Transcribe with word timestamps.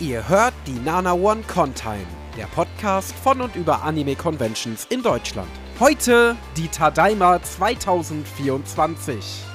Ihr 0.00 0.28
hört 0.28 0.54
die 0.66 0.72
Nana 0.72 1.12
One 1.12 1.42
Contime, 1.42 2.08
der 2.36 2.46
Podcast 2.46 3.14
von 3.14 3.40
und 3.40 3.54
über 3.54 3.84
Anime 3.84 4.16
Conventions 4.16 4.88
in 4.90 5.04
Deutschland. 5.04 5.48
Heute 5.78 6.34
die 6.56 6.66
Tadaima 6.66 7.40
2024. 7.40 9.53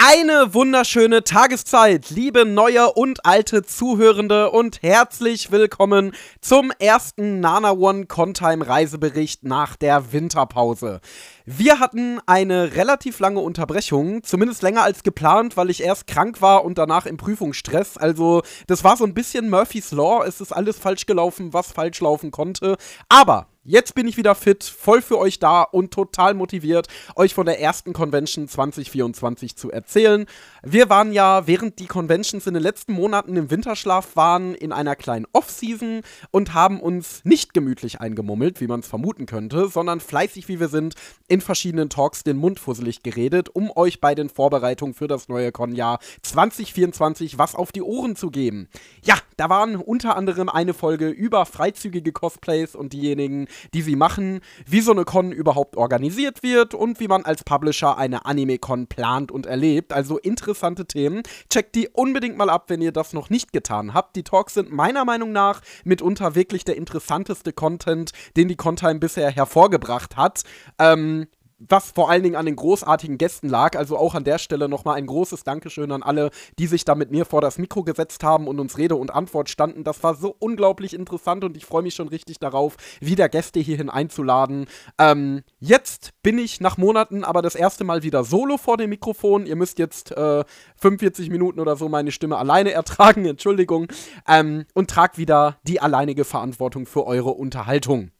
Eine 0.00 0.54
wunderschöne 0.54 1.24
Tageszeit, 1.24 2.10
liebe 2.10 2.44
neue 2.44 2.92
und 2.92 3.26
alte 3.26 3.64
Zuhörende 3.64 4.52
und 4.52 4.80
herzlich 4.80 5.50
willkommen 5.50 6.12
zum 6.40 6.70
ersten 6.78 7.40
Nana 7.40 7.72
One 7.72 8.06
Contime 8.06 8.64
Reisebericht 8.64 9.42
nach 9.42 9.74
der 9.74 10.12
Winterpause. 10.12 11.00
Wir 11.46 11.80
hatten 11.80 12.20
eine 12.26 12.76
relativ 12.76 13.18
lange 13.18 13.40
Unterbrechung, 13.40 14.22
zumindest 14.22 14.62
länger 14.62 14.84
als 14.84 15.02
geplant, 15.02 15.56
weil 15.56 15.68
ich 15.68 15.82
erst 15.82 16.06
krank 16.06 16.40
war 16.40 16.64
und 16.64 16.78
danach 16.78 17.04
im 17.04 17.16
Prüfungsstress. 17.16 17.96
Also, 17.96 18.42
das 18.68 18.84
war 18.84 18.96
so 18.96 19.02
ein 19.02 19.14
bisschen 19.14 19.50
Murphy's 19.50 19.90
Law. 19.90 20.24
Es 20.24 20.40
ist 20.40 20.52
alles 20.52 20.78
falsch 20.78 21.06
gelaufen, 21.06 21.52
was 21.52 21.72
falsch 21.72 22.00
laufen 22.00 22.30
konnte. 22.30 22.76
Aber 23.08 23.48
Jetzt 23.70 23.94
bin 23.94 24.08
ich 24.08 24.16
wieder 24.16 24.34
fit, 24.34 24.64
voll 24.64 25.02
für 25.02 25.18
euch 25.18 25.40
da 25.40 25.60
und 25.60 25.92
total 25.92 26.32
motiviert, 26.32 26.88
euch 27.16 27.34
von 27.34 27.44
der 27.44 27.60
ersten 27.60 27.92
Convention 27.92 28.48
2024 28.48 29.56
zu 29.56 29.70
erzählen. 29.70 30.24
Wir 30.62 30.88
waren 30.88 31.12
ja, 31.12 31.46
während 31.46 31.78
die 31.78 31.86
Conventions 31.86 32.46
in 32.46 32.54
den 32.54 32.62
letzten 32.62 32.94
Monaten 32.94 33.36
im 33.36 33.50
Winterschlaf 33.50 34.16
waren, 34.16 34.54
in 34.54 34.72
einer 34.72 34.96
kleinen 34.96 35.26
Off-Season 35.34 36.00
und 36.30 36.54
haben 36.54 36.80
uns 36.80 37.20
nicht 37.24 37.52
gemütlich 37.52 38.00
eingemummelt, 38.00 38.62
wie 38.62 38.68
man 38.68 38.80
es 38.80 38.86
vermuten 38.86 39.26
könnte, 39.26 39.68
sondern 39.68 40.00
fleißig 40.00 40.48
wie 40.48 40.60
wir 40.60 40.68
sind, 40.68 40.94
in 41.28 41.42
verschiedenen 41.42 41.90
Talks 41.90 42.24
den 42.24 42.38
Mund 42.38 42.60
fusselig 42.60 43.02
geredet, 43.02 43.50
um 43.50 43.70
euch 43.76 44.00
bei 44.00 44.14
den 44.14 44.30
Vorbereitungen 44.30 44.94
für 44.94 45.08
das 45.08 45.28
neue 45.28 45.52
Con-Jahr 45.52 45.98
2024 46.22 47.36
was 47.36 47.54
auf 47.54 47.70
die 47.70 47.82
Ohren 47.82 48.16
zu 48.16 48.30
geben. 48.30 48.70
Ja, 49.04 49.16
da 49.36 49.50
waren 49.50 49.76
unter 49.76 50.16
anderem 50.16 50.48
eine 50.48 50.72
Folge 50.72 51.10
über 51.10 51.44
freizügige 51.44 52.12
Cosplays 52.12 52.74
und 52.74 52.94
diejenigen, 52.94 53.46
die 53.74 53.82
sie 53.82 53.96
machen, 53.96 54.40
wie 54.66 54.80
so 54.80 54.92
eine 54.92 55.04
Con 55.04 55.32
überhaupt 55.32 55.76
organisiert 55.76 56.42
wird 56.42 56.74
und 56.74 57.00
wie 57.00 57.08
man 57.08 57.24
als 57.24 57.44
Publisher 57.44 57.98
eine 57.98 58.24
Anime-Con 58.24 58.86
plant 58.86 59.32
und 59.32 59.46
erlebt. 59.46 59.92
Also 59.92 60.18
interessante 60.18 60.86
Themen. 60.86 61.22
Checkt 61.50 61.74
die 61.74 61.88
unbedingt 61.88 62.36
mal 62.36 62.50
ab, 62.50 62.64
wenn 62.68 62.82
ihr 62.82 62.92
das 62.92 63.12
noch 63.12 63.30
nicht 63.30 63.52
getan 63.52 63.94
habt. 63.94 64.16
Die 64.16 64.24
Talks 64.24 64.54
sind 64.54 64.72
meiner 64.72 65.04
Meinung 65.04 65.32
nach 65.32 65.60
mitunter 65.84 66.34
wirklich 66.34 66.64
der 66.64 66.76
interessanteste 66.76 67.52
Content, 67.52 68.12
den 68.36 68.48
die 68.48 68.56
Contime 68.56 68.98
bisher 68.98 69.30
hervorgebracht 69.30 70.16
hat. 70.16 70.42
Ähm, 70.78 71.26
was 71.58 71.90
vor 71.90 72.10
allen 72.10 72.22
Dingen 72.22 72.36
an 72.36 72.46
den 72.46 72.56
großartigen 72.56 73.18
Gästen 73.18 73.48
lag. 73.48 73.76
Also 73.76 73.96
auch 73.96 74.14
an 74.14 74.24
der 74.24 74.38
Stelle 74.38 74.68
nochmal 74.68 74.96
ein 74.96 75.06
großes 75.06 75.44
Dankeschön 75.44 75.92
an 75.92 76.02
alle, 76.02 76.30
die 76.58 76.66
sich 76.66 76.84
da 76.84 76.94
mit 76.94 77.10
mir 77.10 77.24
vor 77.24 77.40
das 77.40 77.58
Mikro 77.58 77.82
gesetzt 77.82 78.22
haben 78.22 78.46
und 78.46 78.60
uns 78.60 78.78
Rede 78.78 78.96
und 78.96 79.12
Antwort 79.12 79.48
standen. 79.48 79.84
Das 79.84 80.02
war 80.02 80.14
so 80.14 80.34
unglaublich 80.38 80.94
interessant 80.94 81.44
und 81.44 81.56
ich 81.56 81.66
freue 81.66 81.82
mich 81.82 81.94
schon 81.94 82.08
richtig 82.08 82.38
darauf, 82.38 82.76
wieder 83.00 83.28
Gäste 83.28 83.60
hierhin 83.60 83.90
einzuladen. 83.90 84.66
Ähm, 84.98 85.42
jetzt 85.58 86.12
bin 86.22 86.38
ich 86.38 86.60
nach 86.60 86.76
Monaten 86.76 87.24
aber 87.24 87.42
das 87.42 87.54
erste 87.54 87.84
Mal 87.84 88.02
wieder 88.02 88.24
solo 88.24 88.56
vor 88.56 88.76
dem 88.76 88.90
Mikrofon. 88.90 89.46
Ihr 89.46 89.56
müsst 89.56 89.78
jetzt 89.78 90.12
äh, 90.12 90.44
45 90.76 91.30
Minuten 91.30 91.60
oder 91.60 91.76
so 91.76 91.88
meine 91.88 92.12
Stimme 92.12 92.36
alleine 92.36 92.72
ertragen, 92.72 93.24
Entschuldigung, 93.26 93.88
ähm, 94.26 94.64
und 94.74 94.90
trag 94.90 95.18
wieder 95.18 95.58
die 95.64 95.80
alleinige 95.80 96.24
Verantwortung 96.24 96.86
für 96.86 97.06
eure 97.06 97.30
Unterhaltung. 97.30 98.10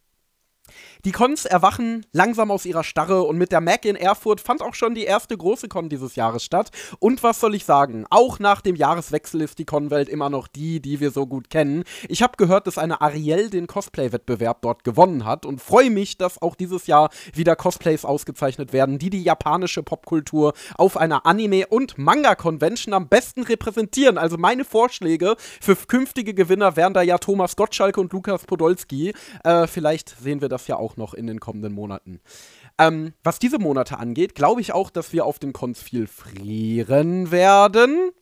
Die 1.04 1.12
Cons 1.12 1.44
erwachen 1.44 2.04
langsam 2.12 2.50
aus 2.50 2.66
ihrer 2.66 2.82
Starre 2.82 3.22
und 3.22 3.38
mit 3.38 3.52
der 3.52 3.60
Mac 3.60 3.84
in 3.84 3.94
Erfurt 3.94 4.40
fand 4.40 4.62
auch 4.62 4.74
schon 4.74 4.94
die 4.94 5.04
erste 5.04 5.36
große 5.36 5.68
Con 5.68 5.88
dieses 5.88 6.16
Jahres 6.16 6.42
statt. 6.42 6.70
Und 6.98 7.22
was 7.22 7.38
soll 7.38 7.54
ich 7.54 7.64
sagen? 7.64 8.04
Auch 8.10 8.38
nach 8.40 8.60
dem 8.60 8.74
Jahreswechsel 8.74 9.40
ist 9.40 9.58
die 9.58 9.64
Con-Welt 9.64 10.08
immer 10.08 10.28
noch 10.28 10.48
die, 10.48 10.80
die 10.80 10.98
wir 10.98 11.10
so 11.10 11.26
gut 11.26 11.50
kennen. 11.50 11.84
Ich 12.08 12.22
habe 12.22 12.36
gehört, 12.36 12.66
dass 12.66 12.78
eine 12.78 13.00
Ariel 13.00 13.48
den 13.48 13.68
Cosplay-Wettbewerb 13.68 14.62
dort 14.62 14.82
gewonnen 14.82 15.24
hat 15.24 15.46
und 15.46 15.60
freue 15.60 15.90
mich, 15.90 16.18
dass 16.18 16.42
auch 16.42 16.56
dieses 16.56 16.86
Jahr 16.88 17.10
wieder 17.32 17.54
Cosplays 17.54 18.04
ausgezeichnet 18.04 18.72
werden, 18.72 18.98
die 18.98 19.10
die 19.10 19.22
japanische 19.22 19.82
Popkultur 19.82 20.52
auf 20.76 20.96
einer 20.96 21.26
Anime- 21.26 21.68
und 21.68 21.96
Manga-Convention 21.96 22.92
am 22.92 23.08
besten 23.08 23.42
repräsentieren. 23.42 24.18
Also 24.18 24.36
meine 24.36 24.64
Vorschläge 24.64 25.36
für 25.60 25.76
künftige 25.76 26.34
Gewinner 26.34 26.76
wären 26.76 26.94
da 26.94 27.02
ja 27.02 27.18
Thomas 27.18 27.54
Gottschalk 27.54 27.98
und 27.98 28.12
Lukas 28.12 28.44
Podolski. 28.44 29.14
Äh, 29.44 29.66
vielleicht 29.66 30.16
sehen 30.20 30.40
wir 30.40 30.48
das 30.48 30.66
ja 30.66 30.76
auch 30.76 30.87
noch 30.96 31.14
in 31.14 31.26
den 31.26 31.40
kommenden 31.40 31.72
Monaten. 31.72 32.20
Ähm, 32.78 33.12
was 33.22 33.38
diese 33.38 33.58
Monate 33.58 33.98
angeht, 33.98 34.34
glaube 34.34 34.60
ich 34.60 34.72
auch, 34.72 34.90
dass 34.90 35.12
wir 35.12 35.24
auf 35.24 35.38
den 35.38 35.52
Cons 35.52 35.82
viel 35.82 36.06
frieren 36.06 37.30
werden 37.30 38.12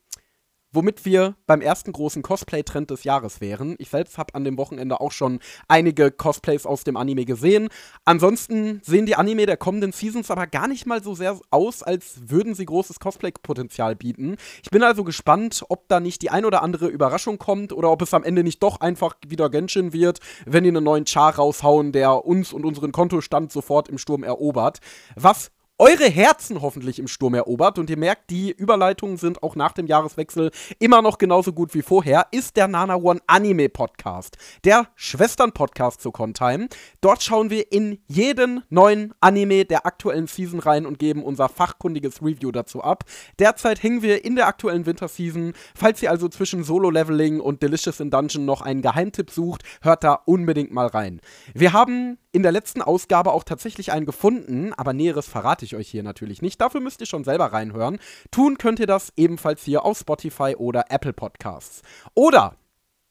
womit 0.76 1.04
wir 1.04 1.34
beim 1.46 1.60
ersten 1.60 1.90
großen 1.90 2.22
Cosplay-Trend 2.22 2.90
des 2.90 3.02
Jahres 3.02 3.40
wären. 3.40 3.74
Ich 3.78 3.88
selbst 3.88 4.18
habe 4.18 4.34
an 4.34 4.44
dem 4.44 4.58
Wochenende 4.58 5.00
auch 5.00 5.10
schon 5.10 5.40
einige 5.66 6.10
Cosplays 6.10 6.66
aus 6.66 6.84
dem 6.84 6.96
Anime 6.96 7.24
gesehen. 7.24 7.68
Ansonsten 8.04 8.80
sehen 8.84 9.06
die 9.06 9.16
Anime 9.16 9.46
der 9.46 9.56
kommenden 9.56 9.92
Seasons 9.92 10.30
aber 10.30 10.46
gar 10.46 10.68
nicht 10.68 10.86
mal 10.86 11.02
so 11.02 11.14
sehr 11.14 11.40
aus, 11.50 11.82
als 11.82 12.20
würden 12.28 12.54
sie 12.54 12.66
großes 12.66 13.00
Cosplay-Potenzial 13.00 13.96
bieten. 13.96 14.36
Ich 14.62 14.70
bin 14.70 14.82
also 14.82 15.02
gespannt, 15.02 15.64
ob 15.68 15.88
da 15.88 15.98
nicht 15.98 16.22
die 16.22 16.30
ein 16.30 16.44
oder 16.44 16.62
andere 16.62 16.88
Überraschung 16.88 17.38
kommt 17.38 17.72
oder 17.72 17.90
ob 17.90 18.02
es 18.02 18.12
am 18.12 18.22
Ende 18.22 18.44
nicht 18.44 18.62
doch 18.62 18.80
einfach 18.80 19.14
wieder 19.26 19.48
Genshin 19.48 19.94
wird, 19.94 20.20
wenn 20.44 20.64
die 20.64 20.70
einen 20.70 20.84
neuen 20.84 21.06
Char 21.06 21.36
raushauen, 21.36 21.92
der 21.92 22.26
uns 22.26 22.52
und 22.52 22.66
unseren 22.66 22.92
Kontostand 22.92 23.50
sofort 23.50 23.88
im 23.88 23.96
Sturm 23.96 24.22
erobert. 24.22 24.80
Was 25.14 25.50
eure 25.78 26.08
Herzen 26.08 26.62
hoffentlich 26.62 26.98
im 26.98 27.06
Sturm 27.06 27.34
erobert 27.34 27.78
und 27.78 27.90
ihr 27.90 27.98
merkt, 27.98 28.30
die 28.30 28.50
Überleitungen 28.50 29.18
sind 29.18 29.42
auch 29.42 29.56
nach 29.56 29.72
dem 29.72 29.86
Jahreswechsel 29.86 30.50
immer 30.78 31.02
noch 31.02 31.18
genauso 31.18 31.52
gut 31.52 31.74
wie 31.74 31.82
vorher, 31.82 32.28
ist 32.30 32.56
der 32.56 32.66
Nana 32.66 32.96
One 32.96 33.20
Anime 33.26 33.68
Podcast, 33.68 34.38
der 34.64 34.88
Schwestern-Podcast 34.94 36.00
zu 36.00 36.12
Contime. 36.12 36.68
Dort 37.02 37.22
schauen 37.22 37.50
wir 37.50 37.72
in 37.72 37.98
jeden 38.06 38.62
neuen 38.70 39.12
Anime 39.20 39.66
der 39.66 39.84
aktuellen 39.84 40.28
Season 40.28 40.60
rein 40.60 40.86
und 40.86 40.98
geben 40.98 41.22
unser 41.22 41.50
fachkundiges 41.50 42.22
Review 42.22 42.52
dazu 42.52 42.82
ab. 42.82 43.04
Derzeit 43.38 43.82
hängen 43.82 44.00
wir 44.00 44.24
in 44.24 44.34
der 44.34 44.46
aktuellen 44.46 44.86
Winterseason. 44.86 45.52
Falls 45.74 46.02
ihr 46.02 46.10
also 46.10 46.28
zwischen 46.28 46.64
Solo-Leveling 46.64 47.38
und 47.38 47.62
Delicious 47.62 48.00
in 48.00 48.10
Dungeon 48.10 48.46
noch 48.46 48.62
einen 48.62 48.80
Geheimtipp 48.80 49.30
sucht, 49.30 49.62
hört 49.82 50.04
da 50.04 50.14
unbedingt 50.24 50.72
mal 50.72 50.86
rein. 50.86 51.20
Wir 51.52 51.74
haben 51.74 52.16
in 52.36 52.42
der 52.42 52.52
letzten 52.52 52.82
Ausgabe 52.82 53.32
auch 53.32 53.44
tatsächlich 53.44 53.92
einen 53.92 54.04
gefunden, 54.04 54.74
aber 54.74 54.92
Näheres 54.92 55.26
verrate 55.26 55.64
ich 55.64 55.65
euch 55.74 55.88
hier 55.88 56.02
natürlich 56.02 56.42
nicht. 56.42 56.60
Dafür 56.60 56.80
müsst 56.80 57.00
ihr 57.00 57.06
schon 57.06 57.24
selber 57.24 57.46
reinhören. 57.46 57.98
Tun 58.30 58.58
könnt 58.58 58.78
ihr 58.78 58.86
das 58.86 59.12
ebenfalls 59.16 59.64
hier 59.64 59.84
auf 59.84 59.98
Spotify 59.98 60.54
oder 60.56 60.84
Apple 60.90 61.12
Podcasts. 61.12 61.82
Oder 62.14 62.54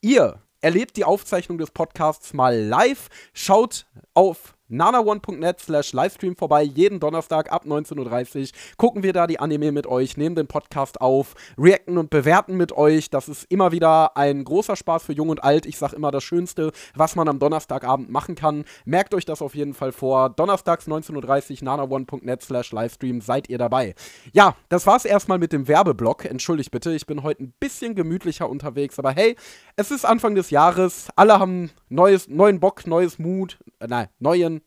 ihr 0.02 0.42
erlebt 0.62 0.98
die 0.98 1.06
Aufzeichnung 1.06 1.58
des 1.58 1.72
Podcasts 1.72 2.34
mal 2.34 2.58
live, 2.58 3.10
schaut 3.34 3.86
auf 4.14 4.55
nanaone.net 4.68 5.60
slash 5.60 5.94
Livestream 5.94 6.36
vorbei. 6.36 6.64
Jeden 6.64 7.00
Donnerstag 7.00 7.52
ab 7.52 7.66
19.30 7.66 8.42
Uhr 8.42 8.48
gucken 8.78 9.04
wir 9.04 9.14
da 9.14 9.28
die 9.28 9.40
Anime 9.40 9.72
mit 9.72 9.88
euch, 9.88 10.18
nehmen 10.18 10.36
den 10.36 10.48
Podcast 10.48 11.02
auf, 11.02 11.36
reacten 11.58 11.98
und 11.98 12.10
bewerten 12.10 12.58
mit 12.58 12.72
euch. 12.72 13.10
Das 13.10 13.30
ist 13.30 13.46
immer 13.50 13.72
wieder 13.72 14.18
ein 14.18 14.44
großer 14.44 14.76
Spaß 14.76 15.04
für 15.04 15.14
Jung 15.14 15.30
und 15.30 15.44
Alt. 15.44 15.66
Ich 15.66 15.78
sag 15.78 15.94
immer 15.94 16.12
das 16.12 16.24
Schönste, 16.24 16.72
was 16.96 17.16
man 17.16 17.28
am 17.28 17.40
Donnerstagabend 17.40 18.10
machen 18.10 18.36
kann. 18.36 18.66
Merkt 18.86 19.14
euch 19.14 19.26
das 19.26 19.42
auf 19.42 19.56
jeden 19.56 19.74
Fall 19.74 19.92
vor. 19.92 20.30
Donnerstags 20.30 20.88
19.30 20.88 21.52
Uhr, 21.52 21.66
nanaone.net 21.66 22.42
slash 22.42 22.72
Livestream, 22.72 23.22
seid 23.22 23.50
ihr 23.50 23.58
dabei. 23.58 23.96
Ja, 24.34 24.56
das 24.70 24.88
war's 24.88 25.06
erstmal 25.06 25.38
mit 25.38 25.54
dem 25.54 25.68
Werbeblock. 25.68 26.26
Entschuldigt 26.26 26.72
bitte, 26.72 26.94
ich 26.94 27.06
bin 27.06 27.24
heute 27.24 27.44
ein 27.44 27.54
bisschen 27.60 27.96
gemütlicher 27.96 28.50
unterwegs, 28.50 29.00
aber 29.00 29.12
hey, 29.12 29.36
es 29.76 29.92
ist 29.92 30.06
Anfang 30.06 30.36
des 30.36 30.50
Jahres. 30.50 31.08
Alle 31.16 31.40
haben 31.40 31.72
neues, 31.90 32.28
neuen 32.28 32.60
Bock, 32.60 32.88
neues 32.88 33.20
Mut, 33.20 33.60
äh, 33.80 33.88
nein, 33.88 34.08
neuen 34.20 34.62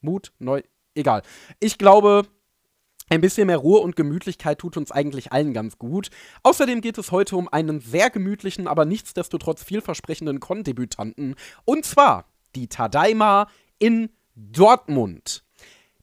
Mut, 0.00 0.32
neu, 0.38 0.62
egal. 0.94 1.22
Ich 1.60 1.78
glaube, 1.78 2.26
ein 3.08 3.20
bisschen 3.20 3.48
mehr 3.48 3.58
Ruhe 3.58 3.80
und 3.80 3.96
Gemütlichkeit 3.96 4.58
tut 4.58 4.76
uns 4.76 4.92
eigentlich 4.92 5.32
allen 5.32 5.52
ganz 5.52 5.78
gut. 5.78 6.10
Außerdem 6.44 6.80
geht 6.80 6.96
es 6.96 7.10
heute 7.10 7.36
um 7.36 7.48
einen 7.48 7.80
sehr 7.80 8.08
gemütlichen, 8.08 8.68
aber 8.68 8.84
nichtsdestotrotz 8.84 9.64
vielversprechenden 9.64 10.38
Con-Debütanten. 10.38 11.34
Und 11.64 11.84
zwar 11.84 12.26
die 12.54 12.68
Tadaima 12.68 13.48
in 13.78 14.10
Dortmund. 14.36 15.44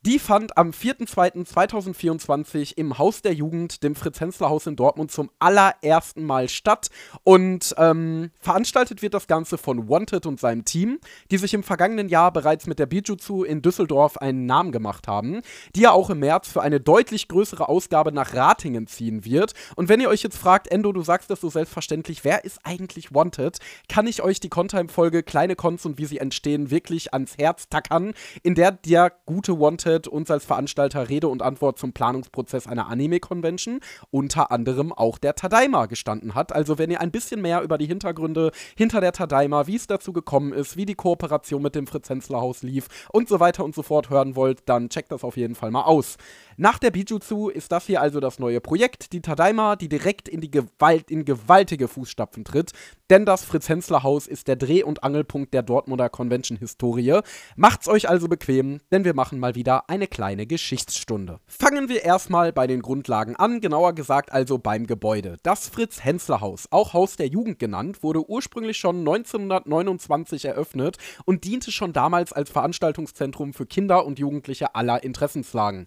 Die 0.07 0.17
fand 0.19 0.57
am 0.57 0.69
4.2.2024 0.69 2.77
im 2.77 2.97
Haus 2.97 3.21
der 3.21 3.33
Jugend, 3.33 3.83
dem 3.83 3.93
Fritz-Hensler-Haus 3.93 4.65
in 4.65 4.77
Dortmund, 4.77 5.11
zum 5.11 5.29
allerersten 5.37 6.23
Mal 6.23 6.47
statt. 6.47 6.87
Und 7.25 7.75
ähm, 7.77 8.31
veranstaltet 8.39 9.01
wird 9.01 9.13
das 9.13 9.27
Ganze 9.27 9.57
von 9.57 9.89
Wanted 9.89 10.25
und 10.25 10.39
seinem 10.39 10.63
Team, 10.63 10.99
die 11.29 11.37
sich 11.37 11.53
im 11.53 11.61
vergangenen 11.61 12.07
Jahr 12.07 12.31
bereits 12.31 12.67
mit 12.67 12.79
der 12.79 12.85
Bijutsu 12.85 13.43
in 13.43 13.61
Düsseldorf 13.61 14.15
einen 14.15 14.45
Namen 14.45 14.71
gemacht 14.71 15.09
haben, 15.09 15.41
die 15.75 15.81
ja 15.81 15.91
auch 15.91 16.09
im 16.09 16.19
März 16.19 16.47
für 16.47 16.61
eine 16.61 16.79
deutlich 16.79 17.27
größere 17.27 17.67
Ausgabe 17.67 18.13
nach 18.13 18.33
Ratingen 18.33 18.87
ziehen 18.87 19.25
wird. 19.25 19.55
Und 19.75 19.89
wenn 19.89 19.99
ihr 19.99 20.07
euch 20.07 20.23
jetzt 20.23 20.37
fragt, 20.37 20.69
Endo, 20.69 20.93
du 20.93 21.01
sagst 21.01 21.29
das 21.29 21.41
so 21.41 21.49
selbstverständlich, 21.49 22.23
wer 22.23 22.45
ist 22.45 22.59
eigentlich 22.63 23.13
Wanted, 23.13 23.57
kann 23.89 24.07
ich 24.07 24.23
euch 24.23 24.39
die 24.39 24.47
Contime-Folge 24.47 25.23
Kleine 25.23 25.57
Cons 25.57 25.85
und 25.85 25.97
wie 25.97 26.05
sie 26.05 26.19
entstehen 26.19 26.71
wirklich 26.71 27.13
ans 27.13 27.37
Herz 27.37 27.67
tackern, 27.67 28.13
in 28.41 28.55
der 28.55 28.71
der 28.71 29.11
gute 29.25 29.59
Wanted 29.59 29.96
FAZ 29.97 30.07
uns 30.07 30.29
als 30.31 30.45
Veranstalter 30.45 31.09
Rede 31.09 31.27
und 31.27 31.41
Antwort 31.41 31.77
zum 31.77 31.93
Planungsprozess 31.93 32.67
einer 32.67 32.87
Anime-Convention, 32.87 33.79
unter 34.11 34.51
anderem 34.51 34.93
auch 34.93 35.17
der 35.17 35.35
Tadaima 35.35 35.87
gestanden 35.87 36.35
hat. 36.35 36.53
Also 36.53 36.77
wenn 36.77 36.91
ihr 36.91 37.01
ein 37.01 37.11
bisschen 37.11 37.41
mehr 37.41 37.61
über 37.61 37.77
die 37.77 37.85
Hintergründe 37.85 38.51
hinter 38.75 39.01
der 39.01 39.13
Tadaima, 39.13 39.67
wie 39.67 39.75
es 39.75 39.87
dazu 39.87 40.13
gekommen 40.13 40.53
ist, 40.53 40.77
wie 40.77 40.85
die 40.85 40.95
Kooperation 40.95 41.61
mit 41.61 41.75
dem 41.75 41.87
Fritz 41.87 42.09
Hensler 42.09 42.41
Haus 42.41 42.63
lief 42.63 42.87
und 43.11 43.27
so 43.27 43.39
weiter 43.39 43.63
und 43.63 43.75
so 43.75 43.83
fort 43.83 44.09
hören 44.09 44.35
wollt, 44.35 44.61
dann 44.67 44.89
checkt 44.89 45.11
das 45.11 45.23
auf 45.23 45.37
jeden 45.37 45.55
Fall 45.55 45.71
mal 45.71 45.83
aus. 45.83 46.17
Nach 46.59 46.79
der 46.79 46.89
Bijutsu 46.89 47.49
ist 47.49 47.71
das 47.71 47.85
hier 47.85 48.01
also 48.01 48.19
das 48.19 48.39
neue 48.39 48.59
Projekt, 48.59 49.13
die 49.13 49.21
Tadaima, 49.21 49.75
die 49.75 49.89
direkt 49.89 50.27
in 50.27 50.41
die 50.41 50.49
Gewalt, 50.49 51.11
in 51.11 51.23
gewaltige 51.23 51.87
Fußstapfen 51.87 52.45
tritt, 52.45 52.71
denn 53.11 53.25
das 53.25 53.43
Fritz 53.43 53.69
Hensler 53.69 54.01
Haus 54.01 54.25
ist 54.25 54.47
der 54.47 54.55
Dreh- 54.55 54.81
und 54.81 55.03
Angelpunkt 55.03 55.53
der 55.53 55.61
Dortmunder 55.61 56.09
Convention-Historie. 56.09 57.19
Macht's 57.55 57.87
euch 57.87 58.09
also 58.09 58.27
bequem, 58.27 58.81
denn 58.91 59.05
wir 59.05 59.13
machen 59.13 59.39
mal 59.39 59.53
wieder 59.53 59.87
eine 59.87 60.07
kleine 60.07 60.47
Geschichtsstunde. 60.47 61.39
Fangen 61.45 61.89
wir 61.89 62.03
erstmal 62.03 62.51
bei 62.51 62.65
den 62.65 62.81
Grundlagen 62.81 63.35
an, 63.35 63.61
genauer 63.61 63.93
gesagt 63.93 64.31
also 64.31 64.57
beim 64.57 64.87
Gebäude. 64.87 65.37
Das 65.43 65.69
Fritz 65.69 66.03
Hensler 66.03 66.41
Haus, 66.41 66.67
auch 66.71 66.93
Haus 66.93 67.17
der 67.17 67.27
Jugend 67.27 67.59
genannt, 67.59 68.01
wurde 68.01 68.27
ursprünglich 68.27 68.77
schon 68.77 68.97
1929 68.99 70.45
eröffnet 70.45 70.97
und 71.23 71.43
diente 71.43 71.71
schon 71.71 71.93
damals 71.93 72.33
als 72.33 72.49
Veranstaltungszentrum 72.49 73.53
für 73.53 73.67
Kinder 73.67 74.07
und 74.07 74.17
Jugendliche 74.17 74.73
aller 74.73 75.03
Interessenslagen. 75.03 75.85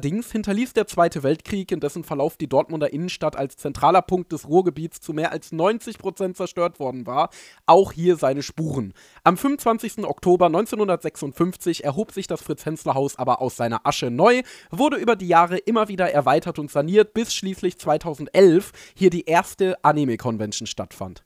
Allerdings 0.00 0.32
hinterließ 0.32 0.72
der 0.72 0.86
Zweite 0.86 1.22
Weltkrieg, 1.22 1.70
in 1.72 1.80
dessen 1.80 2.04
Verlauf 2.04 2.38
die 2.38 2.48
Dortmunder 2.48 2.90
Innenstadt 2.90 3.36
als 3.36 3.58
zentraler 3.58 4.00
Punkt 4.00 4.32
des 4.32 4.48
Ruhrgebiets 4.48 5.02
zu 5.02 5.12
mehr 5.12 5.30
als 5.30 5.52
90 5.52 5.98
Prozent 5.98 6.38
zerstört 6.38 6.80
worden 6.80 7.06
war, 7.06 7.28
auch 7.66 7.92
hier 7.92 8.16
seine 8.16 8.42
Spuren. 8.42 8.94
Am 9.24 9.36
25. 9.36 10.06
Oktober 10.06 10.46
1956 10.46 11.84
erhob 11.84 12.12
sich 12.12 12.26
das 12.26 12.40
Fritz-Hensler-Haus 12.40 13.16
aber 13.16 13.42
aus 13.42 13.56
seiner 13.56 13.86
Asche 13.86 14.10
neu, 14.10 14.40
wurde 14.70 14.96
über 14.96 15.16
die 15.16 15.28
Jahre 15.28 15.58
immer 15.58 15.88
wieder 15.88 16.10
erweitert 16.10 16.58
und 16.58 16.70
saniert, 16.70 17.12
bis 17.12 17.34
schließlich 17.34 17.78
2011 17.78 18.72
hier 18.96 19.10
die 19.10 19.26
erste 19.26 19.84
Anime-Convention 19.84 20.66
stattfand. 20.66 21.24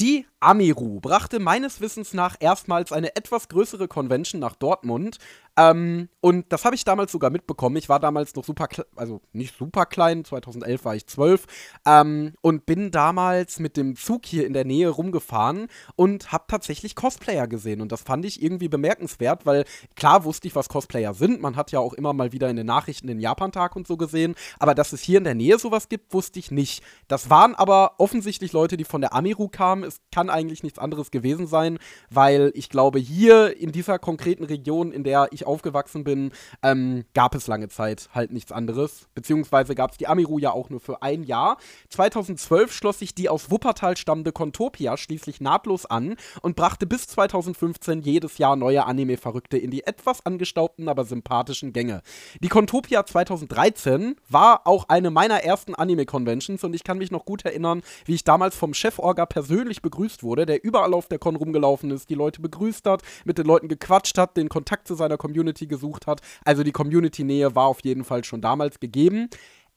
Die 0.00 0.26
Amiru 0.40 1.00
brachte 1.00 1.38
meines 1.38 1.80
Wissens 1.80 2.14
nach 2.14 2.36
erstmals 2.40 2.92
eine 2.92 3.14
etwas 3.14 3.48
größere 3.48 3.88
Convention 3.88 4.40
nach 4.40 4.56
Dortmund. 4.56 5.18
Ähm, 5.56 6.08
und 6.20 6.52
das 6.52 6.64
habe 6.64 6.74
ich 6.74 6.84
damals 6.84 7.12
sogar 7.12 7.30
mitbekommen. 7.30 7.76
Ich 7.76 7.88
war 7.88 8.00
damals 8.00 8.34
noch 8.34 8.44
super, 8.44 8.68
also 8.96 9.20
nicht 9.32 9.56
super 9.58 9.84
klein, 9.84 10.24
2011 10.24 10.84
war 10.84 10.94
ich 10.94 11.06
zwölf. 11.06 11.46
Ähm, 11.86 12.34
und 12.40 12.66
bin 12.66 12.90
damals 12.90 13.58
mit 13.58 13.76
dem 13.76 13.96
Zug 13.96 14.24
hier 14.24 14.46
in 14.46 14.52
der 14.52 14.64
Nähe 14.64 14.88
rumgefahren 14.88 15.66
und 15.96 16.32
habe 16.32 16.44
tatsächlich 16.48 16.94
Cosplayer 16.94 17.46
gesehen. 17.46 17.80
Und 17.80 17.92
das 17.92 18.02
fand 18.02 18.24
ich 18.24 18.42
irgendwie 18.42 18.68
bemerkenswert, 18.68 19.44
weil 19.44 19.64
klar 19.96 20.24
wusste 20.24 20.48
ich, 20.48 20.54
was 20.54 20.68
Cosplayer 20.68 21.14
sind. 21.14 21.42
Man 21.42 21.56
hat 21.56 21.72
ja 21.72 21.80
auch 21.80 21.92
immer 21.92 22.12
mal 22.12 22.32
wieder 22.32 22.48
in 22.48 22.56
den 22.56 22.66
Nachrichten 22.66 23.08
den 23.08 23.20
Japantag 23.20 23.76
und 23.76 23.86
so 23.86 23.96
gesehen. 23.96 24.36
Aber 24.58 24.74
dass 24.74 24.92
es 24.92 25.02
hier 25.02 25.18
in 25.18 25.24
der 25.24 25.34
Nähe 25.34 25.58
sowas 25.58 25.88
gibt, 25.88 26.14
wusste 26.14 26.38
ich 26.38 26.50
nicht. 26.50 26.82
Das 27.08 27.28
waren 27.28 27.54
aber 27.54 27.94
offensichtlich 27.98 28.52
Leute, 28.52 28.76
die 28.76 28.84
von 28.84 29.00
der 29.00 29.14
Amiru 29.14 29.48
kamen. 29.48 29.84
Es 29.84 30.00
kann 30.12 30.29
eigentlich 30.30 30.62
nichts 30.62 30.78
anderes 30.78 31.10
gewesen 31.10 31.46
sein, 31.46 31.78
weil 32.10 32.52
ich 32.54 32.68
glaube, 32.68 32.98
hier 32.98 33.56
in 33.56 33.72
dieser 33.72 33.98
konkreten 33.98 34.44
Region, 34.44 34.92
in 34.92 35.04
der 35.04 35.28
ich 35.32 35.46
aufgewachsen 35.46 36.04
bin, 36.04 36.32
ähm, 36.62 37.04
gab 37.14 37.34
es 37.34 37.46
lange 37.46 37.68
Zeit 37.68 38.08
halt 38.14 38.32
nichts 38.32 38.52
anderes. 38.52 39.08
Beziehungsweise 39.14 39.74
gab 39.74 39.92
es 39.92 39.98
die 39.98 40.06
Amiru 40.06 40.38
ja 40.38 40.52
auch 40.52 40.70
nur 40.70 40.80
für 40.80 41.02
ein 41.02 41.24
Jahr. 41.24 41.56
2012 41.90 42.72
schloss 42.72 42.98
sich 42.98 43.14
die 43.14 43.28
aus 43.28 43.50
Wuppertal 43.50 43.96
stammende 43.96 44.32
Contopia 44.32 44.96
schließlich 44.96 45.40
nahtlos 45.40 45.86
an 45.86 46.16
und 46.42 46.56
brachte 46.56 46.86
bis 46.86 47.06
2015 47.08 48.02
jedes 48.02 48.38
Jahr 48.38 48.56
neue 48.56 48.86
Anime-Verrückte 48.86 49.58
in 49.58 49.70
die 49.70 49.84
etwas 49.86 50.24
angestaubten, 50.24 50.88
aber 50.88 51.04
sympathischen 51.04 51.72
Gänge. 51.72 52.02
Die 52.40 52.48
Contopia 52.48 53.04
2013 53.04 54.16
war 54.28 54.66
auch 54.66 54.88
eine 54.88 55.10
meiner 55.10 55.42
ersten 55.42 55.74
Anime-Conventions 55.74 56.64
und 56.64 56.74
ich 56.74 56.84
kann 56.84 56.98
mich 56.98 57.10
noch 57.10 57.24
gut 57.24 57.44
erinnern, 57.44 57.82
wie 58.04 58.14
ich 58.14 58.24
damals 58.24 58.56
vom 58.56 58.74
Chef-Orga 58.74 59.26
persönlich 59.26 59.82
begrüßt 59.82 60.19
wurde, 60.22 60.46
der 60.46 60.64
überall 60.64 60.94
auf 60.94 61.08
der 61.08 61.18
Con 61.18 61.36
rumgelaufen 61.36 61.90
ist, 61.90 62.10
die 62.10 62.14
Leute 62.14 62.40
begrüßt 62.40 62.86
hat, 62.86 63.02
mit 63.24 63.38
den 63.38 63.46
Leuten 63.46 63.68
gequatscht 63.68 64.18
hat, 64.18 64.36
den 64.36 64.48
Kontakt 64.48 64.88
zu 64.88 64.94
seiner 64.94 65.16
Community 65.16 65.66
gesucht 65.66 66.06
hat. 66.06 66.20
Also 66.44 66.62
die 66.62 66.72
Community-Nähe 66.72 67.54
war 67.54 67.66
auf 67.66 67.80
jeden 67.82 68.04
Fall 68.04 68.24
schon 68.24 68.40
damals 68.40 68.80
gegeben. 68.80 69.28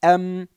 Ähm, 0.01 0.47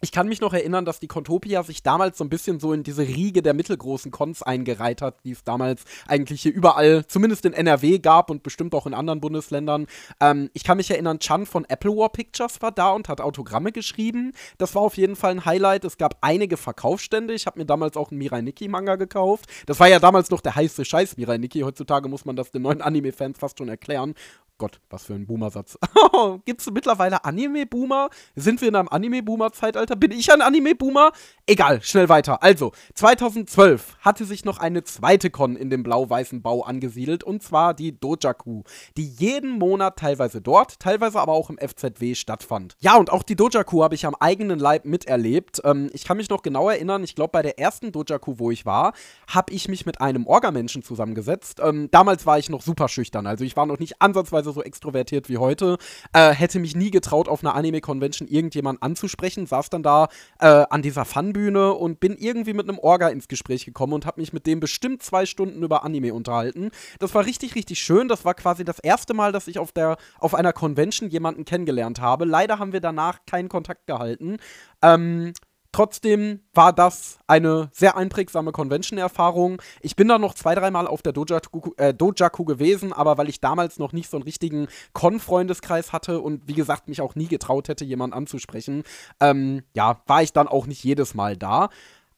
ich 0.00 0.12
kann 0.12 0.28
mich 0.28 0.40
noch 0.40 0.52
erinnern, 0.52 0.84
dass 0.84 1.00
die 1.00 1.06
Contopia 1.06 1.62
sich 1.62 1.82
damals 1.82 2.18
so 2.18 2.24
ein 2.24 2.28
bisschen 2.28 2.60
so 2.60 2.72
in 2.72 2.82
diese 2.82 3.02
Riege 3.02 3.40
der 3.40 3.54
mittelgroßen 3.54 4.10
Cons 4.10 4.42
eingereiht 4.42 5.00
hat, 5.00 5.16
die 5.24 5.30
es 5.30 5.42
damals 5.42 5.84
eigentlich 6.06 6.42
hier 6.42 6.52
überall, 6.52 7.06
zumindest 7.06 7.46
in 7.46 7.54
NRW 7.54 7.98
gab 7.98 8.30
und 8.30 8.42
bestimmt 8.42 8.74
auch 8.74 8.86
in 8.86 8.92
anderen 8.92 9.20
Bundesländern. 9.20 9.86
Ähm, 10.20 10.50
ich 10.52 10.64
kann 10.64 10.76
mich 10.76 10.90
erinnern, 10.90 11.18
Chan 11.18 11.46
von 11.46 11.64
Apple 11.64 11.92
War 11.92 12.10
Pictures 12.10 12.60
war 12.60 12.72
da 12.72 12.90
und 12.90 13.08
hat 13.08 13.20
Autogramme 13.20 13.72
geschrieben. 13.72 14.32
Das 14.58 14.74
war 14.74 14.82
auf 14.82 14.96
jeden 14.98 15.16
Fall 15.16 15.32
ein 15.32 15.44
Highlight. 15.44 15.84
Es 15.84 15.96
gab 15.96 16.18
einige 16.20 16.56
Verkaufsstände. 16.58 17.32
Ich 17.32 17.46
habe 17.46 17.58
mir 17.58 17.66
damals 17.66 17.96
auch 17.96 18.10
einen 18.10 18.18
Mirai 18.18 18.42
Nikki 18.42 18.68
Manga 18.68 18.96
gekauft. 18.96 19.46
Das 19.64 19.80
war 19.80 19.88
ja 19.88 19.98
damals 19.98 20.30
noch 20.30 20.42
der 20.42 20.54
heiße 20.54 20.84
Scheiß 20.84 21.16
Mirai 21.16 21.38
Nikki. 21.38 21.60
Heutzutage 21.60 22.08
muss 22.08 22.24
man 22.26 22.36
das 22.36 22.50
den 22.50 22.62
neuen 22.62 22.82
Anime-Fans 22.82 23.38
fast 23.38 23.58
schon 23.58 23.68
erklären. 23.68 24.14
Gott, 24.58 24.80
was 24.88 25.04
für 25.04 25.12
ein 25.12 25.26
Boomer-Satz. 25.26 25.78
Gibt 26.46 26.62
es 26.62 26.70
mittlerweile 26.70 27.24
Anime-Boomer? 27.26 28.08
Sind 28.34 28.62
wir 28.62 28.68
in 28.68 28.76
einem 28.76 28.88
Anime-Boomer-Zeitalter? 28.88 29.96
Bin 29.96 30.12
ich 30.12 30.32
ein 30.32 30.40
Anime-Boomer? 30.40 31.12
Egal, 31.46 31.82
schnell 31.82 32.08
weiter. 32.08 32.42
Also, 32.42 32.72
2012 32.94 33.98
hatte 34.00 34.24
sich 34.24 34.46
noch 34.46 34.58
eine 34.58 34.82
zweite 34.82 35.28
Con 35.28 35.56
in 35.56 35.68
dem 35.68 35.82
blau-weißen 35.82 36.40
Bau 36.40 36.62
angesiedelt, 36.62 37.22
und 37.22 37.42
zwar 37.42 37.74
die 37.74 38.00
Dojaku, 38.00 38.62
die 38.96 39.06
jeden 39.06 39.58
Monat 39.58 39.98
teilweise 39.98 40.40
dort, 40.40 40.80
teilweise 40.80 41.20
aber 41.20 41.32
auch 41.32 41.50
im 41.50 41.58
FZW 41.58 42.14
stattfand. 42.14 42.76
Ja, 42.80 42.96
und 42.96 43.12
auch 43.12 43.24
die 43.24 43.36
Dojaku 43.36 43.82
habe 43.82 43.94
ich 43.94 44.06
am 44.06 44.14
eigenen 44.14 44.58
Leib 44.58 44.86
miterlebt. 44.86 45.60
Ähm, 45.64 45.90
ich 45.92 46.04
kann 46.04 46.16
mich 46.16 46.30
noch 46.30 46.40
genau 46.40 46.70
erinnern, 46.70 47.04
ich 47.04 47.14
glaube, 47.14 47.32
bei 47.32 47.42
der 47.42 47.58
ersten 47.58 47.92
Dojaku, 47.92 48.38
wo 48.38 48.50
ich 48.50 48.64
war, 48.64 48.94
habe 49.28 49.52
ich 49.52 49.68
mich 49.68 49.84
mit 49.84 50.00
einem 50.00 50.26
Orgamenschen 50.26 50.82
zusammengesetzt. 50.82 51.60
Ähm, 51.62 51.90
damals 51.90 52.24
war 52.24 52.38
ich 52.38 52.48
noch 52.48 52.62
super 52.62 52.88
schüchtern, 52.88 53.26
also 53.26 53.44
ich 53.44 53.54
war 53.54 53.66
noch 53.66 53.78
nicht 53.78 54.00
ansatzweise 54.00 54.45
ansatzweise 54.46 54.52
so 54.52 54.62
extrovertiert 54.62 55.28
wie 55.28 55.38
heute. 55.38 55.78
Äh, 56.12 56.30
hätte 56.30 56.58
mich 56.58 56.76
nie 56.76 56.90
getraut, 56.90 57.28
auf 57.28 57.42
einer 57.42 57.54
Anime-Convention 57.54 58.28
irgendjemanden 58.28 58.82
anzusprechen, 58.82 59.46
saß 59.46 59.70
dann 59.70 59.82
da 59.82 60.08
äh, 60.40 60.64
an 60.70 60.82
dieser 60.82 61.04
Funbühne 61.04 61.72
und 61.74 62.00
bin 62.00 62.16
irgendwie 62.16 62.54
mit 62.54 62.68
einem 62.68 62.78
Orga 62.78 63.08
ins 63.08 63.28
Gespräch 63.28 63.64
gekommen 63.64 63.92
und 63.92 64.06
habe 64.06 64.20
mich 64.20 64.32
mit 64.32 64.46
dem 64.46 64.60
bestimmt 64.60 65.02
zwei 65.02 65.26
Stunden 65.26 65.62
über 65.62 65.84
Anime 65.84 66.14
unterhalten. 66.14 66.70
Das 66.98 67.14
war 67.14 67.26
richtig, 67.26 67.54
richtig 67.54 67.80
schön. 67.80 68.08
Das 68.08 68.24
war 68.24 68.34
quasi 68.34 68.64
das 68.64 68.78
erste 68.78 69.14
Mal, 69.14 69.32
dass 69.32 69.48
ich 69.48 69.58
auf, 69.58 69.72
der, 69.72 69.96
auf 70.18 70.34
einer 70.34 70.52
Convention 70.52 71.10
jemanden 71.10 71.44
kennengelernt 71.44 72.00
habe. 72.00 72.24
Leider 72.24 72.58
haben 72.58 72.72
wir 72.72 72.80
danach 72.80 73.20
keinen 73.26 73.48
Kontakt 73.48 73.86
gehalten. 73.86 74.36
Ähm, 74.82 75.32
Trotzdem 75.76 76.40
war 76.54 76.72
das 76.72 77.18
eine 77.26 77.68
sehr 77.70 77.98
einprägsame 77.98 78.50
Convention-Erfahrung. 78.50 79.60
Ich 79.82 79.94
bin 79.94 80.08
da 80.08 80.18
noch 80.18 80.32
zwei, 80.32 80.54
dreimal 80.54 80.86
auf 80.86 81.02
der 81.02 81.12
Dojaku, 81.12 81.72
äh, 81.76 81.92
Dojaku 81.92 82.46
gewesen, 82.46 82.94
aber 82.94 83.18
weil 83.18 83.28
ich 83.28 83.42
damals 83.42 83.78
noch 83.78 83.92
nicht 83.92 84.08
so 84.08 84.16
einen 84.16 84.24
richtigen 84.24 84.68
Con-Freundeskreis 84.94 85.92
hatte 85.92 86.22
und 86.22 86.48
wie 86.48 86.54
gesagt 86.54 86.88
mich 86.88 87.02
auch 87.02 87.14
nie 87.14 87.26
getraut 87.26 87.68
hätte, 87.68 87.84
jemanden 87.84 88.16
anzusprechen, 88.16 88.84
ähm, 89.20 89.64
ja, 89.74 90.00
war 90.06 90.22
ich 90.22 90.32
dann 90.32 90.48
auch 90.48 90.66
nicht 90.66 90.82
jedes 90.82 91.12
Mal 91.12 91.36
da. 91.36 91.68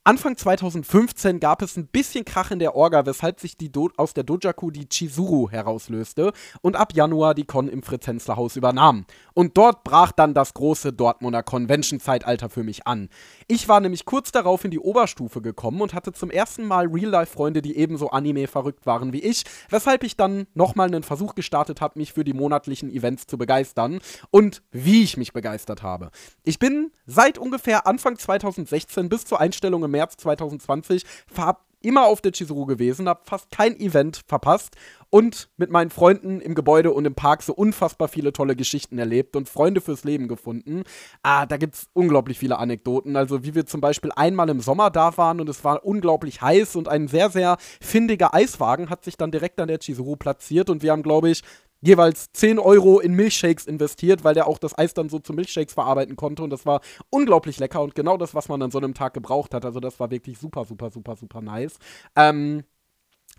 Anfang 0.08 0.38
2015 0.38 1.38
gab 1.38 1.60
es 1.60 1.76
ein 1.76 1.86
bisschen 1.86 2.24
Krach 2.24 2.50
in 2.50 2.60
der 2.60 2.74
Orga, 2.74 3.04
weshalb 3.04 3.40
sich 3.40 3.58
die 3.58 3.70
aus 3.98 4.14
der 4.14 4.24
Dojaku 4.24 4.70
die 4.70 4.88
Chizuru 4.88 5.50
herauslöste 5.50 6.32
und 6.62 6.76
ab 6.76 6.94
Januar 6.94 7.34
die 7.34 7.44
Con 7.44 7.68
im 7.68 7.82
Fritz-Hensler-Haus 7.82 8.56
übernahm. 8.56 9.04
Und 9.34 9.58
dort 9.58 9.84
brach 9.84 10.12
dann 10.12 10.32
das 10.32 10.54
große 10.54 10.94
Dortmunder 10.94 11.42
Convention-Zeitalter 11.42 12.48
für 12.48 12.62
mich 12.62 12.86
an. 12.86 13.10
Ich 13.48 13.68
war 13.68 13.80
nämlich 13.80 14.06
kurz 14.06 14.32
darauf 14.32 14.64
in 14.64 14.70
die 14.70 14.78
Oberstufe 14.78 15.42
gekommen 15.42 15.82
und 15.82 15.92
hatte 15.92 16.14
zum 16.14 16.30
ersten 16.30 16.64
Mal 16.64 16.86
Real-Life-Freunde, 16.86 17.60
die 17.60 17.76
ebenso 17.76 18.08
Anime-verrückt 18.08 18.86
waren 18.86 19.12
wie 19.12 19.20
ich, 19.20 19.44
weshalb 19.68 20.04
ich 20.04 20.16
dann 20.16 20.46
nochmal 20.54 20.86
einen 20.86 21.02
Versuch 21.02 21.34
gestartet 21.34 21.82
habe, 21.82 21.98
mich 21.98 22.14
für 22.14 22.24
die 22.24 22.32
monatlichen 22.32 22.90
Events 22.90 23.26
zu 23.26 23.36
begeistern 23.36 23.98
und 24.30 24.62
wie 24.70 25.02
ich 25.02 25.18
mich 25.18 25.34
begeistert 25.34 25.82
habe. 25.82 26.10
Ich 26.44 26.58
bin 26.58 26.92
seit 27.04 27.36
ungefähr 27.36 27.86
Anfang 27.86 28.16
2016 28.16 29.10
bis 29.10 29.26
zur 29.26 29.38
Einstellung 29.38 29.84
im 29.84 29.97
März 29.98 30.16
2020 30.18 31.04
hab 31.36 31.66
immer 31.80 32.06
auf 32.06 32.20
der 32.20 32.32
Chizuru 32.32 32.66
gewesen, 32.66 33.08
habe 33.08 33.20
fast 33.24 33.50
kein 33.50 33.78
Event 33.78 34.22
verpasst 34.26 34.76
und 35.10 35.48
mit 35.56 35.70
meinen 35.70 35.90
Freunden 35.90 36.40
im 36.40 36.54
Gebäude 36.54 36.92
und 36.92 37.04
im 37.04 37.14
Park 37.14 37.42
so 37.42 37.54
unfassbar 37.54 38.08
viele 38.08 38.32
tolle 38.32 38.56
Geschichten 38.56 38.98
erlebt 38.98 39.36
und 39.36 39.48
Freunde 39.48 39.80
fürs 39.80 40.04
Leben 40.04 40.28
gefunden. 40.28 40.82
Ah, 41.22 41.46
da 41.46 41.56
gibt 41.56 41.76
es 41.76 41.88
unglaublich 41.92 42.38
viele 42.38 42.58
Anekdoten. 42.58 43.16
Also 43.16 43.44
wie 43.44 43.54
wir 43.54 43.64
zum 43.66 43.80
Beispiel 43.80 44.10
einmal 44.14 44.48
im 44.48 44.60
Sommer 44.60 44.90
da 44.90 45.16
waren 45.16 45.40
und 45.40 45.48
es 45.48 45.64
war 45.64 45.84
unglaublich 45.84 46.42
heiß 46.42 46.76
und 46.76 46.88
ein 46.88 47.08
sehr, 47.08 47.30
sehr 47.30 47.56
findiger 47.80 48.34
Eiswagen 48.34 48.90
hat 48.90 49.04
sich 49.04 49.16
dann 49.16 49.30
direkt 49.30 49.60
an 49.60 49.68
der 49.68 49.78
Chizuru 49.78 50.16
platziert 50.16 50.70
und 50.70 50.82
wir 50.82 50.92
haben, 50.92 51.02
glaube 51.02 51.30
ich, 51.30 51.42
jeweils 51.80 52.32
10 52.32 52.58
Euro 52.58 53.00
in 53.00 53.14
Milchshakes 53.14 53.66
investiert, 53.66 54.24
weil 54.24 54.34
der 54.34 54.46
auch 54.46 54.58
das 54.58 54.76
Eis 54.76 54.94
dann 54.94 55.08
so 55.08 55.18
zu 55.18 55.32
Milchshakes 55.32 55.74
verarbeiten 55.74 56.16
konnte. 56.16 56.42
Und 56.42 56.50
das 56.50 56.66
war 56.66 56.80
unglaublich 57.10 57.58
lecker 57.58 57.82
und 57.82 57.94
genau 57.94 58.16
das, 58.16 58.34
was 58.34 58.48
man 58.48 58.62
an 58.62 58.70
so 58.70 58.78
einem 58.78 58.94
Tag 58.94 59.14
gebraucht 59.14 59.54
hat. 59.54 59.64
Also 59.64 59.80
das 59.80 60.00
war 60.00 60.10
wirklich 60.10 60.38
super, 60.38 60.64
super, 60.64 60.90
super, 60.90 61.16
super 61.16 61.40
nice. 61.40 61.78
Ähm, 62.16 62.64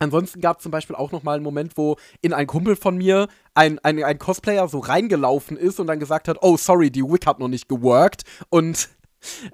Ansonsten 0.01 0.39
gab 0.39 0.57
es 0.57 0.63
zum 0.63 0.71
Beispiel 0.71 0.95
auch 0.95 1.11
noch 1.11 1.23
mal 1.23 1.35
einen 1.35 1.43
Moment, 1.43 1.75
wo 1.75 1.97
in 2.21 2.31
ein 2.31 2.47
Kumpel 2.47 2.77
von 2.77 2.97
mir 2.97 3.27
ein, 3.53 3.79
ein, 3.79 4.01
ein 4.01 4.17
Cosplayer 4.17 4.67
so 4.69 4.79
reingelaufen 4.79 5.57
ist 5.57 5.79
und 5.79 5.87
dann 5.87 5.99
gesagt 5.99 6.29
hat, 6.29 6.37
oh, 6.41 6.55
sorry, 6.55 6.89
die 6.89 7.03
Wig 7.03 7.25
hat 7.25 7.39
noch 7.39 7.49
nicht 7.49 7.67
geworkt. 7.67 8.23
Und 8.49 8.89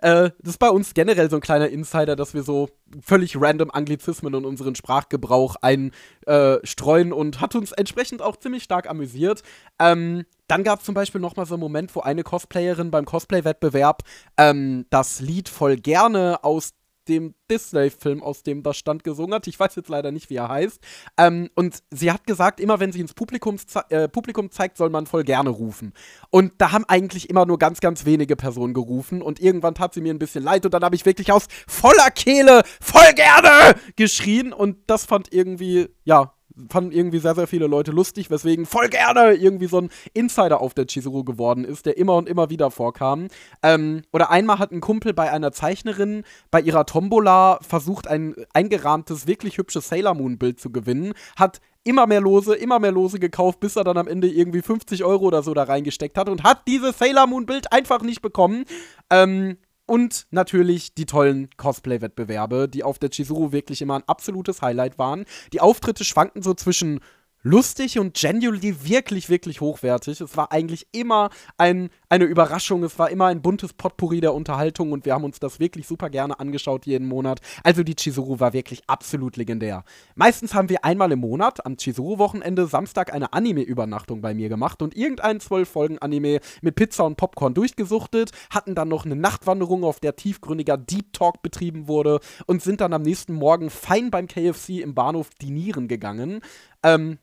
äh, 0.01 0.29
das 0.39 0.53
ist 0.53 0.59
bei 0.59 0.69
uns 0.69 0.93
generell 0.93 1.29
so 1.29 1.37
ein 1.37 1.41
kleiner 1.41 1.69
Insider, 1.69 2.15
dass 2.15 2.33
wir 2.33 2.43
so 2.43 2.69
völlig 3.01 3.39
random 3.39 3.71
Anglizismen 3.71 4.33
in 4.33 4.45
unseren 4.45 4.75
Sprachgebrauch 4.75 5.55
einstreuen 5.61 7.09
äh, 7.09 7.13
und 7.13 7.41
hat 7.41 7.55
uns 7.55 7.71
entsprechend 7.71 8.21
auch 8.21 8.37
ziemlich 8.37 8.63
stark 8.63 8.89
amüsiert. 8.89 9.43
Ähm, 9.79 10.25
dann 10.47 10.63
gab 10.63 10.79
es 10.79 10.85
zum 10.85 10.95
Beispiel 10.95 11.21
noch 11.21 11.35
mal 11.35 11.45
so 11.45 11.55
einen 11.55 11.61
Moment, 11.61 11.95
wo 11.95 12.01
eine 12.01 12.23
Cosplayerin 12.23 12.91
beim 12.91 13.05
Cosplay-Wettbewerb 13.05 14.03
ähm, 14.37 14.85
das 14.89 15.19
Lied 15.19 15.49
voll 15.49 15.77
gerne 15.77 16.43
aus 16.43 16.73
dem 17.05 17.35
Disney-Film, 17.49 18.21
aus 18.23 18.43
dem 18.43 18.63
das 18.63 18.77
stand, 18.77 19.03
gesungen 19.03 19.33
hat. 19.33 19.47
Ich 19.47 19.59
weiß 19.59 19.75
jetzt 19.75 19.89
leider 19.89 20.11
nicht, 20.11 20.29
wie 20.29 20.35
er 20.35 20.49
heißt. 20.49 20.79
Ähm, 21.17 21.49
und 21.55 21.83
sie 21.91 22.11
hat 22.11 22.25
gesagt, 22.25 22.59
immer 22.59 22.79
wenn 22.79 22.91
sie 22.91 22.99
ins 22.99 23.13
Publikum, 23.13 23.57
äh, 23.89 24.07
Publikum 24.07 24.51
zeigt, 24.51 24.77
soll 24.77 24.89
man 24.89 25.05
voll 25.05 25.23
gerne 25.23 25.49
rufen. 25.49 25.93
Und 26.29 26.53
da 26.57 26.71
haben 26.71 26.85
eigentlich 26.87 27.29
immer 27.29 27.45
nur 27.45 27.59
ganz, 27.59 27.79
ganz 27.79 28.05
wenige 28.05 28.35
Personen 28.35 28.73
gerufen. 28.73 29.21
Und 29.21 29.39
irgendwann 29.39 29.75
tat 29.75 29.93
sie 29.93 30.01
mir 30.01 30.13
ein 30.13 30.19
bisschen 30.19 30.43
leid 30.43 30.65
und 30.65 30.73
dann 30.73 30.83
habe 30.83 30.95
ich 30.95 31.05
wirklich 31.05 31.31
aus 31.31 31.47
voller 31.67 32.11
Kehle 32.11 32.63
voll 32.81 33.13
gerne 33.15 33.75
geschrien. 33.95 34.53
Und 34.53 34.77
das 34.87 35.05
fand 35.05 35.33
irgendwie, 35.33 35.89
ja, 36.03 36.34
fanden 36.69 36.91
irgendwie 36.91 37.19
sehr, 37.19 37.35
sehr 37.35 37.47
viele 37.47 37.67
Leute 37.67 37.91
lustig, 37.91 38.29
weswegen 38.29 38.65
voll 38.65 38.89
gerne 38.89 39.33
irgendwie 39.33 39.67
so 39.67 39.79
ein 39.79 39.89
Insider 40.13 40.61
auf 40.61 40.73
der 40.73 40.85
Chizuru 40.87 41.23
geworden 41.23 41.65
ist, 41.65 41.85
der 41.85 41.97
immer 41.97 42.15
und 42.15 42.29
immer 42.29 42.49
wieder 42.49 42.71
vorkam. 42.71 43.27
Ähm, 43.63 44.03
oder 44.11 44.31
einmal 44.31 44.59
hat 44.59 44.71
ein 44.71 44.81
Kumpel 44.81 45.13
bei 45.13 45.31
einer 45.31 45.51
Zeichnerin 45.51 46.23
bei 46.51 46.61
ihrer 46.61 46.85
Tombola 46.85 47.59
versucht, 47.61 48.07
ein 48.07 48.35
eingerahmtes, 48.53 49.27
wirklich 49.27 49.57
hübsches 49.57 49.89
Sailor 49.89 50.13
Moon-Bild 50.13 50.59
zu 50.59 50.71
gewinnen, 50.71 51.13
hat 51.35 51.59
immer 51.83 52.07
mehr 52.07 52.21
Lose, 52.21 52.55
immer 52.55 52.79
mehr 52.79 52.91
Lose 52.91 53.19
gekauft, 53.19 53.59
bis 53.59 53.75
er 53.75 53.83
dann 53.83 53.97
am 53.97 54.07
Ende 54.07 54.27
irgendwie 54.27 54.61
50 54.61 55.03
Euro 55.03 55.25
oder 55.25 55.43
so 55.43 55.53
da 55.53 55.63
reingesteckt 55.63 56.17
hat 56.17 56.27
und 56.29 56.43
hat 56.43 56.67
dieses 56.67 56.97
Sailor 56.97 57.27
Moon-Bild 57.27 57.71
einfach 57.71 58.01
nicht 58.01 58.21
bekommen. 58.21 58.65
Ähm, 59.09 59.57
und 59.85 60.27
natürlich 60.31 60.93
die 60.93 61.05
tollen 61.05 61.49
Cosplay-Wettbewerbe, 61.57 62.67
die 62.67 62.83
auf 62.83 62.99
der 62.99 63.09
Chizuru 63.09 63.51
wirklich 63.51 63.81
immer 63.81 63.95
ein 63.95 64.07
absolutes 64.07 64.61
Highlight 64.61 64.97
waren. 64.97 65.25
Die 65.53 65.61
Auftritte 65.61 66.03
schwankten 66.03 66.41
so 66.41 66.53
zwischen 66.53 66.99
lustig 67.45 67.99
und 67.99 68.15
genuinely 68.15 68.89
wirklich, 68.89 69.29
wirklich 69.29 69.61
hochwertig. 69.61 70.19
Es 70.19 70.35
war 70.35 70.51
eigentlich 70.51 70.87
immer 70.91 71.29
ein, 71.59 71.89
eine 72.09 72.25
Überraschung. 72.25 72.83
Es 72.83 72.97
war 72.97 73.11
immer 73.11 73.27
ein 73.27 73.43
buntes 73.43 73.71
Potpourri 73.71 74.19
der 74.19 74.33
Unterhaltung 74.33 74.91
und 74.91 75.05
wir 75.05 75.13
haben 75.13 75.23
uns 75.23 75.39
das 75.39 75.59
wirklich 75.59 75.85
super 75.85 76.09
gerne 76.09 76.39
angeschaut 76.39 76.87
jeden 76.87 77.07
Monat. 77.07 77.41
Also 77.63 77.83
die 77.83 77.95
Chizuru 77.95 78.39
war 78.39 78.53
wirklich 78.53 78.81
absolut 78.87 79.37
legendär. 79.37 79.83
Meistens 80.15 80.55
haben 80.55 80.69
wir 80.69 80.83
einmal 80.83 81.11
im 81.11 81.19
Monat 81.19 81.63
am 81.67 81.77
Chizuru-Wochenende 81.77 82.65
Samstag 82.65 83.13
eine 83.13 83.31
Anime-Übernachtung 83.31 84.21
bei 84.21 84.33
mir 84.33 84.49
gemacht 84.49 84.81
und 84.81 84.97
irgendeinen 84.97 85.39
zwölf 85.39 85.69
Folgen 85.69 85.99
Anime 85.99 86.39
mit 86.63 86.75
Pizza 86.75 87.05
und 87.05 87.15
Popcorn 87.15 87.53
durchgesuchtet, 87.53 88.31
hatten 88.49 88.73
dann 88.73 88.87
noch 88.87 89.05
eine 89.05 89.15
Nachtwanderung, 89.15 89.83
auf 89.83 89.99
der 89.99 90.15
tiefgründiger 90.15 90.77
Deep 90.77 91.13
Talk 91.13 91.43
betrieben 91.43 91.87
wurde 91.87 92.21
und 92.47 92.63
sind 92.63 92.81
dann 92.81 92.93
am 92.93 93.03
nächsten 93.03 93.33
Morgen 93.33 93.69
fein 93.69 94.09
beim 94.09 94.27
KFC 94.27 94.81
im 94.81 94.95
Bahnhof 94.95 95.29
dinieren 95.39 95.87
gegangen. 95.87 96.41
Ähm, 96.81 97.19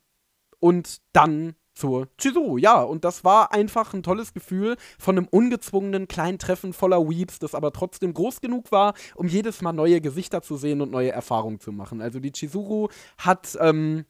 und 0.62 1.02
dann 1.12 1.56
zur 1.74 2.08
Chizuru. 2.18 2.56
Ja, 2.56 2.82
und 2.82 3.04
das 3.04 3.24
war 3.24 3.52
einfach 3.52 3.94
ein 3.94 4.02
tolles 4.02 4.32
Gefühl 4.32 4.76
von 4.98 5.18
einem 5.18 5.26
ungezwungenen 5.28 6.06
kleinen 6.06 6.38
Treffen 6.38 6.72
voller 6.72 7.08
Weeps, 7.08 7.40
das 7.40 7.54
aber 7.54 7.72
trotzdem 7.72 8.14
groß 8.14 8.40
genug 8.40 8.70
war, 8.70 8.94
um 9.16 9.26
jedes 9.26 9.60
Mal 9.60 9.72
neue 9.72 10.00
Gesichter 10.00 10.42
zu 10.42 10.56
sehen 10.56 10.80
und 10.80 10.92
neue 10.92 11.10
Erfahrungen 11.10 11.58
zu 11.58 11.72
machen. 11.72 12.00
Also 12.00 12.20
die 12.20 12.32
Chizuru 12.32 12.88
hat 13.18 13.58
ähm, 13.60 14.04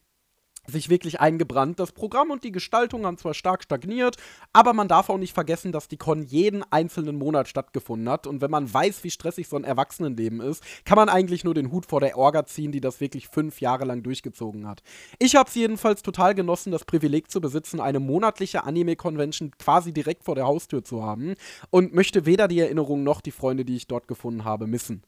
sich 0.66 0.88
wirklich 0.88 1.20
eingebrannt. 1.20 1.80
Das 1.80 1.92
Programm 1.92 2.30
und 2.30 2.44
die 2.44 2.52
Gestaltung 2.52 3.04
haben 3.04 3.18
zwar 3.18 3.34
stark 3.34 3.62
stagniert, 3.64 4.16
aber 4.52 4.72
man 4.72 4.88
darf 4.88 5.10
auch 5.10 5.18
nicht 5.18 5.34
vergessen, 5.34 5.72
dass 5.72 5.88
die 5.88 5.96
Con 5.96 6.22
jeden 6.22 6.62
einzelnen 6.70 7.16
Monat 7.16 7.48
stattgefunden 7.48 8.08
hat. 8.08 8.26
Und 8.26 8.40
wenn 8.40 8.50
man 8.50 8.72
weiß, 8.72 9.02
wie 9.04 9.10
stressig 9.10 9.48
so 9.48 9.56
ein 9.56 9.64
Erwachsenenleben 9.64 10.40
ist, 10.40 10.62
kann 10.84 10.96
man 10.96 11.08
eigentlich 11.08 11.44
nur 11.44 11.54
den 11.54 11.72
Hut 11.72 11.86
vor 11.86 12.00
der 12.00 12.16
Orga 12.16 12.46
ziehen, 12.46 12.72
die 12.72 12.80
das 12.80 13.00
wirklich 13.00 13.28
fünf 13.28 13.60
Jahre 13.60 13.84
lang 13.84 14.02
durchgezogen 14.02 14.68
hat. 14.68 14.82
Ich 15.18 15.34
habe 15.34 15.48
es 15.48 15.54
jedenfalls 15.54 16.02
total 16.02 16.34
genossen, 16.34 16.70
das 16.72 16.84
Privileg 16.84 17.30
zu 17.30 17.40
besitzen, 17.40 17.80
eine 17.80 18.00
monatliche 18.00 18.64
Anime-Convention 18.64 19.52
quasi 19.58 19.92
direkt 19.92 20.24
vor 20.24 20.34
der 20.34 20.46
Haustür 20.46 20.84
zu 20.84 21.02
haben 21.02 21.34
und 21.70 21.94
möchte 21.94 22.26
weder 22.26 22.48
die 22.48 22.60
Erinnerungen 22.60 23.04
noch 23.04 23.20
die 23.20 23.30
Freunde, 23.32 23.64
die 23.64 23.76
ich 23.76 23.86
dort 23.86 24.06
gefunden 24.06 24.44
habe, 24.44 24.66
missen. 24.66 25.02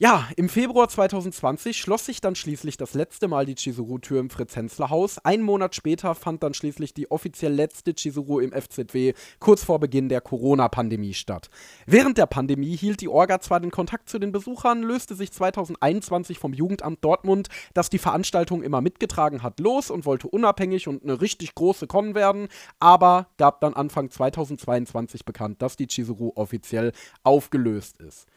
Ja, 0.00 0.28
im 0.36 0.48
Februar 0.48 0.88
2020 0.88 1.76
schloss 1.76 2.06
sich 2.06 2.20
dann 2.20 2.36
schließlich 2.36 2.76
das 2.76 2.94
letzte 2.94 3.26
Mal 3.26 3.46
die 3.46 3.56
Chizuru-Tür 3.56 4.20
im 4.20 4.30
Fritz-Hensler-Haus. 4.30 5.18
Einen 5.24 5.42
Monat 5.42 5.74
später 5.74 6.14
fand 6.14 6.44
dann 6.44 6.54
schließlich 6.54 6.94
die 6.94 7.10
offiziell 7.10 7.52
letzte 7.52 7.94
Chizuru 7.94 8.38
im 8.38 8.52
FZW 8.52 9.14
kurz 9.40 9.64
vor 9.64 9.80
Beginn 9.80 10.08
der 10.08 10.20
Corona-Pandemie 10.20 11.14
statt. 11.14 11.50
Während 11.84 12.16
der 12.16 12.26
Pandemie 12.26 12.76
hielt 12.76 13.00
die 13.00 13.08
Orga 13.08 13.40
zwar 13.40 13.58
den 13.58 13.72
Kontakt 13.72 14.08
zu 14.08 14.20
den 14.20 14.30
Besuchern, 14.30 14.84
löste 14.84 15.16
sich 15.16 15.32
2021 15.32 16.38
vom 16.38 16.52
Jugendamt 16.52 17.04
Dortmund, 17.04 17.48
das 17.74 17.90
die 17.90 17.98
Veranstaltung 17.98 18.62
immer 18.62 18.80
mitgetragen 18.80 19.42
hat, 19.42 19.58
los 19.58 19.90
und 19.90 20.06
wollte 20.06 20.28
unabhängig 20.28 20.86
und 20.86 21.02
eine 21.02 21.20
richtig 21.20 21.56
große 21.56 21.88
Con 21.88 22.14
werden, 22.14 22.46
aber 22.78 23.30
gab 23.36 23.60
dann 23.62 23.74
Anfang 23.74 24.12
2022 24.12 25.24
bekannt, 25.24 25.60
dass 25.60 25.74
die 25.74 25.88
Chizuru 25.88 26.30
offiziell 26.36 26.92
aufgelöst 27.24 27.98
ist. 27.98 28.28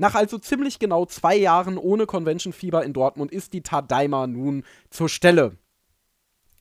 Nach 0.00 0.14
also 0.14 0.38
ziemlich 0.38 0.78
genau 0.78 1.04
zwei 1.04 1.36
Jahren 1.36 1.76
ohne 1.76 2.06
Convention-Fieber 2.06 2.82
in 2.86 2.94
Dortmund 2.94 3.30
ist 3.32 3.52
die 3.52 3.60
Tadaima 3.60 4.26
nun 4.26 4.64
zur 4.88 5.10
Stelle. 5.10 5.58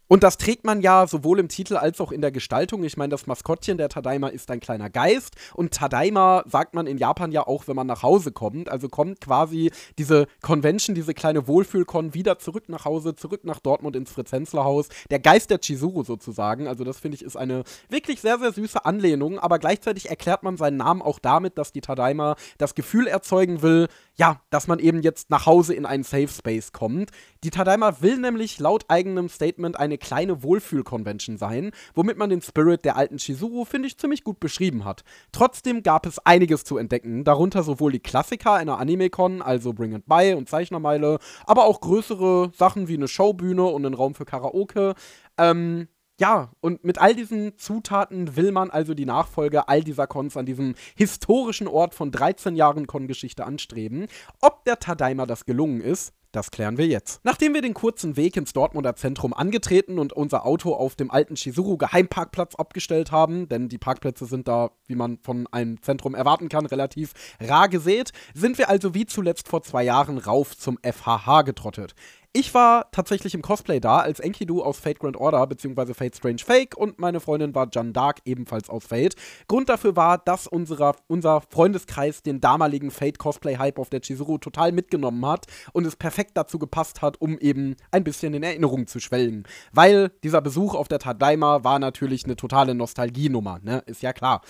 Und 0.10 0.24
das 0.24 0.38
trägt 0.38 0.66
man 0.66 0.82
ja 0.82 1.06
sowohl 1.06 1.38
im 1.38 1.50
Titel 1.50 1.78
als 1.78 2.02
auch 2.02 2.12
in 2.12 2.22
der 2.22 2.32
Gestaltung. 2.32 2.84
Ich 2.84 2.98
meine, 2.98 3.12
das 3.12 3.28
Maskottchen 3.28 3.78
der 3.78 3.90
Tadaima 3.90 4.30
ist 4.30 4.50
ein 4.50 4.60
kleiner 4.60 4.90
Geist. 4.90 5.36
Und 5.54 5.72
Tadaima 5.72 6.44
sagt 6.48 6.74
man 6.74 6.88
in 6.88 6.98
Japan 6.98 7.32
ja 7.32 7.46
auch, 7.46 7.68
wenn 7.68 7.76
man 7.76 7.86
nach 7.86 8.02
Hause 8.02 8.32
kommt. 8.32 8.70
Also 8.70 8.90
kommt 8.90 9.22
quasi 9.22 9.72
diese 10.00 10.26
Convention, 10.42 10.96
diese 10.96 11.14
kleine 11.14 11.48
Wohlfühlkon 11.48 12.16
wieder 12.16 12.40
zurück 12.40 12.70
nach 12.70 12.86
Hause, 12.86 13.14
zurück 13.14 13.42
nach 13.44 13.60
Dortmund 13.60 13.96
ins 13.96 14.12
Fritz-Hensler-Haus. 14.12 14.90
Der 15.12 15.20
Geist 15.20 15.52
der 15.52 15.60
Chizuru 15.60 16.04
sozusagen. 16.04 16.68
Also 16.68 16.84
das 16.84 16.98
finde 16.98 17.14
ich 17.14 17.22
ist 17.22 17.38
eine 17.38 17.64
wirklich 17.90 18.20
sehr, 18.20 18.40
sehr 18.40 18.52
süße 18.52 18.84
Anlehnung. 18.86 19.38
Aber 19.38 19.60
gleichzeitig 19.60 20.10
erklärt 20.10 20.42
man 20.42 20.58
seinen 20.58 20.78
Namen 20.78 21.04
auch 21.04 21.20
damit, 21.20 21.60
dass 21.60 21.72
die 21.72 21.82
Tadaima 21.82 22.36
das 22.58 22.74
Gefühl 22.74 23.06
erzeugen 23.06 23.62
will, 23.62 23.88
ja, 24.16 24.42
dass 24.50 24.66
man 24.66 24.80
eben 24.80 25.04
jetzt 25.04 25.30
nach 25.30 25.46
Hause 25.46 25.76
in 25.76 25.86
einen 25.86 26.04
Safe 26.04 26.28
Space 26.28 26.72
kommt. 26.72 27.12
Die 27.44 27.52
Tadaima 27.52 28.02
will 28.02 28.18
nämlich 28.18 28.60
laut 28.60 28.86
eigenem 28.88 29.30
Statement 29.30 29.80
eine 29.80 29.99
kleine 30.00 30.42
Wohlfühl-Convention 30.42 31.38
sein, 31.38 31.72
womit 31.94 32.18
man 32.18 32.32
den 32.32 32.42
Spirit 32.42 32.86
der 32.86 32.96
alten 32.96 33.18
Chizuru, 33.18 33.66
finde 33.66 33.88
ich, 33.88 34.00
ziemlich 34.00 34.24
gut 34.24 34.40
beschrieben 34.40 34.86
hat. 34.86 35.04
Trotzdem 35.32 35.84
gab 35.84 36.08
es 36.08 36.18
einiges 36.26 36.64
zu 36.64 36.78
entdecken, 36.78 37.24
darunter 37.24 37.62
sowohl 37.62 37.92
die 37.92 38.00
Klassiker 38.00 38.54
einer 38.54 38.80
Anime-Con, 38.80 39.42
also 39.42 39.74
Bring 39.74 39.94
It 39.94 40.08
By 40.08 40.34
und 40.36 40.50
Zeichnermeile, 40.50 41.20
aber 41.46 41.66
auch 41.66 41.82
größere 41.82 42.52
Sachen 42.56 42.88
wie 42.88 42.96
eine 42.96 43.08
Showbühne 43.08 43.64
und 43.66 43.86
einen 43.86 43.96
Raum 43.96 44.16
für 44.16 44.26
Karaoke. 44.26 44.96
Ähm, 45.38 45.88
ja, 46.20 46.52
und 46.60 46.84
mit 46.84 47.00
all 47.00 47.16
diesen 47.16 47.58
Zutaten 47.58 48.36
will 48.36 48.52
man 48.52 48.70
also 48.70 48.94
die 48.94 49.06
Nachfolge 49.06 49.70
all 49.70 49.84
dieser 49.84 50.06
Cons 50.06 50.36
an 50.36 50.46
diesem 50.46 50.76
historischen 50.96 51.68
Ort 51.68 51.96
von 51.96 52.12
13 52.12 52.58
Jahren 52.58 52.88
Con-Geschichte 52.88 53.46
anstreben. 53.46 54.08
Ob 54.42 54.66
der 54.66 54.80
Tadaima 54.80 55.26
das 55.26 55.46
gelungen 55.46 55.80
ist, 55.80 56.14
das 56.32 56.52
klären 56.52 56.78
wir 56.78 56.86
jetzt. 56.86 57.22
Nachdem 57.24 57.54
wir 57.54 57.62
den 57.62 57.74
kurzen 57.74 58.16
Weg 58.16 58.38
ins 58.38 58.54
Dortmunder 58.54 58.96
Zentrum 58.96 59.34
angetreten 59.34 59.98
und 59.98 60.14
unser 60.14 60.46
Auto 60.46 60.74
auf 60.74 60.96
dem 60.96 61.10
alten 61.10 61.36
Shizuru 61.36 61.78
Geheimparkplatz 61.78 62.56
abgestellt 62.56 63.12
haben, 63.12 63.50
denn 63.50 63.70
die 63.70 63.78
Parkplätze 63.78 64.26
sind 64.26 64.48
da, 64.48 64.72
wie 64.86 64.96
man 64.96 65.18
von 65.18 65.48
einem 65.48 65.82
Zentrum 65.82 66.14
erwarten 66.14 66.50
kann, 66.50 66.66
relativ 66.66 67.14
rar 67.40 67.70
gesät, 67.70 68.12
sind 68.34 68.58
wir 68.58 68.70
also 68.70 68.94
wie 68.94 69.06
zuletzt 69.06 69.48
vor 69.48 69.64
zwei 69.64 69.84
Jahren 69.84 70.18
rauf 70.18 70.56
zum 70.58 70.78
FHH 70.84 71.44
getrottet. 71.44 71.96
Ich 72.32 72.54
war 72.54 72.92
tatsächlich 72.92 73.34
im 73.34 73.42
Cosplay 73.42 73.80
da 73.80 73.98
als 73.98 74.20
Enkidu 74.20 74.62
aus 74.62 74.78
Fate 74.78 75.00
Grand 75.00 75.18
Order 75.18 75.48
bzw. 75.48 75.96
Fate 75.96 76.16
Strange 76.16 76.44
Fake 76.46 76.78
und 76.78 77.00
meine 77.00 77.20
Freundin 77.20 77.56
war 77.56 77.68
Jan 77.72 77.92
Dark 77.92 78.20
ebenfalls 78.24 78.70
aus 78.70 78.86
Fate. 78.86 79.16
Grund 79.48 79.68
dafür 79.68 79.96
war, 79.96 80.20
dass 80.20 80.46
unserer, 80.46 80.96
unser 81.08 81.42
Freundeskreis 81.42 82.22
den 82.22 82.40
damaligen 82.40 82.92
Fate 82.92 83.18
Cosplay 83.18 83.58
Hype 83.58 83.80
auf 83.80 83.90
der 83.90 84.02
Chizuru 84.02 84.38
total 84.38 84.72
mitgenommen 84.74 85.26
hat 85.26 85.48
und 85.74 85.88
es 85.88 85.96
perfekt 85.96 86.34
dazu 86.36 86.60
gepasst 86.60 87.02
hat, 87.02 87.20
um 87.20 87.40
eben 87.40 87.76
ein 87.90 88.04
bisschen 88.04 88.36
in 88.36 88.44
Erinnerung 88.44 88.86
zu 88.86 89.00
schwelgen. 89.00 89.46
Weil 89.72 90.12
dieser 90.24 90.42
Besuch 90.42 90.76
auf 90.76 90.88
der 90.88 91.00
Tadaima 91.00 91.64
war 91.64 91.80
natürlich 91.80 92.26
eine 92.26 92.36
totale 92.36 92.76
Nostalgienummer, 92.76 93.58
ne? 93.64 93.82
Ist 93.88 94.04
ja 94.04 94.14
klar. 94.14 94.42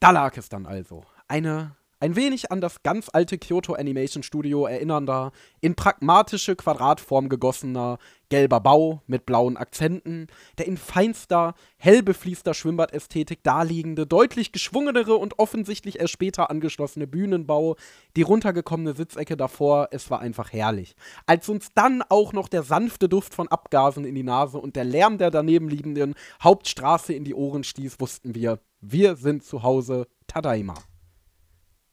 Da 0.00 0.10
lag 0.10 0.36
es 0.36 0.50
dann 0.50 0.66
also. 0.66 1.04
Eine 1.28 1.76
ein 2.00 2.16
wenig 2.16 2.50
an 2.50 2.60
das 2.60 2.82
ganz 2.82 3.08
alte 3.12 3.38
Kyoto 3.38 3.74
Animation 3.74 4.22
Studio 4.22 4.66
erinnernder, 4.66 5.32
in 5.60 5.74
pragmatische 5.74 6.56
Quadratform 6.56 7.28
gegossener, 7.28 7.98
gelber 8.30 8.60
Bau 8.60 9.02
mit 9.06 9.26
blauen 9.26 9.58
Akzenten, 9.58 10.28
der 10.56 10.66
in 10.66 10.78
feinster, 10.78 11.54
hell 11.76 12.02
befließter 12.02 12.54
Schwimmbadästhetik 12.54 13.42
daliegende, 13.42 14.06
deutlich 14.06 14.52
geschwungenere 14.52 15.16
und 15.16 15.38
offensichtlich 15.38 16.00
erst 16.00 16.14
später 16.14 16.48
angeschlossene 16.48 17.06
Bühnenbau, 17.06 17.76
die 18.16 18.22
runtergekommene 18.22 18.94
Sitzecke 18.94 19.36
davor, 19.36 19.88
es 19.90 20.10
war 20.10 20.20
einfach 20.20 20.52
herrlich. 20.52 20.94
Als 21.26 21.48
uns 21.48 21.68
dann 21.74 22.02
auch 22.08 22.32
noch 22.32 22.48
der 22.48 22.62
sanfte 22.62 23.08
Duft 23.08 23.34
von 23.34 23.48
Abgasen 23.48 24.04
in 24.04 24.14
die 24.14 24.22
Nase 24.22 24.58
und 24.58 24.74
der 24.74 24.84
Lärm 24.84 25.18
der 25.18 25.30
daneben 25.30 25.68
liegenden 25.68 26.14
Hauptstraße 26.42 27.12
in 27.12 27.24
die 27.24 27.34
Ohren 27.34 27.64
stieß, 27.64 28.00
wussten 28.00 28.34
wir, 28.34 28.58
wir 28.80 29.16
sind 29.16 29.44
zu 29.44 29.62
Hause, 29.62 30.06
Tadaima. 30.26 30.74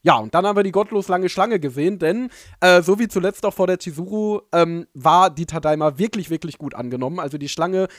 Ja, 0.08 0.20
und 0.20 0.34
dann 0.34 0.48
haben 0.48 0.56
wir 0.56 0.64
die 0.64 0.72
gottlos 0.72 1.10
lange 1.10 1.28
Schlange 1.28 1.60
gesehen, 1.60 2.00
denn 2.00 2.30
äh, 2.62 2.82
so 2.82 2.98
wie 2.98 3.10
zuletzt 3.10 3.46
auch 3.46 3.54
vor 3.54 3.68
der 3.68 3.78
Chizuru 3.78 4.40
ähm, 4.54 4.88
war 4.94 5.30
die 5.30 5.46
Tadaima 5.46 5.98
wirklich, 5.98 6.30
wirklich 6.30 6.58
gut 6.58 6.76
angenommen. 6.76 7.20
Also 7.20 7.38
die 7.38 7.50
Schlange 7.50 7.90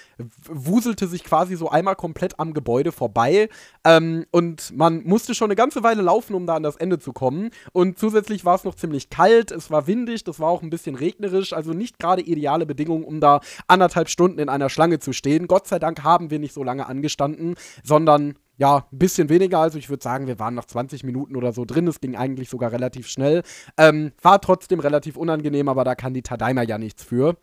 wuselte 0.49 1.07
sich 1.07 1.23
quasi 1.23 1.55
so 1.55 1.69
einmal 1.69 1.97
komplett 1.97 2.41
am 2.41 2.55
Gebäude 2.55 2.93
vorbei 2.93 3.51
ähm, 3.85 4.25
und 4.31 4.75
man 4.75 5.03
musste 5.05 5.35
schon 5.35 5.49
eine 5.49 5.55
ganze 5.55 5.83
Weile 5.83 6.01
laufen, 6.01 6.33
um 6.33 6.47
da 6.47 6.55
an 6.55 6.63
das 6.63 6.77
Ende 6.77 6.99
zu 6.99 7.13
kommen. 7.13 7.51
Und 7.73 7.99
zusätzlich 7.99 8.43
war 8.47 8.55
es 8.55 8.65
noch 8.65 8.75
ziemlich 8.75 9.11
kalt, 9.11 9.51
es 9.51 9.71
war 9.71 9.87
windig, 9.87 10.25
das 10.25 10.41
war 10.41 10.49
auch 10.49 10.63
ein 10.63 10.71
bisschen 10.71 10.95
regnerisch, 10.95 11.53
also 11.53 11.75
nicht 11.75 11.99
gerade 11.99 12.23
ideale 12.23 12.65
Bedingungen, 12.65 13.05
um 13.05 13.21
da 13.21 13.41
anderthalb 13.67 14.09
Stunden 14.09 14.39
in 14.39 14.49
einer 14.49 14.71
Schlange 14.71 14.99
zu 14.99 15.13
stehen. 15.13 15.47
Gott 15.47 15.67
sei 15.67 15.79
Dank 15.79 16.05
haben 16.05 16.31
wir 16.31 16.39
nicht 16.39 16.55
so 16.55 16.65
lange 16.65 16.87
angestanden, 16.87 17.57
sondern 17.85 18.33
ja, 18.59 18.87
ein 18.93 18.99
bisschen 18.99 19.29
weniger. 19.29 19.61
Also 19.61 19.79
ich 19.79 19.89
würde 19.89 20.03
sagen, 20.03 20.27
wir 20.27 20.39
waren 20.39 20.55
nach 20.55 20.67
20 20.67 21.05
Minuten 21.05 21.37
oder 21.37 21.53
so 21.53 21.65
drin. 21.65 21.87
Es 21.87 22.01
ging 22.01 22.17
eigentlich 22.17 22.51
sogar 22.51 22.73
relativ 22.73 23.09
schnell. 23.09 23.43
Ähm, 23.79 24.13
war 24.21 24.41
trotzdem 24.41 24.81
relativ 24.81 25.17
unangenehm, 25.17 25.69
aber 25.69 25.85
da 25.85 25.95
kann 25.95 26.13
die 26.13 26.23
Tadaima 26.23 26.63
ja 26.63 26.77
nichts 26.77 27.05
für. 27.05 27.37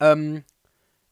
Ähm, 0.00 0.44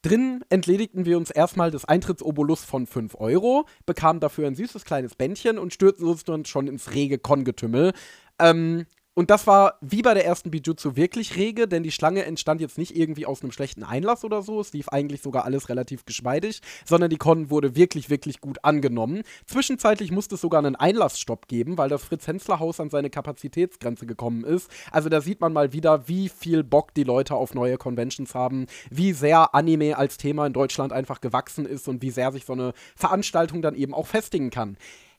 Drin 0.07 0.45
entledigten 0.51 1.05
wir 1.05 1.17
uns 1.17 1.33
erstmal 1.33 1.73
des 1.73 1.85
Eintrittsobolus 1.85 2.63
von 2.63 2.87
5 2.87 3.17
Euro, 3.17 3.67
bekamen 3.87 4.21
dafür 4.21 4.47
ein 4.47 4.55
süßes 4.55 4.85
kleines 4.85 5.17
Bändchen 5.17 5.59
und 5.59 5.75
stürzten 5.75 6.07
uns 6.07 6.23
dann 6.23 6.45
schon 6.45 6.69
ins 6.69 6.95
rege 6.95 7.19
Kongetümmel. 7.19 7.93
Ähm, 8.39 8.87
und 9.17 9.31
das 9.31 9.47
war 9.47 9.79
wie 9.81 10.03
bei 10.03 10.13
der 10.13 10.27
ersten 10.27 10.51
Bijutsu 10.51 10.95
wirklich 10.95 11.37
rege, 11.37 11.67
denn 11.67 11.83
die 11.83 11.91
Schlange 11.91 12.27
entstand 12.27 12.61
jetzt 12.61 12.77
nicht 12.77 12.95
irgendwie 12.95 13.25
aus 13.25 13.41
einem 13.41 13.51
schlechten 13.51 13.83
Einlass 13.83 14.25
oder 14.25 14.43
so. 14.43 14.61
Es 14.61 14.75
lief 14.75 14.91
eigentlich 14.91 15.23
sogar 15.23 15.47
alles 15.47 15.71
relativ 15.71 16.05
geschmeidig, 16.05 16.61
sondern 16.85 17.09
die 17.09 17.17
Con 17.17 17.49
wurde 17.49 17.75
wirklich, 17.75 18.11
wirklich 18.11 18.43
gut 18.43 18.59
angenommen. 18.63 19.23
Zwischenzeitlich 19.47 20.13
musste 20.13 20.35
es 20.35 20.43
sogar 20.43 20.59
einen 20.59 20.77
Einlassstopp 20.77 21.49
geben, 21.49 21.79
weil 21.79 21.89
das 21.89 22.05
Fritz-Hensler-Haus 22.05 22.79
an 22.79 22.91
seine 22.91 23.09
Kapazitätsgrenze 23.09 24.05
gekommen 24.05 24.45
ist. 24.45 24.71
Also 24.93 25.09
da 25.09 25.23
sieht 25.23 25.41
man 25.41 25.55
mal 25.55 25.73
wieder, 25.73 26.07
wie 26.09 26.29
viel 26.29 26.63
Bock 26.63 26.93
die 26.93 27.05
Leute 27.05 27.37
auf 27.37 27.55
neue 27.55 27.79
Conventions 27.79 28.35
haben, 28.35 28.67
wie 28.91 29.15
sehr 29.15 29.55
Anime 29.55 29.97
als 29.97 30.19
Thema 30.19 30.47
in 30.47 30.53
Deutschland 30.53 30.93
einfach 30.93 31.23
gewachsen 31.23 31.65
ist 31.65 31.89
und 31.89 32.03
wie 32.03 32.11
sehr 32.11 32.33
sich 32.33 32.45
so 32.45 32.53
eine 32.53 32.75
Veranstaltung 32.95 33.63
dann 33.63 33.77
eben 33.77 33.95
auch 33.95 34.09
festigen 34.09 34.51
kann. 34.51 34.77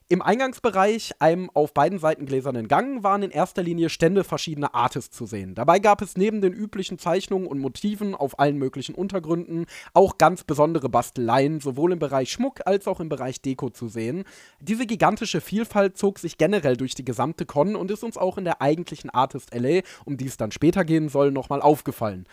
Im 0.09 0.21
Eingangsbereich, 0.21 1.15
einem 1.19 1.49
auf 1.53 1.73
beiden 1.73 1.99
Seiten 1.99 2.25
gläsernen 2.25 2.69
Gang, 2.69 3.03
waren 3.03 3.23
in 3.23 3.29
erster 3.29 3.61
Linie 3.61 3.89
Stände 3.89 4.23
verschiedener 4.23 4.73
Artists 4.73 5.13
zu 5.13 5.25
sehen. 5.25 5.53
Dabei 5.53 5.79
gab 5.79 6.01
es 6.01 6.15
neben 6.15 6.39
den 6.39 6.53
üblichen 6.53 6.97
Zeichnungen 6.97 7.45
und 7.45 7.59
Motiven 7.59 8.15
auf 8.15 8.39
allen 8.39 8.57
möglichen 8.57 8.95
Untergründen 8.95 9.65
auch 9.93 10.17
ganz 10.17 10.45
besondere 10.45 10.87
Basteleien, 10.87 11.59
sowohl 11.59 11.91
im 11.91 11.99
Bereich 11.99 12.31
Schmuck 12.31 12.61
als 12.65 12.87
auch 12.87 13.01
im 13.01 13.09
Bereich 13.09 13.41
Deko 13.41 13.69
zu 13.69 13.89
sehen. 13.89 14.23
Diese 14.61 14.85
gigantische 14.85 15.41
Vielfalt 15.41 15.97
zog 15.97 16.19
sich 16.19 16.37
generell 16.37 16.77
durch 16.77 16.95
die 16.95 17.03
gesamte 17.03 17.45
Con 17.45 17.75
und 17.75 17.91
ist 17.91 18.05
uns 18.05 18.15
auch 18.15 18.37
in 18.37 18.45
der 18.45 18.61
eigentlichen 18.61 19.09
Artist 19.09 19.53
LA, 19.53 19.81
um 20.05 20.15
die 20.15 20.27
es 20.27 20.37
dann 20.37 20.51
später 20.51 20.85
gehen 20.85 21.09
soll, 21.09 21.31
nochmal 21.31 21.61
aufgefallen. 21.61 22.27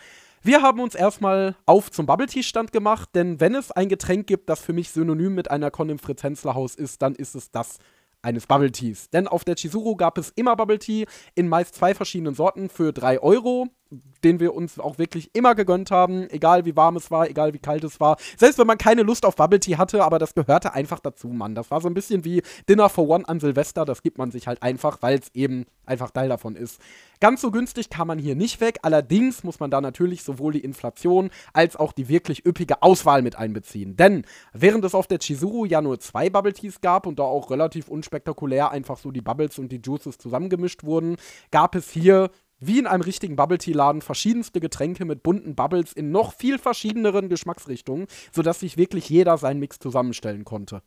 Wir 0.45 0.61
haben 0.61 0.79
uns 0.79 0.93
erstmal 0.93 1.55
auf 1.65 1.89
zum 1.89 2.05
Bubble 2.05 2.27
Tea 2.27 2.43
Stand 2.43 2.71
gemacht, 2.71 3.09
denn 3.15 3.39
wenn 3.39 3.55
es 3.55 3.71
ein 3.71 3.89
Getränk 3.89 4.27
gibt, 4.27 4.47
das 4.47 4.61
für 4.61 4.73
mich 4.73 4.91
synonym 4.91 5.33
mit 5.33 5.49
einer 5.49 5.71
Con 5.71 5.89
im 5.89 5.97
Fritz 5.97 6.21
Hensler 6.21 6.53
Haus 6.53 6.75
ist, 6.75 7.01
dann 7.01 7.15
ist 7.15 7.33
es 7.33 7.49
das 7.49 7.79
eines 8.21 8.45
Bubble 8.45 8.71
Teas. 8.71 9.09
Denn 9.09 9.27
auf 9.27 9.43
der 9.43 9.55
Chizuru 9.55 9.95
gab 9.95 10.19
es 10.19 10.29
immer 10.35 10.55
Bubble 10.55 10.77
Tea 10.77 11.07
in 11.33 11.47
meist 11.47 11.73
zwei 11.73 11.95
verschiedenen 11.95 12.35
Sorten 12.35 12.69
für 12.69 12.93
3 12.93 13.21
Euro 13.21 13.69
den 14.23 14.39
wir 14.39 14.55
uns 14.55 14.79
auch 14.79 14.97
wirklich 14.97 15.29
immer 15.33 15.55
gegönnt 15.55 15.91
haben, 15.91 16.27
egal 16.29 16.65
wie 16.65 16.75
warm 16.75 16.95
es 16.95 17.11
war, 17.11 17.29
egal 17.29 17.53
wie 17.53 17.59
kalt 17.59 17.83
es 17.83 17.99
war. 17.99 18.17
Selbst 18.37 18.57
wenn 18.57 18.67
man 18.67 18.77
keine 18.77 19.03
Lust 19.03 19.25
auf 19.25 19.35
Bubble 19.35 19.59
Tea 19.59 19.77
hatte, 19.77 20.03
aber 20.03 20.19
das 20.19 20.33
gehörte 20.33 20.73
einfach 20.73 20.99
dazu, 20.99 21.27
Mann. 21.27 21.55
Das 21.55 21.69
war 21.71 21.79
so 21.81 21.87
ein 21.87 21.93
bisschen 21.93 22.25
wie 22.25 22.41
Dinner 22.67 22.89
for 22.89 23.07
One 23.07 23.27
an 23.27 23.39
Silvester, 23.39 23.85
das 23.85 24.01
gibt 24.01 24.17
man 24.17 24.31
sich 24.31 24.47
halt 24.47 24.63
einfach, 24.63 25.01
weil 25.01 25.19
es 25.19 25.29
eben 25.33 25.65
einfach 25.85 26.11
Teil 26.11 26.29
davon 26.29 26.55
ist. 26.55 26.81
Ganz 27.19 27.41
so 27.41 27.51
günstig 27.51 27.89
kam 27.89 28.07
man 28.07 28.19
hier 28.19 28.35
nicht 28.35 28.59
weg, 28.61 28.79
allerdings 28.81 29.43
muss 29.43 29.59
man 29.59 29.71
da 29.71 29.79
natürlich 29.79 30.23
sowohl 30.23 30.53
die 30.53 30.59
Inflation 30.59 31.29
als 31.53 31.75
auch 31.75 31.93
die 31.93 32.09
wirklich 32.09 32.45
üppige 32.45 32.81
Auswahl 32.81 33.21
mit 33.21 33.35
einbeziehen. 33.35 33.95
Denn 33.95 34.25
während 34.53 34.83
es 34.85 34.95
auf 34.95 35.07
der 35.07 35.19
Chizuru 35.19 35.65
ja 35.65 35.81
nur 35.81 35.99
zwei 35.99 36.29
Bubble 36.29 36.53
Teas 36.53 36.81
gab 36.81 37.05
und 37.05 37.19
da 37.19 37.23
auch 37.23 37.51
relativ 37.51 37.87
unspektakulär 37.87 38.71
einfach 38.71 38.97
so 38.97 39.11
die 39.11 39.21
Bubbles 39.21 39.59
und 39.59 39.71
die 39.71 39.81
Juices 39.83 40.17
zusammengemischt 40.17 40.83
wurden, 40.83 41.17
gab 41.51 41.75
es 41.75 41.89
hier 41.91 42.31
wie 42.59 42.79
in 42.79 42.87
einem 42.87 43.01
richtigen 43.01 43.35
Bubble 43.35 43.57
Tea 43.57 43.73
Laden 43.73 44.01
verschiedenste 44.01 44.59
Getränke 44.59 45.05
mit 45.05 45.23
bunten 45.23 45.55
Bubbles 45.55 45.93
in 45.93 46.11
noch 46.11 46.33
viel 46.33 46.57
verschiedeneren 46.57 47.29
Geschmacksrichtungen, 47.29 48.07
sodass 48.31 48.59
sich 48.59 48.77
wirklich 48.77 49.09
jeder 49.09 49.37
seinen 49.37 49.59
Mix 49.59 49.79
zusammenstellen 49.79 50.45
konnte. 50.45 50.81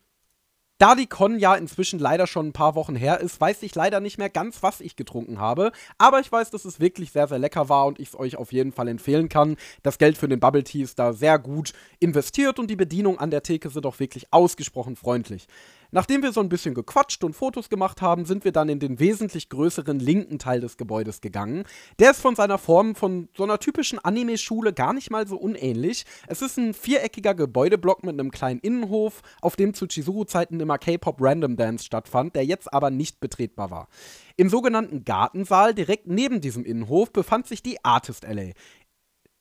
Da 0.80 0.94
die 0.94 1.08
Con 1.08 1.40
ja 1.40 1.56
inzwischen 1.56 1.98
leider 1.98 2.28
schon 2.28 2.48
ein 2.48 2.52
paar 2.52 2.76
Wochen 2.76 2.94
her 2.94 3.18
ist, 3.18 3.40
weiß 3.40 3.64
ich 3.64 3.74
leider 3.74 3.98
nicht 3.98 4.16
mehr 4.16 4.30
ganz, 4.30 4.62
was 4.62 4.80
ich 4.80 4.94
getrunken 4.94 5.40
habe. 5.40 5.72
Aber 5.98 6.20
ich 6.20 6.30
weiß, 6.30 6.52
dass 6.52 6.64
es 6.64 6.78
wirklich 6.78 7.10
sehr, 7.10 7.26
sehr 7.26 7.40
lecker 7.40 7.68
war 7.68 7.86
und 7.86 7.98
ich 7.98 8.10
es 8.10 8.18
euch 8.18 8.36
auf 8.36 8.52
jeden 8.52 8.70
Fall 8.70 8.86
empfehlen 8.86 9.28
kann. 9.28 9.56
Das 9.82 9.98
Geld 9.98 10.16
für 10.16 10.28
den 10.28 10.38
Bubble 10.38 10.62
Tea 10.62 10.82
ist 10.82 11.00
da 11.00 11.12
sehr 11.12 11.40
gut 11.40 11.72
investiert 11.98 12.60
und 12.60 12.70
die 12.70 12.76
Bedienung 12.76 13.18
an 13.18 13.32
der 13.32 13.42
Theke 13.42 13.70
sind 13.70 13.86
auch 13.86 13.98
wirklich 13.98 14.32
ausgesprochen 14.32 14.94
freundlich. 14.94 15.48
Nachdem 15.90 16.22
wir 16.22 16.32
so 16.32 16.40
ein 16.40 16.50
bisschen 16.50 16.74
gequatscht 16.74 17.24
und 17.24 17.34
Fotos 17.34 17.70
gemacht 17.70 18.02
haben, 18.02 18.26
sind 18.26 18.44
wir 18.44 18.52
dann 18.52 18.68
in 18.68 18.78
den 18.78 19.00
wesentlich 19.00 19.48
größeren 19.48 19.98
linken 19.98 20.38
Teil 20.38 20.60
des 20.60 20.76
Gebäudes 20.76 21.22
gegangen. 21.22 21.64
Der 21.98 22.10
ist 22.10 22.20
von 22.20 22.36
seiner 22.36 22.58
Form 22.58 22.94
von 22.94 23.28
so 23.34 23.44
einer 23.44 23.58
typischen 23.58 23.98
Anime-Schule 23.98 24.74
gar 24.74 24.92
nicht 24.92 25.10
mal 25.10 25.26
so 25.26 25.36
unähnlich. 25.36 26.04
Es 26.26 26.42
ist 26.42 26.58
ein 26.58 26.74
viereckiger 26.74 27.34
Gebäudeblock 27.34 28.04
mit 28.04 28.12
einem 28.12 28.30
kleinen 28.30 28.60
Innenhof, 28.60 29.22
auf 29.40 29.56
dem 29.56 29.72
zu 29.72 29.86
Chizuru-Zeiten 29.86 30.60
immer 30.60 30.76
K-Pop 30.76 31.16
Random 31.20 31.56
Dance 31.56 31.84
stattfand, 31.84 32.36
der 32.36 32.44
jetzt 32.44 32.72
aber 32.72 32.90
nicht 32.90 33.18
betretbar 33.20 33.70
war. 33.70 33.88
Im 34.36 34.50
sogenannten 34.50 35.04
Gartensaal 35.04 35.74
direkt 35.74 36.06
neben 36.06 36.40
diesem 36.40 36.64
Innenhof 36.64 37.12
befand 37.12 37.48
sich 37.48 37.60
die 37.62 37.84
Artist 37.84 38.24
Alley. 38.24 38.54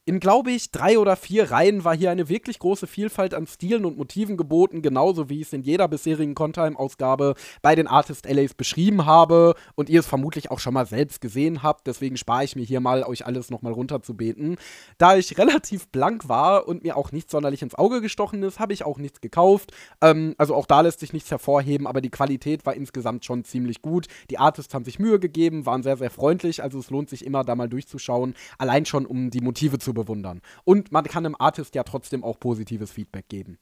In, 0.08 0.22
glaube 0.22 0.52
ich, 0.52 0.72
drei 0.72 0.98
oder 1.00 1.18
vier 1.18 1.52
Reihen 1.52 1.84
war 1.84 1.94
hier 1.94 2.12
eine 2.12 2.30
wirklich 2.30 2.60
große 2.60 2.88
Vielfalt 2.88 3.34
an 3.34 3.46
Stilen 3.46 3.84
und 3.84 3.98
Motiven 3.98 4.38
geboten, 4.38 4.82
genauso 4.82 5.28
wie 5.28 5.42
ich 5.42 5.48
es 5.48 5.54
in 5.54 5.64
jeder 5.64 5.90
bisherigen 5.90 6.34
Contime-Ausgabe 6.34 7.36
bei 7.62 7.76
den 7.76 7.88
Artist 7.88 8.26
LAs 8.26 8.54
beschrieben 8.54 9.06
habe 9.06 9.56
und 9.76 9.90
ihr 9.90 10.00
es 10.00 10.08
vermutlich 10.08 10.50
auch 10.50 10.60
schon 10.60 10.76
mal 10.76 10.86
selbst 10.86 11.20
gesehen 11.20 11.62
habt. 11.62 11.88
Deswegen 11.88 12.16
spare 12.16 12.46
ich 12.46 12.56
mir 12.56 12.64
hier 12.64 12.80
mal, 12.80 13.04
euch 13.04 13.26
alles 13.26 13.50
nochmal 13.50 13.74
runterzubeten. 13.74 14.56
Da 14.98 15.18
ich 15.18 15.38
relativ 15.38 15.90
blank 15.90 16.30
war 16.30 16.70
und 16.70 16.84
mir 16.84 16.96
auch 16.96 17.12
nicht 17.12 17.30
sonderlich 17.30 17.62
ins 17.62 17.76
Auge 17.76 18.00
gestochen 18.00 18.42
ist, 18.44 18.60
habe 18.60 18.72
ich 18.72 18.86
auch 18.86 19.00
nichts 19.00 19.20
gekauft. 19.20 19.74
Ähm, 20.00 20.36
also 20.38 20.56
auch 20.56 20.68
da 20.68 20.80
lässt 20.80 21.02
sich 21.02 21.12
nichts 21.12 21.32
hervorheben, 21.32 21.86
aber 21.86 22.00
die 22.00 22.12
Qualität 22.12 22.66
war 22.66 22.76
insgesamt 22.76 23.26
schon 23.26 23.44
ziemlich 23.44 23.82
gut. 23.82 24.08
Die 24.30 24.38
Artists 24.38 24.74
haben 24.74 24.86
sich 24.86 25.00
Mühe 25.00 25.20
gegeben, 25.20 25.66
waren 25.66 25.84
sehr, 25.84 25.98
sehr 25.98 26.12
freundlich, 26.12 26.64
also 26.64 26.80
es 26.80 26.92
lohnt 26.92 27.10
sich 27.10 27.26
immer, 27.26 27.44
da 27.44 27.56
mal 27.56 27.68
durchzuschauen, 27.68 28.36
allein 28.58 28.86
schon 28.86 29.06
um 29.06 29.32
die 29.32 29.42
Motive 29.42 29.80
zu 29.80 29.97
bewundern. 29.98 30.42
Und 30.64 30.92
man 30.92 31.04
kann 31.04 31.26
einem 31.26 31.36
Artist 31.38 31.76
ja 31.76 31.84
trotzdem 31.84 32.24
auch 32.24 32.40
positives 32.40 32.92
Feedback 32.92 33.28
geben. 33.28 33.58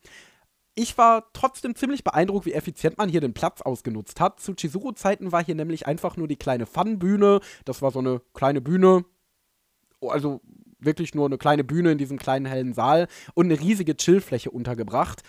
Ich 0.75 0.97
war 0.97 1.29
trotzdem 1.31 1.73
ziemlich 1.73 2.03
beeindruckt, 2.03 2.45
wie 2.45 2.53
effizient 2.53 2.97
man 2.97 3.09
hier 3.09 3.21
den 3.21 3.33
Platz 3.33 3.61
ausgenutzt 3.61 4.19
hat. 4.19 4.41
Zu 4.41 4.53
Chizuru-Zeiten 4.53 5.31
war 5.31 5.43
hier 5.43 5.55
nämlich 5.55 5.87
einfach 5.87 6.17
nur 6.17 6.27
die 6.27 6.35
kleine 6.35 6.65
Fun-Bühne. 6.65 7.39
Das 7.63 7.81
war 7.81 7.91
so 7.91 7.99
eine 7.99 8.21
kleine 8.33 8.59
Bühne, 8.59 9.05
also 10.01 10.41
wirklich 10.79 11.15
nur 11.15 11.25
eine 11.25 11.37
kleine 11.37 11.63
Bühne 11.63 11.93
in 11.93 11.97
diesem 11.97 12.19
kleinen 12.19 12.45
hellen 12.45 12.73
Saal 12.73 13.07
und 13.33 13.45
eine 13.45 13.59
riesige 13.59 13.95
Chillfläche 13.95 14.51
untergebracht. 14.51 15.23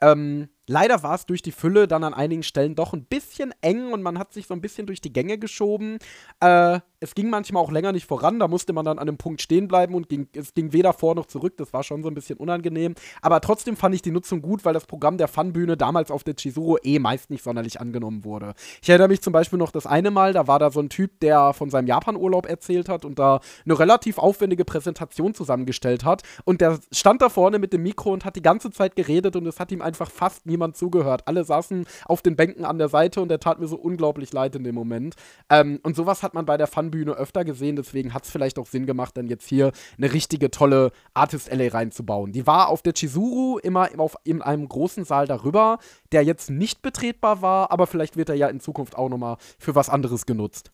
Ähm, 0.00 0.48
leider 0.66 1.02
war 1.02 1.14
es 1.14 1.26
durch 1.26 1.42
die 1.42 1.52
Fülle 1.52 1.88
dann 1.88 2.04
an 2.04 2.14
einigen 2.14 2.42
Stellen 2.42 2.74
doch 2.74 2.92
ein 2.92 3.04
bisschen 3.04 3.54
eng 3.60 3.92
und 3.92 4.02
man 4.02 4.18
hat 4.18 4.32
sich 4.32 4.46
so 4.46 4.54
ein 4.54 4.60
bisschen 4.60 4.86
durch 4.86 5.00
die 5.00 5.12
Gänge 5.12 5.38
geschoben. 5.38 5.98
Äh, 6.40 6.80
es 7.00 7.14
ging 7.14 7.28
manchmal 7.28 7.62
auch 7.62 7.70
länger 7.70 7.92
nicht 7.92 8.06
voran, 8.06 8.38
da 8.38 8.48
musste 8.48 8.72
man 8.72 8.84
dann 8.84 8.98
an 8.98 9.08
einem 9.08 9.18
Punkt 9.18 9.42
stehen 9.42 9.68
bleiben 9.68 9.94
und 9.94 10.08
ging, 10.08 10.28
es 10.34 10.54
ging 10.54 10.72
weder 10.72 10.92
vor 10.92 11.14
noch 11.14 11.26
zurück. 11.26 11.56
Das 11.58 11.72
war 11.72 11.82
schon 11.82 12.02
so 12.02 12.08
ein 12.08 12.14
bisschen 12.14 12.38
unangenehm. 12.38 12.94
Aber 13.20 13.40
trotzdem 13.40 13.76
fand 13.76 13.94
ich 13.94 14.02
die 14.02 14.10
Nutzung 14.10 14.42
gut, 14.42 14.64
weil 14.64 14.74
das 14.74 14.86
Programm 14.86 15.18
der 15.18 15.28
Funbühne 15.28 15.76
damals 15.76 16.10
auf 16.10 16.24
der 16.24 16.34
Chizuru 16.34 16.78
eh 16.82 16.98
meist 16.98 17.30
nicht 17.30 17.44
sonderlich 17.44 17.80
angenommen 17.80 18.24
wurde. 18.24 18.54
Ich 18.82 18.88
erinnere 18.88 19.08
mich 19.08 19.20
zum 19.20 19.32
Beispiel 19.32 19.58
noch 19.58 19.70
das 19.70 19.86
eine 19.86 20.10
Mal, 20.10 20.32
da 20.32 20.46
war 20.46 20.58
da 20.58 20.70
so 20.70 20.80
ein 20.80 20.88
Typ, 20.88 21.20
der 21.20 21.52
von 21.52 21.70
seinem 21.70 21.86
Japan-Urlaub 21.86 22.46
erzählt 22.46 22.88
hat 22.88 23.04
und 23.04 23.18
da 23.18 23.40
eine 23.64 23.78
relativ 23.78 24.18
aufwendige 24.18 24.64
Präsentation 24.64 25.34
zusammengestellt 25.34 26.04
hat. 26.04 26.22
Und 26.44 26.60
der 26.60 26.78
stand 26.92 27.22
da 27.22 27.28
vorne 27.28 27.58
mit 27.58 27.72
dem 27.72 27.82
Mikro 27.82 28.12
und 28.12 28.24
hat 28.24 28.36
die 28.36 28.42
ganze 28.42 28.70
Zeit 28.70 28.96
geredet 28.96 29.36
und 29.36 29.46
es 29.46 29.60
hat 29.60 29.70
ihm 29.70 29.82
einfach 29.82 30.10
fast 30.10 30.46
niemand 30.46 30.55
niemand 30.56 30.76
zugehört. 30.76 31.22
Alle 31.26 31.44
saßen 31.44 31.86
auf 32.06 32.22
den 32.22 32.34
Bänken 32.34 32.64
an 32.64 32.78
der 32.78 32.88
Seite 32.88 33.20
und 33.20 33.28
der 33.28 33.40
tat 33.40 33.60
mir 33.60 33.66
so 33.66 33.76
unglaublich 33.76 34.32
leid 34.32 34.56
in 34.56 34.64
dem 34.64 34.74
Moment. 34.74 35.14
Ähm, 35.50 35.80
und 35.82 35.94
sowas 35.94 36.22
hat 36.22 36.34
man 36.34 36.46
bei 36.46 36.56
der 36.56 36.66
Funbühne 36.66 37.12
öfter 37.12 37.44
gesehen, 37.44 37.76
deswegen 37.76 38.14
hat 38.14 38.24
es 38.24 38.30
vielleicht 38.30 38.58
auch 38.58 38.66
Sinn 38.66 38.86
gemacht, 38.86 39.16
dann 39.16 39.28
jetzt 39.28 39.48
hier 39.48 39.72
eine 39.98 40.12
richtige 40.12 40.50
tolle 40.50 40.92
Artist 41.14 41.50
Alley 41.50 41.68
reinzubauen. 41.68 42.32
Die 42.32 42.46
war 42.46 42.68
auf 42.68 42.82
der 42.82 42.94
Chizuru 42.94 43.58
immer 43.58 43.88
auf, 43.98 44.16
in 44.24 44.42
einem 44.42 44.68
großen 44.68 45.04
Saal 45.04 45.26
darüber, 45.26 45.78
der 46.12 46.24
jetzt 46.24 46.50
nicht 46.50 46.82
betretbar 46.82 47.42
war, 47.42 47.70
aber 47.70 47.86
vielleicht 47.86 48.16
wird 48.16 48.30
er 48.30 48.34
ja 48.34 48.48
in 48.48 48.60
Zukunft 48.60 48.96
auch 48.96 49.08
nochmal 49.08 49.36
für 49.58 49.74
was 49.74 49.90
anderes 49.90 50.26
genutzt. 50.26 50.70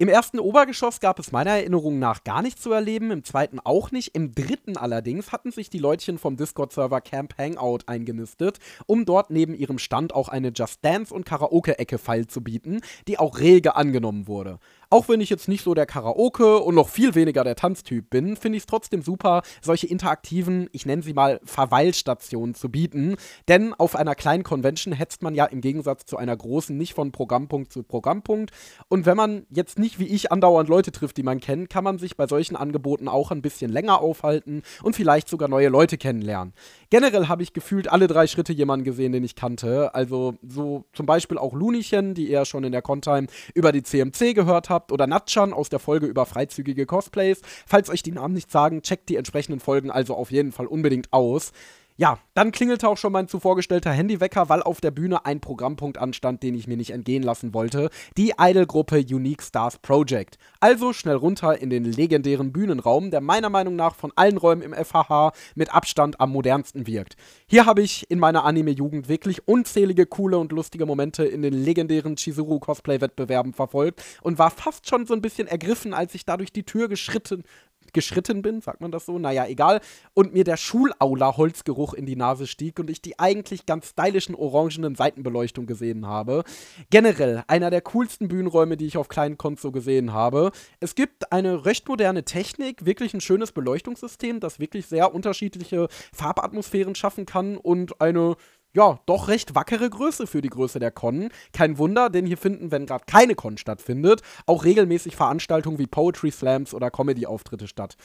Im 0.00 0.08
ersten 0.08 0.40
Obergeschoss 0.40 1.00
gab 1.00 1.18
es 1.18 1.30
meiner 1.30 1.50
Erinnerung 1.50 1.98
nach 1.98 2.24
gar 2.24 2.40
nichts 2.40 2.62
zu 2.62 2.72
erleben, 2.72 3.10
im 3.10 3.22
zweiten 3.22 3.60
auch 3.60 3.90
nicht. 3.90 4.14
Im 4.14 4.34
dritten 4.34 4.78
allerdings 4.78 5.30
hatten 5.30 5.52
sich 5.52 5.68
die 5.68 5.78
Leutchen 5.78 6.16
vom 6.16 6.38
Discord-Server 6.38 7.02
Camp 7.02 7.36
Hangout 7.36 7.80
eingenistet, 7.84 8.60
um 8.86 9.04
dort 9.04 9.28
neben 9.28 9.52
ihrem 9.54 9.78
Stand 9.78 10.14
auch 10.14 10.30
eine 10.30 10.52
Just 10.56 10.82
Dance- 10.82 11.12
und 11.12 11.26
Karaoke-Ecke 11.26 11.98
feil 11.98 12.26
zu 12.26 12.42
bieten, 12.42 12.80
die 13.08 13.18
auch 13.18 13.40
rege 13.40 13.76
angenommen 13.76 14.26
wurde. 14.26 14.58
Auch 14.92 15.08
wenn 15.08 15.20
ich 15.20 15.30
jetzt 15.30 15.46
nicht 15.46 15.62
so 15.62 15.72
der 15.72 15.86
Karaoke 15.86 16.58
und 16.58 16.74
noch 16.74 16.88
viel 16.88 17.14
weniger 17.14 17.44
der 17.44 17.54
Tanztyp 17.54 18.10
bin, 18.10 18.34
finde 18.34 18.56
ich 18.56 18.64
es 18.64 18.66
trotzdem 18.66 19.02
super, 19.02 19.42
solche 19.62 19.86
interaktiven, 19.86 20.68
ich 20.72 20.84
nenne 20.84 21.04
sie 21.04 21.12
mal 21.12 21.40
Verweilstationen 21.44 22.56
zu 22.56 22.68
bieten. 22.70 23.14
Denn 23.46 23.72
auf 23.72 23.94
einer 23.94 24.16
kleinen 24.16 24.42
Convention 24.42 24.92
hetzt 24.92 25.22
man 25.22 25.36
ja 25.36 25.44
im 25.44 25.60
Gegensatz 25.60 26.06
zu 26.06 26.16
einer 26.16 26.36
großen 26.36 26.76
nicht 26.76 26.94
von 26.94 27.12
Programmpunkt 27.12 27.72
zu 27.72 27.84
Programmpunkt. 27.84 28.50
Und 28.88 29.06
wenn 29.06 29.16
man 29.16 29.46
jetzt 29.48 29.78
nicht 29.78 30.00
wie 30.00 30.08
ich 30.08 30.32
andauernd 30.32 30.68
Leute 30.68 30.90
trifft, 30.90 31.18
die 31.18 31.22
man 31.22 31.38
kennt, 31.38 31.70
kann 31.70 31.84
man 31.84 31.98
sich 31.98 32.16
bei 32.16 32.26
solchen 32.26 32.56
Angeboten 32.56 33.06
auch 33.06 33.30
ein 33.30 33.42
bisschen 33.42 33.70
länger 33.70 34.00
aufhalten 34.00 34.62
und 34.82 34.96
vielleicht 34.96 35.28
sogar 35.28 35.48
neue 35.48 35.68
Leute 35.68 35.98
kennenlernen. 35.98 36.52
Generell 36.90 37.28
habe 37.28 37.44
ich 37.44 37.52
gefühlt 37.52 37.86
alle 37.86 38.08
drei 38.08 38.26
Schritte 38.26 38.52
jemanden 38.52 38.84
gesehen, 38.84 39.12
den 39.12 39.22
ich 39.22 39.36
kannte. 39.36 39.94
Also 39.94 40.34
so 40.42 40.84
zum 40.94 41.06
Beispiel 41.06 41.38
auch 41.38 41.54
Lunichen, 41.54 42.14
die 42.14 42.28
ihr 42.28 42.44
schon 42.44 42.64
in 42.64 42.72
der 42.72 42.82
Contime 42.82 43.28
über 43.54 43.70
die 43.70 43.84
CMC 43.84 44.34
gehört 44.34 44.68
habt 44.68 44.79
habt 44.80 44.92
oder 44.92 45.06
Natchan 45.06 45.52
aus 45.52 45.68
der 45.68 45.78
Folge 45.78 46.06
über 46.06 46.24
freizügige 46.24 46.86
Cosplays. 46.86 47.42
Falls 47.66 47.90
euch 47.90 48.02
die 48.02 48.12
Namen 48.12 48.34
nicht 48.34 48.50
sagen, 48.50 48.82
checkt 48.82 49.08
die 49.10 49.16
entsprechenden 49.16 49.60
Folgen 49.60 49.90
also 49.90 50.14
auf 50.14 50.30
jeden 50.30 50.52
Fall 50.52 50.66
unbedingt 50.66 51.12
aus. 51.12 51.52
Ja, 52.00 52.18
dann 52.32 52.50
klingelte 52.50 52.88
auch 52.88 52.96
schon 52.96 53.12
mein 53.12 53.28
zuvor 53.28 53.56
gestellter 53.56 53.90
Handywecker, 53.92 54.48
weil 54.48 54.62
auf 54.62 54.80
der 54.80 54.90
Bühne 54.90 55.26
ein 55.26 55.42
Programmpunkt 55.42 55.98
anstand, 55.98 56.42
den 56.42 56.54
ich 56.54 56.66
mir 56.66 56.78
nicht 56.78 56.92
entgehen 56.92 57.22
lassen 57.22 57.52
wollte. 57.52 57.90
Die 58.16 58.32
Idol-Gruppe 58.38 59.00
Unique 59.00 59.42
Stars 59.42 59.76
Project. 59.76 60.38
Also 60.60 60.94
schnell 60.94 61.16
runter 61.16 61.60
in 61.60 61.68
den 61.68 61.84
legendären 61.84 62.52
Bühnenraum, 62.54 63.10
der 63.10 63.20
meiner 63.20 63.50
Meinung 63.50 63.76
nach 63.76 63.94
von 63.94 64.12
allen 64.16 64.38
Räumen 64.38 64.62
im 64.62 64.72
FHH 64.72 65.32
mit 65.54 65.74
Abstand 65.74 66.22
am 66.22 66.32
modernsten 66.32 66.86
wirkt. 66.86 67.16
Hier 67.46 67.66
habe 67.66 67.82
ich 67.82 68.10
in 68.10 68.18
meiner 68.18 68.46
Anime-Jugend 68.46 69.10
wirklich 69.10 69.46
unzählige 69.46 70.06
coole 70.06 70.38
und 70.38 70.52
lustige 70.52 70.86
Momente 70.86 71.26
in 71.26 71.42
den 71.42 71.52
legendären 71.52 72.16
Chizuru-Cosplay-Wettbewerben 72.16 73.52
verfolgt 73.52 74.02
und 74.22 74.38
war 74.38 74.50
fast 74.50 74.88
schon 74.88 75.04
so 75.04 75.12
ein 75.12 75.20
bisschen 75.20 75.48
ergriffen, 75.48 75.92
als 75.92 76.14
ich 76.14 76.24
da 76.24 76.38
durch 76.38 76.50
die 76.54 76.64
Tür 76.64 76.88
geschritten 76.88 77.44
geschritten 77.92 78.42
bin, 78.42 78.60
sagt 78.60 78.80
man 78.80 78.90
das 78.90 79.06
so? 79.06 79.18
Naja, 79.18 79.46
egal. 79.46 79.80
Und 80.14 80.32
mir 80.32 80.44
der 80.44 80.56
Schulaula-Holzgeruch 80.56 81.94
in 81.94 82.06
die 82.06 82.16
Nase 82.16 82.46
stieg 82.46 82.78
und 82.78 82.90
ich 82.90 83.02
die 83.02 83.18
eigentlich 83.18 83.66
ganz 83.66 83.90
stylischen 83.90 84.34
orangenen 84.34 84.94
Seitenbeleuchtung 84.94 85.66
gesehen 85.66 86.06
habe. 86.06 86.44
Generell 86.90 87.44
einer 87.46 87.70
der 87.70 87.82
coolsten 87.82 88.28
Bühnenräume, 88.28 88.76
die 88.76 88.86
ich 88.86 88.96
auf 88.96 89.08
kleinen 89.08 89.38
Konzo 89.38 89.72
gesehen 89.72 90.12
habe. 90.12 90.50
Es 90.80 90.94
gibt 90.94 91.32
eine 91.32 91.64
recht 91.64 91.88
moderne 91.88 92.24
Technik, 92.24 92.84
wirklich 92.84 93.14
ein 93.14 93.20
schönes 93.20 93.52
Beleuchtungssystem, 93.52 94.40
das 94.40 94.58
wirklich 94.58 94.86
sehr 94.86 95.14
unterschiedliche 95.14 95.88
Farbatmosphären 96.12 96.94
schaffen 96.94 97.26
kann 97.26 97.56
und 97.56 98.00
eine 98.00 98.36
ja, 98.72 99.00
doch 99.06 99.28
recht 99.28 99.54
wackere 99.54 99.90
Größe 99.90 100.26
für 100.26 100.42
die 100.42 100.48
Größe 100.48 100.78
der 100.78 100.90
Con. 100.90 101.30
Kein 101.52 101.78
Wunder, 101.78 102.08
denn 102.10 102.26
hier 102.26 102.38
finden, 102.38 102.70
wenn 102.70 102.86
gerade 102.86 103.04
keine 103.06 103.34
Con 103.34 103.58
stattfindet, 103.58 104.22
auch 104.46 104.64
regelmäßig 104.64 105.16
Veranstaltungen 105.16 105.78
wie 105.78 105.86
Poetry 105.86 106.30
Slams 106.30 106.74
oder 106.74 106.90
Comedy-Auftritte 106.90 107.66
statt. 107.66 107.96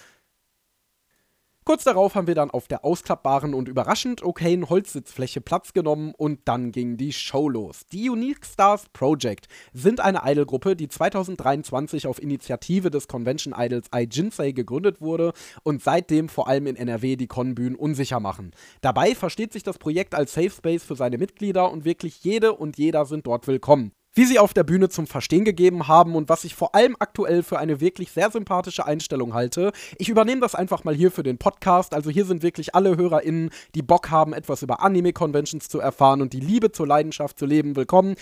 Kurz 1.68 1.84
darauf 1.84 2.14
haben 2.14 2.28
wir 2.28 2.36
dann 2.36 2.52
auf 2.52 2.68
der 2.68 2.86
ausklappbaren 2.86 3.56
und 3.56 3.68
überraschend 3.68 4.22
okayen 4.22 4.70
Holzsitzfläche 4.70 5.42
Platz 5.42 5.74
genommen 5.74 6.14
und 6.16 6.42
dann 6.46 6.72
ging 6.72 6.96
die 6.96 7.12
Show 7.12 7.50
los. 7.50 7.88
Die 7.92 8.08
Unique 8.08 8.46
Stars 8.46 8.86
Project 8.94 9.48
sind 9.74 10.00
eine 10.00 10.22
Idolgruppe, 10.26 10.76
die 10.76 10.88
2023 10.88 12.06
auf 12.06 12.22
Initiative 12.22 12.92
des 12.92 13.08
Convention 13.08 13.56
Idols 13.58 13.88
iJinsei 13.92 14.52
gegründet 14.52 15.02
wurde 15.02 15.34
und 15.64 15.82
seitdem 15.82 16.30
vor 16.30 16.48
allem 16.48 16.68
in 16.68 16.76
NRW 16.76 17.16
die 17.16 17.26
Con-Bühnen 17.26 17.76
unsicher 17.76 18.20
machen. 18.20 18.52
Dabei 18.82 19.16
versteht 19.16 19.52
sich 19.52 19.64
das 19.64 19.80
Projekt 19.80 20.14
als 20.14 20.36
Safe 20.36 20.52
Space 20.52 20.84
für 20.84 20.96
seine 20.96 21.18
Mitglieder 21.18 21.72
und 21.72 21.84
wirklich 21.84 22.24
jede 22.24 22.54
und 22.54 22.78
jeder 22.78 23.06
sind 23.06 23.26
dort 23.26 23.48
willkommen 23.48 23.92
wie 24.16 24.26
sie 24.26 24.40
auf 24.40 24.54
der 24.54 24.64
Bühne 24.64 24.90
zum 24.90 25.06
Verstehen 25.06 25.46
gegeben 25.46 25.88
haben 25.88 26.16
und 26.16 26.30
was 26.30 26.46
ich 26.46 26.56
vor 26.56 26.74
allem 26.74 26.96
aktuell 27.00 27.44
für 27.44 27.60
eine 27.60 27.82
wirklich 27.82 28.12
sehr 28.12 28.32
sympathische 28.32 28.86
Einstellung 28.86 29.34
halte. 29.34 29.72
Ich 30.00 30.10
übernehme 30.10 30.42
das 30.42 30.56
einfach 30.56 30.84
mal 30.84 30.96
hier 30.96 31.12
für 31.12 31.24
den 31.24 31.38
Podcast. 31.38 31.94
Also 31.94 32.10
hier 32.10 32.26
sind 32.26 32.42
wirklich 32.42 32.74
alle 32.74 32.98
HörerInnen, 32.98 33.52
die 33.76 33.82
Bock 33.82 34.10
haben, 34.10 34.34
etwas 34.34 34.64
über 34.64 34.82
Anime-Conventions 34.82 35.68
zu 35.68 35.80
erfahren 35.80 36.22
und 36.22 36.34
die 36.34 36.40
Liebe 36.40 36.72
zur 36.72 36.88
Leidenschaft 36.88 37.38
zu 37.38 37.46
leben, 37.46 37.76
willkommen. 37.76 38.16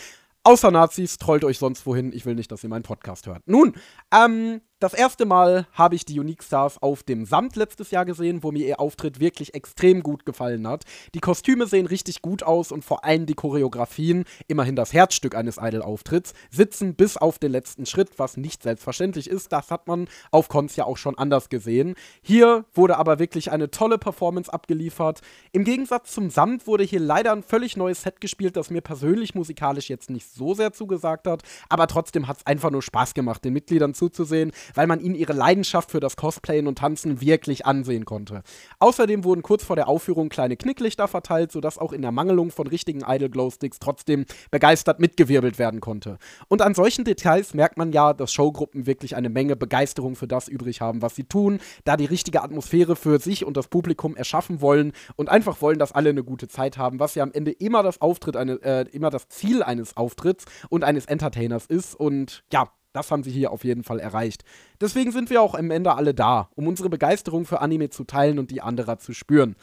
Außer 0.45 0.71
Nazis, 0.71 1.19
trollt 1.19 1.45
euch 1.45 1.57
sonst 1.57 1.85
wohin. 1.85 2.11
Ich 2.11 2.25
will 2.25 2.35
nicht, 2.35 2.51
dass 2.51 2.63
ihr 2.63 2.69
meinen 2.69 2.83
Podcast 2.83 3.27
hört. 3.27 3.43
Nun, 3.45 3.73
ähm, 4.13 4.59
das 4.83 4.93
erste 4.93 5.23
Mal 5.23 5.65
habe 5.71 5.95
ich 5.95 6.03
die 6.03 6.19
Unique 6.19 6.43
Stars 6.43 6.77
auf 6.81 7.03
dem 7.03 7.23
Samt 7.25 7.55
letztes 7.55 7.91
Jahr 7.91 8.03
gesehen, 8.03 8.43
wo 8.43 8.51
mir 8.51 8.67
ihr 8.67 8.81
Auftritt 8.81 9.21
wirklich 9.21 9.53
extrem 9.53 10.03
gut 10.03 10.25
gefallen 10.25 10.67
hat. 10.67 10.83
Die 11.13 11.21
Kostüme 11.21 11.67
sehen 11.67 11.85
richtig 11.85 12.21
gut 12.21 12.43
aus 12.43 12.69
und 12.73 12.83
vor 12.83 13.05
allem 13.05 13.25
die 13.25 13.33
Choreografien, 13.33 14.25
immerhin 14.49 14.75
das 14.75 14.91
Herzstück 14.91 15.35
eines 15.35 15.57
Idol-Auftritts, 15.57 16.33
sitzen 16.51 16.95
bis 16.95 17.15
auf 17.15 17.39
den 17.39 17.53
letzten 17.53 17.85
Schritt, 17.85 18.19
was 18.19 18.35
nicht 18.35 18.61
selbstverständlich 18.61 19.29
ist. 19.29 19.53
Das 19.53 19.71
hat 19.71 19.87
man 19.87 20.09
auf 20.31 20.49
Cons 20.49 20.75
ja 20.75 20.83
auch 20.83 20.97
schon 20.97 21.17
anders 21.17 21.47
gesehen. 21.47 21.95
Hier 22.21 22.65
wurde 22.73 22.97
aber 22.97 23.19
wirklich 23.19 23.53
eine 23.53 23.71
tolle 23.71 23.97
Performance 23.97 24.51
abgeliefert. 24.51 25.21
Im 25.53 25.63
Gegensatz 25.63 26.11
zum 26.11 26.29
Samt 26.29 26.67
wurde 26.67 26.83
hier 26.83 26.99
leider 26.99 27.31
ein 27.31 27.43
völlig 27.43 27.77
neues 27.77 28.01
Set 28.01 28.19
gespielt, 28.19 28.57
das 28.57 28.69
mir 28.69 28.81
persönlich 28.81 29.33
musikalisch 29.33 29.89
jetzt 29.89 30.09
nicht 30.09 30.27
so 30.29 30.53
sehr 30.53 30.73
zugesagt 30.73 31.25
hat, 31.25 31.41
aber 31.69 31.87
trotzdem 31.87 32.27
hat 32.27 32.39
es 32.39 32.45
einfach 32.45 32.69
nur 32.69 32.81
Spaß 32.81 33.13
gemacht, 33.13 33.45
den 33.45 33.53
Mitgliedern 33.53 33.93
zuzusehen 33.93 34.51
weil 34.73 34.87
man 34.87 34.99
ihnen 34.99 35.15
ihre 35.15 35.33
Leidenschaft 35.33 35.91
für 35.91 35.99
das 35.99 36.15
Cosplayen 36.15 36.67
und 36.67 36.77
Tanzen 36.77 37.21
wirklich 37.21 37.65
ansehen 37.65 38.05
konnte. 38.05 38.43
Außerdem 38.79 39.23
wurden 39.23 39.41
kurz 39.41 39.63
vor 39.63 39.75
der 39.75 39.87
Aufführung 39.87 40.29
kleine 40.29 40.57
Knicklichter 40.57 41.07
verteilt, 41.07 41.51
sodass 41.51 41.77
auch 41.77 41.93
in 41.93 42.01
der 42.01 42.11
Mangelung 42.11 42.51
von 42.51 42.67
richtigen 42.67 43.03
Idle 43.07 43.29
Glow 43.29 43.49
Sticks 43.49 43.79
trotzdem 43.79 44.25
begeistert 44.51 44.99
mitgewirbelt 44.99 45.59
werden 45.59 45.81
konnte. 45.81 46.17
Und 46.47 46.61
an 46.61 46.73
solchen 46.73 47.05
Details 47.05 47.53
merkt 47.53 47.77
man 47.77 47.91
ja, 47.91 48.13
dass 48.13 48.33
Showgruppen 48.33 48.85
wirklich 48.85 49.15
eine 49.15 49.29
Menge 49.29 49.55
Begeisterung 49.55 50.15
für 50.15 50.27
das 50.27 50.47
übrig 50.47 50.81
haben, 50.81 51.01
was 51.01 51.15
sie 51.15 51.23
tun, 51.23 51.59
da 51.83 51.97
die 51.97 52.05
richtige 52.05 52.43
Atmosphäre 52.43 52.95
für 52.95 53.19
sich 53.19 53.45
und 53.45 53.57
das 53.57 53.67
Publikum 53.67 54.15
erschaffen 54.15 54.61
wollen 54.61 54.93
und 55.15 55.29
einfach 55.29 55.61
wollen, 55.61 55.79
dass 55.79 55.91
alle 55.91 56.09
eine 56.09 56.23
gute 56.23 56.47
Zeit 56.47 56.77
haben, 56.77 56.99
was 56.99 57.15
ja 57.15 57.23
am 57.23 57.31
Ende 57.31 57.51
immer 57.51 57.83
das 57.83 58.01
Auftritt 58.01 58.35
eine, 58.35 58.61
äh, 58.63 58.85
immer 58.91 59.09
das 59.09 59.27
Ziel 59.29 59.63
eines 59.63 59.97
Auftritts 59.97 60.45
und 60.69 60.83
eines 60.83 61.05
Entertainers 61.05 61.65
ist. 61.65 61.95
Und 61.95 62.43
ja, 62.51 62.69
das 62.93 63.11
haben 63.11 63.23
sie 63.23 63.31
hier 63.31 63.51
auf 63.51 63.63
jeden 63.63 63.83
Fall 63.83 63.99
erreicht. 63.99 64.43
Deswegen 64.79 65.11
sind 65.11 65.29
wir 65.29 65.41
auch 65.41 65.55
am 65.55 65.71
Ende 65.71 65.95
alle 65.95 66.13
da, 66.13 66.49
um 66.55 66.67
unsere 66.67 66.89
Begeisterung 66.89 67.45
für 67.45 67.59
Anime 67.59 67.89
zu 67.89 68.03
teilen 68.03 68.39
und 68.39 68.51
die 68.51 68.61
anderer 68.61 68.99
zu 68.99 69.13
spüren. 69.13 69.55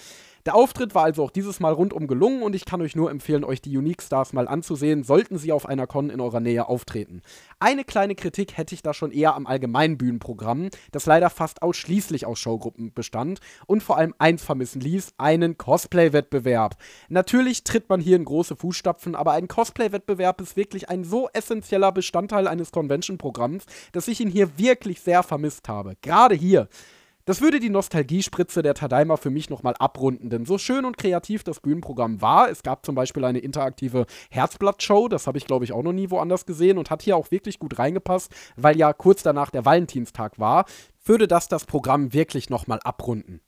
Der 0.46 0.55
Auftritt 0.55 0.94
war 0.94 1.05
also 1.05 1.24
auch 1.24 1.31
dieses 1.31 1.61
Mal 1.61 1.72
rundum 1.72 2.07
gelungen 2.07 2.42
und 2.42 2.55
ich 2.55 2.64
kann 2.64 2.81
euch 2.81 2.96
nur 2.96 3.11
empfehlen, 3.11 3.44
euch 3.44 3.61
die 3.61 3.76
Unique 3.76 4.03
Stars 4.03 4.33
mal 4.33 4.48
anzusehen, 4.48 5.05
sollten 5.05 5.37
sie 5.37 5.53
auf 5.53 5.66
einer 5.66 5.87
Con 5.87 6.09
in 6.09 6.20
eurer 6.20 6.40
Nähe 6.40 6.66
auftreten. 6.66 7.20
Eine 7.59 7.85
kleine 7.85 8.14
Kritik 8.14 8.57
hätte 8.57 8.74
ich 8.74 8.83
da 8.83 8.94
schon 8.94 9.12
eher 9.12 9.35
am 9.35 9.46
allgemeinen 9.46 9.98
Bühnenprogramm, 9.98 10.70
das 10.92 11.05
leider 11.05 11.29
fast 11.29 11.62
ausschließlich 11.62 12.24
aus 12.24 12.38
Showgruppen 12.38 12.94
bestand 12.94 13.40
und 13.66 13.83
vor 13.83 13.98
allem 13.98 14.14
eins 14.18 14.42
vermissen 14.42 14.81
ließ, 14.81 15.12
einen 15.18 15.59
Cosplay-Wettbewerb. 15.59 16.76
Natürlich 17.09 17.64
tritt 17.64 17.88
man 17.90 18.00
hier 18.00 18.16
in 18.16 18.24
große 18.24 18.57
Fußstapfen, 18.57 19.14
aber 19.14 19.33
ein 19.33 19.48
Cosplay-Wettbewerb 19.48 20.40
ist 20.40 20.57
wirklich 20.57 20.88
ein 20.88 21.05
so 21.05 21.29
essentieller 21.35 21.92
Bestandteil 21.92 22.48
eines 22.48 22.72
Convention-Programms, 22.72 23.64
dass 23.92 24.09
ich 24.09 24.20
ihn 24.20 24.31
hier 24.31 24.59
wirklich 24.59 25.03
sehr 25.03 25.22
vermisst 25.22 25.68
habe. 25.68 25.96
Gerade 26.00 26.35
hier. 26.35 26.68
Das 27.26 27.42
würde 27.42 27.61
die 27.61 27.68
Nostalgiespritze 27.68 28.62
der 28.62 28.74
Tadaima 28.74 29.16
für 29.16 29.30
mich 29.30 29.50
nochmal 29.50 29.74
abrunden, 29.78 30.30
denn 30.30 30.46
so 30.46 30.56
schön 30.56 30.87
und 30.87 30.96
kreativ 30.96 31.44
das 31.44 31.61
Bühnenprogramm 31.61 32.22
war, 32.22 32.50
es 32.50 32.62
gab 32.62 32.87
zum 32.87 32.94
Beispiel 32.94 33.24
eine 33.24 33.40
interaktive 33.40 34.06
Herzblatt-Show, 34.30 35.09
das 35.09 35.26
habe 35.26 35.37
ich 35.37 35.46
glaube 35.46 35.64
ich 35.66 35.72
auch 35.72 35.83
noch 35.83 35.92
nie 35.92 36.11
woanders 36.11 36.46
gesehen 36.46 36.78
und 36.78 36.90
hat 36.90 37.02
hier 37.02 37.16
auch 37.16 37.30
wirklich 37.30 37.59
gut 37.59 37.78
reingepasst, 37.78 38.33
weil 38.56 38.78
ja 38.78 38.92
kurz 38.94 39.22
danach 39.22 39.50
der 39.50 39.66
Valentinstag 39.66 40.38
war, 40.38 40.64
würde 41.04 41.28
das 41.28 41.48
das 41.48 41.66
Programm 41.66 42.14
wirklich 42.14 42.48
nochmal 42.48 42.80
abrunden. 42.85 43.40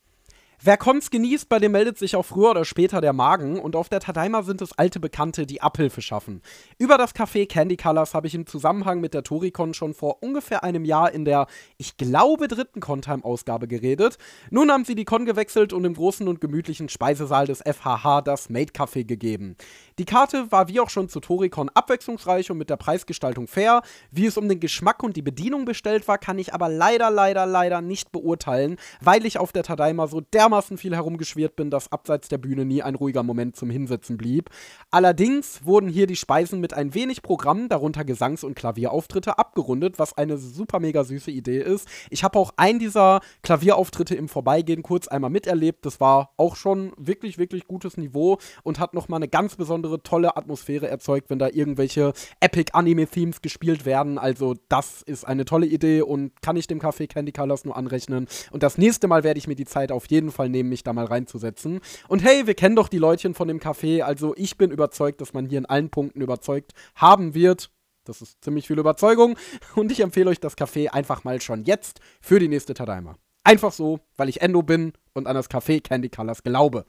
Wer 0.65 0.77
Cons 0.77 1.11
genießt, 1.11 1.49
bei 1.49 1.59
dem 1.59 1.73
meldet 1.73 1.99
sich 1.99 2.15
auch 2.15 2.25
früher 2.25 2.51
oder 2.51 2.65
später 2.65 3.01
der 3.01 3.13
Magen 3.13 3.59
und 3.59 3.75
auf 3.75 3.89
der 3.89 3.99
Tadaima 3.99 4.45
sind 4.45 4.63
es 4.63 4.79
alte 4.79 5.01
Bekannte, 5.01 5.45
die 5.45 5.61
Abhilfe 5.61 6.01
schaffen. 6.01 6.41
Über 6.79 6.99
das 6.99 7.17
Café 7.17 7.49
Candy 7.49 7.77
Colors 7.77 8.15
habe 8.15 8.29
ich 8.29 8.35
im 8.37 8.47
Zusammenhang 8.47 9.01
mit 9.01 9.13
der 9.13 9.25
Toricon 9.25 9.75
schon 9.75 9.93
vor 9.93 10.23
ungefähr 10.23 10.63
einem 10.63 10.85
Jahr 10.85 11.11
in 11.11 11.25
der, 11.25 11.49
ich 11.79 11.97
glaube, 11.97 12.47
dritten 12.47 12.79
Contime-Ausgabe 12.79 13.67
geredet. 13.67 14.19
Nun 14.51 14.71
haben 14.71 14.85
sie 14.85 14.95
die 14.95 15.05
Con 15.05 15.27
gewechselt 15.27 15.73
und 15.73 15.85
im 15.85 15.95
großen 15.95 16.29
und 16.29 16.41
gemütlichen 16.41 16.89
Speisesaal 16.89 17.49
des 17.49 17.61
FHH 17.61 18.21
das 18.21 18.49
Made 18.49 18.71
Café 18.71 19.05
gegeben. 19.05 19.57
Die 19.99 20.05
Karte 20.05 20.51
war 20.51 20.69
wie 20.69 20.81
auch 20.81 20.91
schon 20.91 21.09
zu 21.09 21.21
Toricon 21.21 21.71
abwechslungsreich 21.71 22.51
und 22.51 22.59
mit 22.59 22.71
der 22.71 22.77
Preisgestaltung 22.77 23.47
fair. 23.47 23.83
Wie 24.11 24.27
es 24.27 24.37
um 24.37 24.49
den 24.49 24.61
Geschmack 24.61 25.03
und 25.03 25.17
die 25.17 25.23
Bedienung 25.23 25.65
bestellt 25.65 26.09
war, 26.09 26.19
kann 26.19 26.39
ich 26.39 26.55
aber 26.55 26.69
leider, 26.69 27.11
leider, 27.11 27.47
leider 27.47 27.81
nicht 27.81 28.13
beurteilen, 28.13 28.77
weil 29.01 29.27
ich 29.27 29.39
auf 29.39 29.53
der 29.53 29.63
Tadaima 29.63 30.07
so 30.07 30.21
dermaßen 30.21 30.63
dermaßen 30.63 30.79
viel 30.79 30.95
herumgeschwirrt 30.95 31.57
bin, 31.57 31.71
dass 31.71 31.91
abseits 31.91 32.29
der 32.29 32.39
Bühne 32.39 32.65
nie 32.65 32.83
ein 32.83 32.95
ruhiger 32.95 33.23
Moment 33.23 33.57
zum 33.57 33.71
Hinsetzen 33.71 34.17
blieb. 34.17 34.51
Allerdings 34.91 35.65
wurden 35.65 35.89
hier 35.89 36.07
die 36.07 36.17
Speisen 36.17 36.61
mit 36.61 36.75
ein 36.75 36.95
wenig 36.95 37.23
Programm, 37.23 37.69
darunter 37.69 38.05
Gesangs- 38.05 38.45
und 38.45 38.55
Klavierauftritte, 38.55 39.39
abgerundet, 39.39 39.99
was 39.99 40.17
eine 40.17 40.39
super 40.39 40.79
mega 40.79 41.05
süße 41.05 41.31
Idee 41.31 41.61
ist. 41.61 41.89
Ich 42.11 42.23
habe 42.23 42.39
auch 42.39 42.53
einen 42.57 42.79
dieser 42.79 43.21
Klavierauftritte 43.43 44.15
im 44.15 44.29
Vorbeigehen 44.29 44.83
kurz 44.83 45.09
einmal 45.09 45.31
miterlebt. 45.31 45.85
Das 45.87 46.01
war 46.01 46.33
auch 46.37 46.57
schon 46.57 46.93
wirklich, 46.97 47.39
wirklich 47.39 47.67
gutes 47.67 47.97
Niveau 47.97 48.39
und 48.63 48.79
hat 48.79 48.95
nochmal 48.95 49.19
eine 49.19 49.29
ganz 49.29 49.57
besondere, 49.57 49.82
tolle 50.03 50.37
Atmosphäre 50.37 50.89
erzeugt, 50.89 51.31
wenn 51.31 51.39
da 51.39 51.49
irgendwelche 51.49 52.13
Epic 52.41 52.73
Anime-Themes 52.75 53.41
gespielt 53.41 53.87
werden. 53.87 54.19
Also, 54.19 54.55
das 54.69 55.01
ist 55.01 55.25
eine 55.25 55.47
tolle 55.47 55.67
Idee 55.67 56.03
und 56.03 56.43
kann 56.43 56.57
ich 56.57 56.67
dem 56.67 56.79
Café 56.81 57.07
Candy 57.07 57.33
Colors 57.33 57.65
nur 57.65 57.77
anrechnen. 57.77 58.29
Und 58.51 58.63
das 58.63 58.77
nächste 58.77 59.09
Mal 59.09 59.25
werde 59.25 59.39
ich 59.39 59.47
mir 59.47 59.57
die 59.57 59.65
Zeit 59.65 59.91
auf 59.93 60.07
jeden 60.07 60.31
Fall 60.31 60.43
Fall 60.43 60.49
nehmen, 60.49 60.71
mich 60.71 60.83
da 60.83 60.93
mal 60.93 61.05
reinzusetzen. 61.05 61.81
Und 62.09 62.25
hey, 62.25 62.49
wir 62.49 62.55
kennen 62.55 62.75
doch 62.75 62.89
die 62.89 62.99
Leutchen 62.99 63.35
von 63.35 63.47
dem 63.47 63.61
Café, 63.61 64.03
also 64.03 64.35
ich 64.37 64.57
bin 64.57 64.73
überzeugt, 64.73 65.21
dass 65.21 65.35
man 65.35 65.47
hier 65.47 65.59
in 65.59 65.67
allen 65.67 65.89
Punkten 65.89 66.21
überzeugt 66.21 66.73
haben 66.97 67.35
wird. 67.35 67.71
Das 68.05 68.21
ist 68.21 68.43
ziemlich 68.43 68.67
viel 68.67 68.81
Überzeugung 68.81 69.37
und 69.77 69.93
ich 69.93 70.01
empfehle 70.01 70.31
euch 70.31 70.41
das 70.41 70.59
Café 70.59 70.89
einfach 70.89 71.23
mal 71.23 71.41
schon 71.41 71.63
jetzt 71.63 72.01
für 72.21 72.41
die 72.41 72.49
nächste 72.49 72.75
Tadaima. 72.75 73.15
Einfach 73.45 73.73
so, 73.73 74.01
weil 74.17 74.29
ich 74.29 74.41
Endo 74.43 74.63
bin 74.63 74.95
und 75.15 75.29
an 75.29 75.37
das 75.37 75.49
Café 75.49 75.81
Candy 75.81 76.09
Colors 76.09 76.43
glaube. 76.43 76.85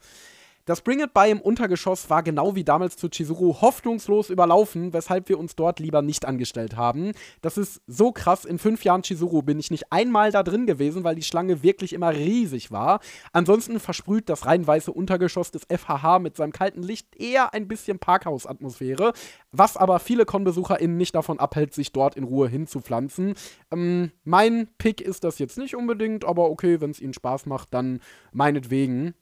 Das 0.66 0.80
Bring 0.80 1.00
It 1.00 1.12
By 1.12 1.30
im 1.30 1.42
Untergeschoss 1.42 2.08
war 2.08 2.22
genau 2.22 2.54
wie 2.54 2.64
damals 2.64 2.96
zu 2.96 3.10
Chizuru 3.10 3.60
hoffnungslos 3.60 4.30
überlaufen, 4.30 4.94
weshalb 4.94 5.28
wir 5.28 5.38
uns 5.38 5.56
dort 5.56 5.78
lieber 5.78 6.00
nicht 6.00 6.24
angestellt 6.24 6.74
haben. 6.74 7.12
Das 7.42 7.58
ist 7.58 7.82
so 7.86 8.12
krass. 8.12 8.46
In 8.46 8.58
fünf 8.58 8.82
Jahren 8.82 9.02
Chizuru 9.02 9.42
bin 9.42 9.58
ich 9.58 9.70
nicht 9.70 9.92
einmal 9.92 10.32
da 10.32 10.42
drin 10.42 10.64
gewesen, 10.64 11.04
weil 11.04 11.16
die 11.16 11.22
Schlange 11.22 11.62
wirklich 11.62 11.92
immer 11.92 12.14
riesig 12.14 12.72
war. 12.72 13.00
Ansonsten 13.34 13.78
versprüht 13.78 14.30
das 14.30 14.46
rein 14.46 14.66
weiße 14.66 14.90
Untergeschoss 14.90 15.50
des 15.50 15.66
FHH 15.68 16.18
mit 16.20 16.34
seinem 16.38 16.52
kalten 16.52 16.82
Licht 16.82 17.14
eher 17.14 17.52
ein 17.52 17.68
bisschen 17.68 17.98
Parkhausatmosphäre, 17.98 19.12
was 19.52 19.76
aber 19.76 19.98
viele 19.98 20.24
Con-BesucherInnen 20.24 20.96
nicht 20.96 21.14
davon 21.14 21.40
abhält, 21.40 21.74
sich 21.74 21.92
dort 21.92 22.16
in 22.16 22.24
Ruhe 22.24 22.48
hinzupflanzen. 22.48 23.34
Ähm, 23.70 24.12
mein 24.24 24.68
Pick 24.78 25.02
ist 25.02 25.24
das 25.24 25.38
jetzt 25.38 25.58
nicht 25.58 25.76
unbedingt, 25.76 26.24
aber 26.24 26.48
okay, 26.48 26.80
wenn 26.80 26.90
es 26.90 27.00
ihnen 27.00 27.12
Spaß 27.12 27.44
macht, 27.44 27.74
dann 27.74 28.00
meinetwegen. 28.32 29.12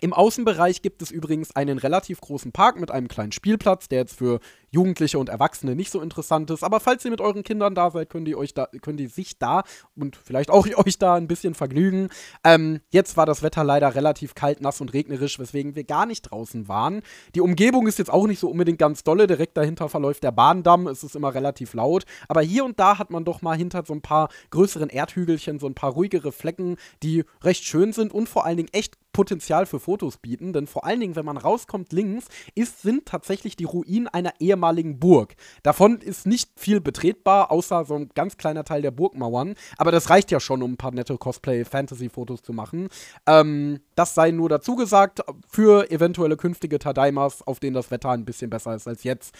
Im 0.00 0.12
Außenbereich 0.12 0.82
gibt 0.82 1.02
es 1.02 1.10
übrigens 1.10 1.54
einen 1.54 1.78
relativ 1.78 2.20
großen 2.20 2.52
Park 2.52 2.80
mit 2.80 2.90
einem 2.90 3.08
kleinen 3.08 3.32
Spielplatz, 3.32 3.88
der 3.88 4.00
jetzt 4.00 4.16
für 4.16 4.40
Jugendliche 4.70 5.18
und 5.18 5.28
Erwachsene 5.28 5.74
nicht 5.74 5.90
so 5.90 6.00
interessant 6.00 6.50
ist. 6.50 6.62
Aber 6.62 6.80
falls 6.80 7.04
ihr 7.04 7.10
mit 7.10 7.20
euren 7.20 7.42
Kindern 7.42 7.74
da 7.74 7.90
seid, 7.90 8.08
könnt 8.08 8.28
ihr 8.28 8.38
euch 8.38 8.54
da, 8.54 8.68
könnt 8.80 9.00
ihr 9.00 9.08
sich 9.08 9.38
da 9.38 9.62
und 9.96 10.16
vielleicht 10.16 10.50
auch 10.50 10.66
euch 10.86 10.98
da 10.98 11.14
ein 11.14 11.26
bisschen 11.26 11.54
vergnügen. 11.54 12.08
Ähm, 12.44 12.80
jetzt 12.90 13.16
war 13.16 13.26
das 13.26 13.42
Wetter 13.42 13.64
leider 13.64 13.94
relativ 13.94 14.34
kalt, 14.34 14.60
nass 14.60 14.80
und 14.80 14.92
regnerisch, 14.92 15.38
weswegen 15.38 15.74
wir 15.74 15.84
gar 15.84 16.06
nicht 16.06 16.22
draußen 16.22 16.68
waren. 16.68 17.02
Die 17.34 17.40
Umgebung 17.40 17.86
ist 17.86 17.98
jetzt 17.98 18.12
auch 18.12 18.26
nicht 18.26 18.38
so 18.38 18.48
unbedingt 18.48 18.78
ganz 18.78 19.04
dolle. 19.04 19.26
Direkt 19.26 19.56
dahinter 19.56 19.88
verläuft 19.88 20.22
der 20.22 20.32
Bahndamm. 20.32 20.86
Es 20.86 21.02
ist 21.02 21.16
immer 21.16 21.34
relativ 21.34 21.74
laut. 21.74 22.04
Aber 22.28 22.40
hier 22.40 22.64
und 22.64 22.80
da 22.80 22.98
hat 22.98 23.10
man 23.10 23.24
doch 23.24 23.42
mal 23.42 23.56
hinter 23.56 23.84
so 23.86 23.92
ein 23.92 24.02
paar 24.02 24.28
größeren 24.50 24.88
Erdhügelchen 24.88 25.58
so 25.58 25.66
ein 25.66 25.74
paar 25.74 25.92
ruhigere 25.92 26.32
Flecken, 26.32 26.76
die 27.02 27.24
recht 27.42 27.64
schön 27.64 27.92
sind 27.92 28.12
und 28.12 28.28
vor 28.28 28.46
allen 28.46 28.56
Dingen 28.56 28.70
echt 28.72 28.96
Potenzial 29.12 29.66
für 29.66 29.80
Fotos 29.80 30.18
bieten, 30.18 30.52
denn 30.52 30.66
vor 30.66 30.84
allen 30.84 31.00
Dingen, 31.00 31.16
wenn 31.16 31.24
man 31.24 31.36
rauskommt 31.36 31.92
links, 31.92 32.26
ist, 32.54 32.82
sind 32.82 33.06
tatsächlich 33.06 33.56
die 33.56 33.64
Ruinen 33.64 34.08
einer 34.08 34.32
ehemaligen 34.38 34.98
Burg. 34.98 35.34
Davon 35.62 35.98
ist 35.98 36.26
nicht 36.26 36.50
viel 36.56 36.80
betretbar, 36.80 37.50
außer 37.50 37.84
so 37.84 37.94
ein 37.94 38.10
ganz 38.14 38.36
kleiner 38.36 38.64
Teil 38.64 38.82
der 38.82 38.90
Burgmauern, 38.90 39.54
aber 39.76 39.92
das 39.92 40.10
reicht 40.10 40.30
ja 40.30 40.40
schon, 40.40 40.62
um 40.62 40.72
ein 40.72 40.76
paar 40.76 40.92
nette 40.92 41.16
Cosplay-Fantasy-Fotos 41.16 42.42
zu 42.42 42.52
machen. 42.52 42.88
Ähm, 43.26 43.80
das 43.94 44.14
sei 44.14 44.30
nur 44.30 44.48
dazu 44.48 44.76
gesagt, 44.76 45.20
für 45.48 45.90
eventuelle 45.90 46.36
künftige 46.36 46.78
Tadaimas, 46.78 47.46
auf 47.46 47.60
denen 47.60 47.74
das 47.74 47.90
Wetter 47.90 48.10
ein 48.10 48.24
bisschen 48.24 48.50
besser 48.50 48.74
ist 48.74 48.86
als 48.86 49.04
jetzt. 49.04 49.34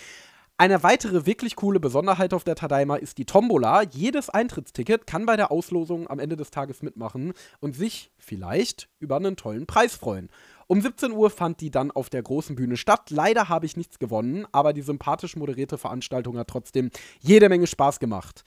Eine 0.60 0.82
weitere 0.82 1.24
wirklich 1.24 1.56
coole 1.56 1.80
Besonderheit 1.80 2.34
auf 2.34 2.44
der 2.44 2.54
Tadaima 2.54 2.96
ist 2.96 3.16
die 3.16 3.24
Tombola. 3.24 3.80
Jedes 3.80 4.28
Eintrittsticket 4.28 5.06
kann 5.06 5.24
bei 5.24 5.34
der 5.34 5.50
Auslosung 5.50 6.06
am 6.06 6.18
Ende 6.18 6.36
des 6.36 6.50
Tages 6.50 6.82
mitmachen 6.82 7.32
und 7.60 7.74
sich 7.74 8.12
vielleicht 8.18 8.90
über 8.98 9.16
einen 9.16 9.36
tollen 9.36 9.64
Preis 9.64 9.96
freuen. 9.96 10.28
Um 10.66 10.82
17 10.82 11.12
Uhr 11.12 11.30
fand 11.30 11.62
die 11.62 11.70
dann 11.70 11.90
auf 11.90 12.10
der 12.10 12.22
großen 12.22 12.56
Bühne 12.56 12.76
statt. 12.76 13.08
Leider 13.08 13.48
habe 13.48 13.64
ich 13.64 13.78
nichts 13.78 13.98
gewonnen, 13.98 14.46
aber 14.52 14.74
die 14.74 14.82
sympathisch 14.82 15.34
moderierte 15.34 15.78
Veranstaltung 15.78 16.36
hat 16.36 16.48
trotzdem 16.48 16.90
jede 17.20 17.48
Menge 17.48 17.66
Spaß 17.66 17.98
gemacht. 17.98 18.44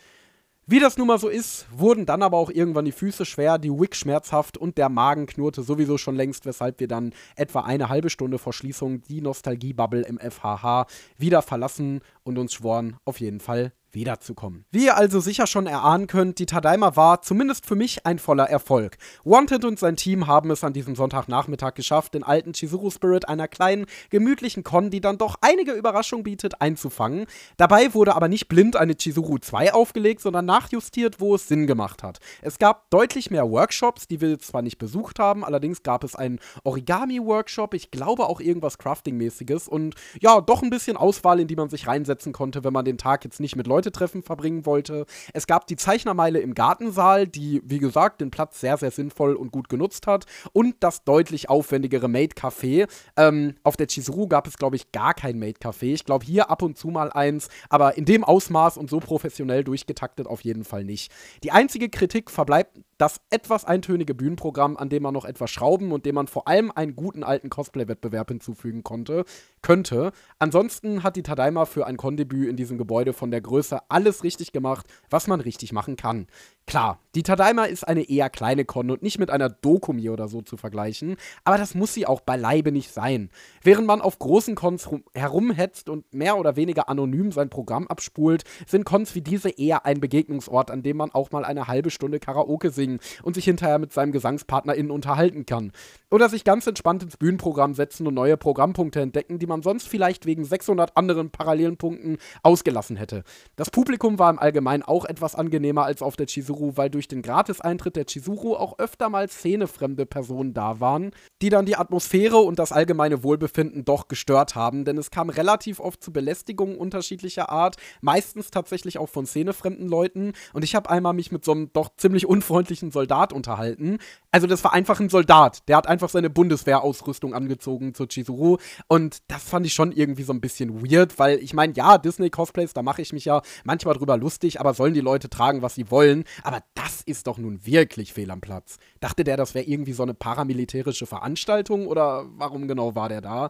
Wie 0.65 0.79
das 0.79 0.97
nun 0.97 1.07
mal 1.07 1.19
so 1.19 1.27
ist, 1.27 1.65
wurden 1.71 2.05
dann 2.05 2.23
aber 2.23 2.37
auch 2.37 2.49
irgendwann 2.49 2.85
die 2.85 2.93
Füße 2.93 3.25
schwer, 3.25 3.57
die 3.57 3.69
Wick 3.69 3.97
schmerzhaft 3.97 4.57
und 4.57 4.77
der 4.77 4.87
Magen 4.87 5.25
knurrte 5.25 5.61
sowieso 5.61 5.97
schon 5.97 6.15
längst, 6.15 6.45
weshalb 6.45 6.79
wir 6.79 6.87
dann 6.87 7.13
etwa 7.35 7.61
eine 7.61 7.89
halbe 7.89 8.09
Stunde 8.09 8.37
vor 8.37 8.53
Schließung 8.53 9.01
die 9.01 9.19
Nostalgie-Bubble 9.19 10.03
im 10.03 10.19
FHH 10.19 10.85
wieder 11.17 11.41
verlassen 11.41 11.99
und 12.23 12.37
uns 12.37 12.53
schworen, 12.53 12.95
auf 13.03 13.19
jeden 13.19 13.41
Fall 13.41 13.73
wiederzukommen. 13.93 14.65
Wie 14.71 14.85
ihr 14.85 14.97
also 14.97 15.19
sicher 15.19 15.47
schon 15.47 15.67
erahnen 15.67 16.07
könnt, 16.07 16.39
die 16.39 16.45
Tadaima 16.45 16.95
war 16.95 17.21
zumindest 17.21 17.65
für 17.65 17.75
mich 17.75 18.05
ein 18.05 18.19
voller 18.19 18.49
Erfolg. 18.49 18.97
Wanted 19.23 19.65
und 19.65 19.79
sein 19.79 19.95
Team 19.95 20.27
haben 20.27 20.51
es 20.51 20.63
an 20.63 20.73
diesem 20.73 20.95
Sonntagnachmittag 20.95 21.75
geschafft, 21.75 22.13
den 22.13 22.23
alten 22.23 22.53
Chizuru 22.53 22.89
Spirit 22.89 23.29
einer 23.29 23.47
kleinen, 23.47 23.85
gemütlichen 24.09 24.63
Con, 24.63 24.89
die 24.89 25.01
dann 25.01 25.17
doch 25.17 25.35
einige 25.41 25.73
Überraschungen 25.73 26.23
bietet, 26.23 26.61
einzufangen. 26.61 27.25
Dabei 27.57 27.93
wurde 27.93 28.15
aber 28.15 28.27
nicht 28.27 28.47
blind 28.47 28.75
eine 28.75 28.95
Chizuru 28.95 29.37
2 29.37 29.73
aufgelegt, 29.73 30.21
sondern 30.21 30.45
nachjustiert, 30.45 31.19
wo 31.19 31.35
es 31.35 31.47
Sinn 31.47 31.67
gemacht 31.67 32.01
hat. 32.03 32.19
Es 32.41 32.57
gab 32.57 32.89
deutlich 32.89 33.29
mehr 33.29 33.49
Workshops, 33.49 34.07
die 34.07 34.21
wir 34.21 34.39
zwar 34.39 34.61
nicht 34.61 34.77
besucht 34.77 35.19
haben, 35.19 35.45
allerdings 35.45 35.83
gab 35.83 36.03
es 36.03 36.15
einen 36.15 36.39
Origami-Workshop, 36.63 37.73
ich 37.73 37.91
glaube 37.91 38.25
auch 38.25 38.39
irgendwas 38.39 38.79
Crafting-mäßiges 38.79 39.67
und 39.67 39.95
ja, 40.19 40.41
doch 40.41 40.63
ein 40.63 40.69
bisschen 40.69 40.97
Auswahl, 40.97 41.39
in 41.39 41.47
die 41.47 41.55
man 41.55 41.69
sich 41.69 41.87
reinsetzen 41.87 42.33
konnte, 42.33 42.63
wenn 42.63 42.73
man 42.73 42.85
den 42.85 42.97
Tag 42.97 43.23
jetzt 43.23 43.39
nicht 43.39 43.55
mit 43.55 43.67
Leuten 43.67 43.82
Leute-Treffen 43.83 44.23
verbringen 44.23 44.65
wollte. 44.65 45.05
Es 45.33 45.45
gab 45.47 45.67
die 45.67 45.75
Zeichnermeile 45.75 46.39
im 46.39 46.53
Gartensaal, 46.53 47.27
die, 47.27 47.61
wie 47.65 47.79
gesagt, 47.79 48.21
den 48.21 48.31
Platz 48.31 48.61
sehr, 48.61 48.77
sehr 48.77 48.91
sinnvoll 48.91 49.35
und 49.35 49.51
gut 49.51 49.67
genutzt 49.67 50.07
hat. 50.07 50.25
Und 50.53 50.75
das 50.79 51.03
deutlich 51.03 51.49
aufwendigere 51.49 52.07
Made 52.07 52.35
Café. 52.35 52.87
Ähm, 53.17 53.55
auf 53.63 53.75
der 53.75 53.87
Chizuru 53.87 54.27
gab 54.27 54.47
es, 54.47 54.57
glaube 54.57 54.77
ich, 54.77 54.91
gar 54.91 55.13
kein 55.13 55.37
Made 55.37 55.59
Café. 55.61 55.93
Ich 55.93 56.05
glaube, 56.05 56.25
hier 56.25 56.49
ab 56.49 56.61
und 56.61 56.77
zu 56.77 56.87
mal 56.87 57.11
eins, 57.11 57.49
aber 57.69 57.97
in 57.97 58.05
dem 58.05 58.23
Ausmaß 58.23 58.77
und 58.77 58.89
so 58.89 58.99
professionell 58.99 59.63
durchgetaktet 59.63 60.27
auf 60.27 60.41
jeden 60.41 60.63
Fall 60.63 60.85
nicht. 60.85 61.11
Die 61.43 61.51
einzige 61.51 61.89
Kritik 61.89 62.31
verbleibt 62.31 62.79
das 62.97 63.19
etwas 63.31 63.65
eintönige 63.65 64.13
Bühnenprogramm, 64.15 64.77
an 64.77 64.87
dem 64.87 65.03
man 65.03 65.13
noch 65.13 65.25
etwas 65.25 65.51
schrauben 65.51 65.91
und 65.91 66.05
dem 66.05 66.15
man 66.15 66.27
vor 66.27 66.47
allem 66.47 66.71
einen 66.71 66.95
guten 66.95 67.23
alten 67.23 67.49
Cosplay-Wettbewerb 67.49 68.29
hinzufügen 68.29 68.83
konnte, 68.83 69.25
könnte. 69.63 70.11
Ansonsten 70.37 71.01
hat 71.01 71.15
die 71.15 71.23
Tadaima 71.23 71.65
für 71.65 71.87
ein 71.87 71.97
Kondebüt 71.97 72.47
in 72.47 72.55
diesem 72.55 72.77
Gebäude 72.77 73.13
von 73.13 73.31
der 73.31 73.41
Größe 73.41 73.79
alles 73.89 74.23
richtig 74.23 74.51
gemacht, 74.51 74.85
was 75.09 75.25
man 75.25 75.41
richtig 75.41 75.73
machen 75.73 75.95
kann. 75.95 76.27
Klar, 76.65 76.99
die 77.13 77.23
Tadaima 77.23 77.65
ist 77.65 77.87
eine 77.87 78.09
eher 78.09 78.29
kleine 78.29 78.63
Con 78.63 78.89
und 78.89 79.03
nicht 79.03 79.19
mit 79.19 79.29
einer 79.29 79.49
Dokumi 79.49 80.09
oder 80.09 80.27
so 80.27 80.41
zu 80.41 80.55
vergleichen, 80.55 81.17
aber 81.43 81.57
das 81.57 81.75
muss 81.75 81.93
sie 81.93 82.07
auch 82.07 82.21
beileibe 82.21 82.71
nicht 82.71 82.91
sein. 82.91 83.29
Während 83.61 83.85
man 83.85 84.01
auf 84.01 84.17
großen 84.17 84.55
Cons 84.55 84.89
herumhetzt 85.13 85.89
und 85.89 86.11
mehr 86.13 86.37
oder 86.37 86.55
weniger 86.55 86.89
anonym 86.89 87.31
sein 87.31 87.49
Programm 87.49 87.85
abspult, 87.87 88.45
sind 88.65 88.85
Cons 88.85 89.13
wie 89.13 89.21
diese 89.21 89.49
eher 89.49 89.85
ein 89.85 89.99
Begegnungsort, 89.99 90.71
an 90.71 90.83
dem 90.83 90.97
man 90.97 91.11
auch 91.11 91.31
mal 91.31 91.43
eine 91.43 91.67
halbe 91.67 91.91
Stunde 91.91 92.19
Karaoke 92.19 92.71
singen 92.71 92.99
und 93.23 93.35
sich 93.35 93.45
hinterher 93.45 93.77
mit 93.77 93.91
seinem 93.91 94.13
GesangspartnerInnen 94.13 94.89
unterhalten 94.91 95.45
kann. 95.45 95.73
Oder 96.09 96.29
sich 96.29 96.43
ganz 96.45 96.65
entspannt 96.65 97.03
ins 97.03 97.17
Bühnenprogramm 97.17 97.73
setzen 97.73 98.07
und 98.07 98.13
neue 98.13 98.37
Programmpunkte 98.37 99.01
entdecken, 99.01 99.37
die 99.37 99.47
man 99.47 99.61
sonst 99.63 99.87
vielleicht 99.87 100.25
wegen 100.25 100.45
600 100.45 100.95
anderen 100.95 101.29
parallelen 101.29 101.77
Punkten 101.77 102.17
ausgelassen 102.41 102.95
hätte. 102.95 103.23
Das 103.57 103.69
Publikum 103.69 104.17
war 104.17 104.29
im 104.29 104.39
Allgemeinen 104.39 104.83
auch 104.83 105.05
etwas 105.05 105.35
angenehmer 105.35 105.83
als 105.83 106.01
auf 106.01 106.15
der 106.15 106.27
Chizuru, 106.53 106.77
weil 106.77 106.89
durch 106.89 107.07
den 107.07 107.21
Gratiseintritt 107.21 107.95
der 107.95 108.05
Chizuru 108.05 108.55
auch 108.55 108.79
öfter 108.79 109.09
mal 109.09 109.29
szenefremde 109.29 110.05
Personen 110.05 110.53
da 110.53 110.79
waren, 110.79 111.11
die 111.41 111.49
dann 111.49 111.65
die 111.65 111.75
Atmosphäre 111.75 112.37
und 112.37 112.59
das 112.59 112.71
allgemeine 112.71 113.23
Wohlbefinden 113.23 113.85
doch 113.85 114.07
gestört 114.07 114.55
haben, 114.55 114.85
denn 114.85 114.97
es 114.97 115.11
kam 115.11 115.29
relativ 115.29 115.79
oft 115.79 116.03
zu 116.03 116.13
Belästigungen 116.13 116.77
unterschiedlicher 116.77 117.49
Art, 117.49 117.77
meistens 118.01 118.51
tatsächlich 118.51 118.97
auch 118.97 119.09
von 119.09 119.25
szenefremden 119.25 119.87
Leuten 119.87 120.33
und 120.53 120.63
ich 120.63 120.75
habe 120.75 120.89
einmal 120.89 121.13
mich 121.13 121.31
mit 121.31 121.43
so 121.43 121.51
einem 121.51 121.71
doch 121.73 121.89
ziemlich 121.97 122.25
unfreundlichen 122.25 122.91
Soldat 122.91 123.33
unterhalten. 123.33 123.97
Also 124.31 124.47
das 124.47 124.63
war 124.63 124.73
einfach 124.73 124.99
ein 124.99 125.09
Soldat, 125.09 125.67
der 125.67 125.77
hat 125.77 125.87
einfach 125.87 126.09
seine 126.09 126.29
Bundeswehrausrüstung 126.29 127.33
angezogen 127.33 127.93
zur 127.93 128.07
Chizuru 128.07 128.57
und 128.87 129.17
das 129.27 129.43
fand 129.43 129.65
ich 129.65 129.73
schon 129.73 129.91
irgendwie 129.91 130.23
so 130.23 130.33
ein 130.33 130.41
bisschen 130.41 130.83
weird, 130.83 131.19
weil 131.19 131.39
ich 131.39 131.53
meine, 131.53 131.73
ja, 131.73 131.97
Disney-Cosplays, 131.97 132.73
da 132.73 132.81
mache 132.81 133.01
ich 133.01 133.13
mich 133.13 133.25
ja 133.25 133.41
manchmal 133.63 133.95
drüber 133.95 134.17
lustig, 134.17 134.59
aber 134.59 134.73
sollen 134.73 134.93
die 134.93 135.01
Leute 135.01 135.29
tragen, 135.29 135.61
was 135.61 135.75
sie 135.75 135.89
wollen. 135.91 136.23
Aber 136.43 136.61
das 136.75 137.01
ist 137.01 137.27
doch 137.27 137.37
nun 137.37 137.65
wirklich 137.65 138.13
fehl 138.13 138.29
am 138.29 138.41
Platz. 138.41 138.77
Dachte 138.99 139.23
der, 139.23 139.37
das 139.37 139.55
wäre 139.55 139.65
irgendwie 139.65 139.93
so 139.93 140.03
eine 140.03 140.13
paramilitärische 140.13 141.05
Veranstaltung 141.05 141.87
oder 141.87 142.25
warum 142.37 142.67
genau 142.67 142.95
war 142.95 143.09
der 143.09 143.21
da? 143.21 143.49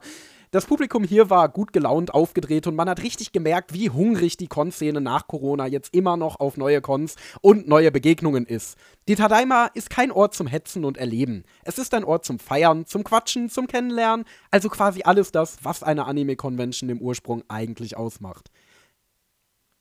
Das 0.51 0.67
Publikum 0.67 1.03
hier 1.03 1.31
war 1.31 1.49
gut 1.49 1.73
gelaunt, 1.73 2.13
aufgedreht 2.13 2.67
und 2.67 2.75
man 2.75 2.87
hat 2.87 3.01
richtig 3.01 3.31
gemerkt, 3.31 3.73
wie 3.73 3.89
hungrig 3.89 4.37
die 4.37 4.45
Con-Szene 4.45 5.01
nach 5.01 5.25
Corona 5.25 5.65
jetzt 5.65 5.95
immer 5.95 6.15
noch 6.15 6.39
auf 6.39 6.57
neue 6.57 6.79
Cons 6.79 7.15
und 7.41 7.67
neue 7.67 7.91
Begegnungen 7.91 8.45
ist. 8.45 8.77
Die 9.07 9.15
Tadaima 9.15 9.71
ist 9.73 9.89
kein 9.89 10.11
Ort 10.11 10.35
zum 10.35 10.45
Hetzen 10.45 10.85
und 10.85 10.99
Erleben. 10.99 11.43
Es 11.63 11.79
ist 11.79 11.95
ein 11.95 12.03
Ort 12.03 12.23
zum 12.23 12.37
Feiern, 12.37 12.85
zum 12.85 13.03
Quatschen, 13.03 13.49
zum 13.49 13.65
Kennenlernen, 13.65 14.25
also 14.51 14.69
quasi 14.69 15.01
alles 15.01 15.31
das, 15.31 15.57
was 15.63 15.81
eine 15.81 16.05
Anime-Convention 16.05 16.91
im 16.91 17.01
Ursprung 17.01 17.41
eigentlich 17.47 17.97
ausmacht. 17.97 18.51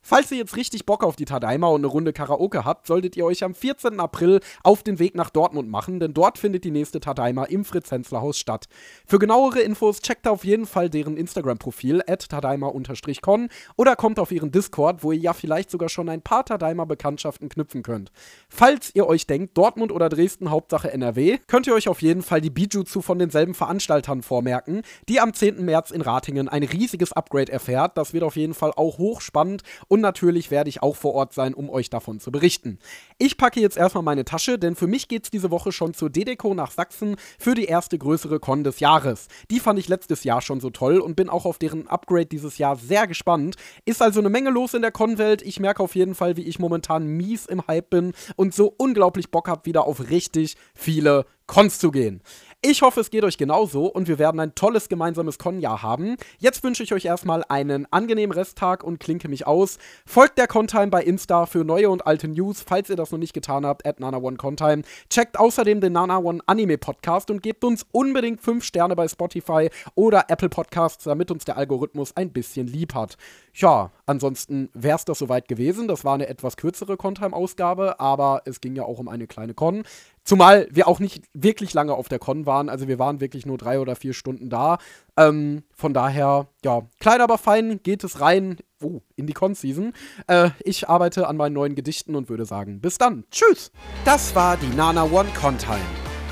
Falls 0.05 0.33
ihr 0.33 0.38
jetzt 0.38 0.57
richtig 0.57 0.85
Bock 0.85 1.05
auf 1.05 1.15
die 1.15 1.27
Tadaima 1.27 1.69
und 1.69 1.83
eine 1.83 1.87
Runde 1.87 2.12
Karaoke 2.12 2.65
habt, 2.65 2.88
solltet 2.88 3.17
ihr 3.17 3.25
euch 3.25 3.45
am 3.45 3.55
14. 3.55 4.01
April 4.01 4.41
auf 4.65 4.83
den 4.83 4.99
Weg 4.99 5.15
nach 5.15 5.31
Dortmund 5.31 5.71
machen, 5.71 6.01
denn 6.01 6.12
dort 6.12 6.38
findet 6.38 6.65
die 6.65 6.73
nächste 6.73 6.99
Tadaima 6.99 7.45
im 7.45 7.65
Fritz-Hensler-Haus 7.65 8.37
statt. 8.37 8.67
Für 9.07 9.21
genauere 9.21 9.61
Infos 9.61 10.01
checkt 10.01 10.27
auf 10.27 10.45
jeden 10.45 10.67
Fall 10.67 10.91
deren 10.91 11.17
Instagram-Profil 11.17 12.03
at 12.09 12.29
tadaima-con 12.29 13.49
oder 13.77 13.95
kommt 13.95 14.19
auf 14.19 14.33
ihren 14.33 14.51
Discord, 14.51 15.05
wo 15.05 15.12
ihr 15.12 15.21
ja 15.21 15.33
vielleicht 15.35 15.71
sogar 15.71 15.88
schon 15.88 16.09
ein 16.09 16.21
paar 16.21 16.45
Tadaima-Bekanntschaften 16.45 17.49
knüpfen 17.49 17.85
könnt. 17.85 18.11
Falls 18.49 18.93
ihr 18.97 19.07
euch 19.07 19.29
denkt, 19.29 19.57
Dortmund 19.57 19.93
oder 19.93 20.09
Dresden, 20.09 20.51
Hauptsache 20.51 20.93
NRW, 20.93 21.38
könnt 21.47 21.69
ihr 21.69 21.75
euch 21.75 21.88
auf 21.88 22.03
jeden 22.03 22.23
Fall 22.23 22.41
die 22.41 22.51
Bijutsu 22.51 23.03
von 23.03 23.21
denselben 23.21 23.55
Veranstaltern 23.55 24.23
vormerken, 24.23 24.83
die 25.09 25.21
am 25.21 25.33
10. 25.33 25.65
März 25.65 25.93
in 25.93 26.01
Ratingen 26.01 26.49
ein 26.49 26.65
riesiges 26.65 27.12
Upgrade 27.12 27.53
erfährt. 27.53 27.97
Das 27.97 28.12
wird 28.12 28.25
auf 28.25 28.35
jeden 28.35 28.55
Fall 28.55 28.73
auch 28.75 28.99
hochspannend 28.99 29.62
und 29.93 30.01
natürlich 30.01 30.51
werde 30.51 30.71
ich 30.71 30.83
auch 30.83 30.97
vor 30.97 31.13
Ort 31.13 31.35
sein, 31.35 31.53
um 31.53 31.69
euch 31.69 31.91
davon 31.91 32.19
zu 32.19 32.33
berichten. 32.33 32.79
Ich 33.19 33.37
packe 33.37 33.61
jetzt 33.61 33.77
erstmal 33.77 34.03
meine 34.03 34.25
Tasche, 34.25 34.59
denn 34.59 34.75
für 34.75 34.87
mich 34.87 35.07
geht 35.07 35.25
es 35.25 35.31
diese 35.31 35.51
Woche 35.51 35.71
schon 35.71 35.93
zur 35.93 36.09
Dedeco 36.09 36.55
nach 36.55 36.71
Sachsen 36.71 37.17
für 37.39 37.55
die 37.55 37.67
erste 37.67 37.99
größere 37.99 38.41
Con 38.41 38.65
des 38.65 38.81
Jahres. 38.81 39.29
Die 39.51 39.61
fand 39.61 39.79
ich 39.79 39.91
letztes 39.91 40.25
Jahr 40.25 40.41
schon 40.41 40.61
so 40.61 40.71
toll 40.71 40.99
und 40.99 41.15
bin 41.15 41.29
auch 41.29 41.45
auf 41.45 41.59
deren 41.59 41.89
Upgrade 41.89 42.25
dieses 42.25 42.57
Jahr 42.57 42.77
sehr 42.77 43.07
gespannt. 43.07 43.57
Ist 43.85 44.01
also 44.01 44.21
eine 44.21 44.31
Menge 44.31 44.49
los 44.49 44.73
in 44.73 44.81
der 44.81 44.93
Con-Welt. 44.93 45.43
Ich 45.43 45.61
merke 45.61 45.83
auf 45.83 45.95
jeden 45.95 46.15
Fall, 46.15 46.39
wie 46.39 46.45
ich 46.45 46.59
momentan 46.59 47.07
mies 47.07 47.45
im 47.45 47.67
Hype 47.67 47.91
bin 47.91 48.15
und 48.37 48.55
so 48.55 48.75
unglaublich 48.75 49.31
Bock 49.31 49.47
habe, 49.47 49.67
wieder 49.67 49.85
auf 49.85 50.09
richtig 50.09 50.57
viele 50.75 51.27
Cons 51.47 51.79
zu 51.79 51.91
gehen. 51.91 52.23
Ich 52.64 52.83
hoffe, 52.83 53.01
es 53.01 53.11
geht 53.11 53.25
euch 53.25 53.38
genauso 53.38 53.87
und 53.87 54.07
wir 54.07 54.20
werden 54.20 54.38
ein 54.38 54.55
tolles 54.55 54.88
gemeinsames 54.88 55.37
Con-Jahr 55.37 55.83
haben. 55.83 56.16
Jetzt 56.38 56.62
wünsche 56.62 56.85
ich 56.85 56.94
euch 56.94 57.05
erstmal 57.07 57.42
einen 57.48 57.88
angenehmen 57.90 58.33
Resttag 58.33 58.85
und 58.85 59.01
klinke 59.01 59.27
mich 59.27 59.48
aus. 59.48 59.79
Folgt 60.07 60.38
der 60.38 60.46
Contime 60.46 60.87
bei 60.87 61.03
Insta 61.03 61.46
für 61.46 61.64
neue 61.64 61.90
und 61.90 62.07
alte 62.07 62.29
News, 62.29 62.62
falls 62.64 62.88
ihr 62.88 62.94
das 62.94 63.11
noch 63.11 63.18
nicht 63.18 63.33
getan 63.33 63.66
habt, 63.66 63.85
at 63.85 63.98
NanaOneContime. 63.98 64.85
Checkt 65.11 65.40
außerdem 65.40 65.81
den 65.81 65.94
Nana 65.94 66.18
One 66.18 66.38
Anime 66.46 66.79
Podcast 66.79 67.33
und 67.33 67.42
gebt 67.42 67.64
uns 67.64 67.85
unbedingt 67.90 68.40
5 68.40 68.62
Sterne 68.62 68.94
bei 68.94 69.09
Spotify 69.09 69.68
oder 69.96 70.27
Apple 70.29 70.48
Podcasts, 70.48 71.03
damit 71.03 71.33
uns 71.33 71.44
der 71.44 71.57
Algorithmus 71.57 72.16
ein 72.16 72.33
bisschen 72.33 72.68
lieb 72.68 72.94
hat. 72.94 73.16
Ja, 73.55 73.91
ansonsten 74.07 74.71
wäre 74.73 74.97
es 74.97 75.05
das 75.05 75.19
soweit 75.19 75.47
gewesen. 75.47 75.87
Das 75.87 76.05
war 76.05 76.15
eine 76.15 76.29
etwas 76.29 76.57
kürzere 76.57 76.97
Contime-Ausgabe, 76.97 78.01
aber 78.01 78.43
es 78.47 78.61
ging 78.62 78.75
ja 78.75 78.85
auch 78.85 78.99
um 78.99 79.09
eine 79.09 79.27
kleine 79.27 79.53
Con. 79.53 79.83
Zumal 80.25 80.69
wir 80.71 80.88
auch 80.88 81.01
nicht 81.01 81.25
wirklich 81.35 81.75
lange 81.75 81.95
auf 81.95 82.09
der 82.09 82.19
Con 82.19 82.47
waren. 82.47 82.71
Also 82.71 82.88
wir 82.88 82.99
waren 82.99 83.21
wirklich 83.21 83.45
nur 83.45 83.59
drei 83.59 83.79
oder 83.79 83.95
vier 83.95 84.15
Stunden 84.15 84.49
da. 84.49 84.79
Ähm, 85.19 85.65
von 85.75 85.93
daher, 85.93 86.47
ja, 86.65 86.83
klein 86.99 87.21
aber 87.21 87.37
fein 87.37 87.81
geht 87.83 88.05
es 88.05 88.21
rein 88.21 88.57
oh, 88.83 89.01
in 89.17 89.27
die 89.27 89.35
Con-Season. 89.35 89.93
Äh, 90.29 90.51
ich 90.65 90.88
arbeite 90.88 91.29
an 91.29 91.37
meinen 91.37 91.53
neuen 91.53 91.75
Gedichten 91.75 92.15
und 92.15 92.31
würde 92.31 92.47
sagen, 92.47 92.81
bis 92.81 92.97
dann. 92.97 93.25
Tschüss. 93.31 93.71
Das 94.07 94.35
war 94.35 94.57
die 94.57 94.75
Nana 94.75 95.05
One 95.05 95.29
Con-Time. 95.38 95.81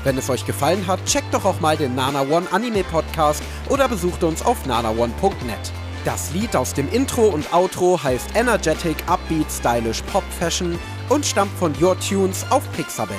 Wenn 0.03 0.17
es 0.17 0.31
euch 0.31 0.47
gefallen 0.47 0.87
hat, 0.87 1.05
checkt 1.05 1.31
doch 1.31 1.45
auch 1.45 1.59
mal 1.59 1.77
den 1.77 1.93
Nana 1.93 2.21
One 2.21 2.47
Anime 2.51 2.83
Podcast 2.83 3.43
oder 3.69 3.87
besucht 3.87 4.23
uns 4.23 4.43
auf 4.43 4.65
nanaone.net. 4.65 5.71
Das 6.03 6.33
Lied 6.33 6.55
aus 6.55 6.73
dem 6.73 6.89
Intro 6.91 7.27
und 7.27 7.53
Outro 7.53 8.01
heißt 8.01 8.35
Energetic 8.35 8.97
Upbeat 9.07 9.45
Stylish 9.51 10.01
Pop 10.03 10.23
Fashion 10.39 10.79
und 11.09 11.23
stammt 11.23 11.51
von 11.59 11.75
Your 11.79 11.95
Tunes 11.99 12.43
auf 12.49 12.63
Pixabay. 12.71 13.13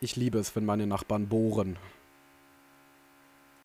Ich 0.00 0.16
liebe 0.16 0.38
es, 0.38 0.56
wenn 0.56 0.64
meine 0.64 0.86
Nachbarn 0.86 1.28
bohren. 1.28 1.76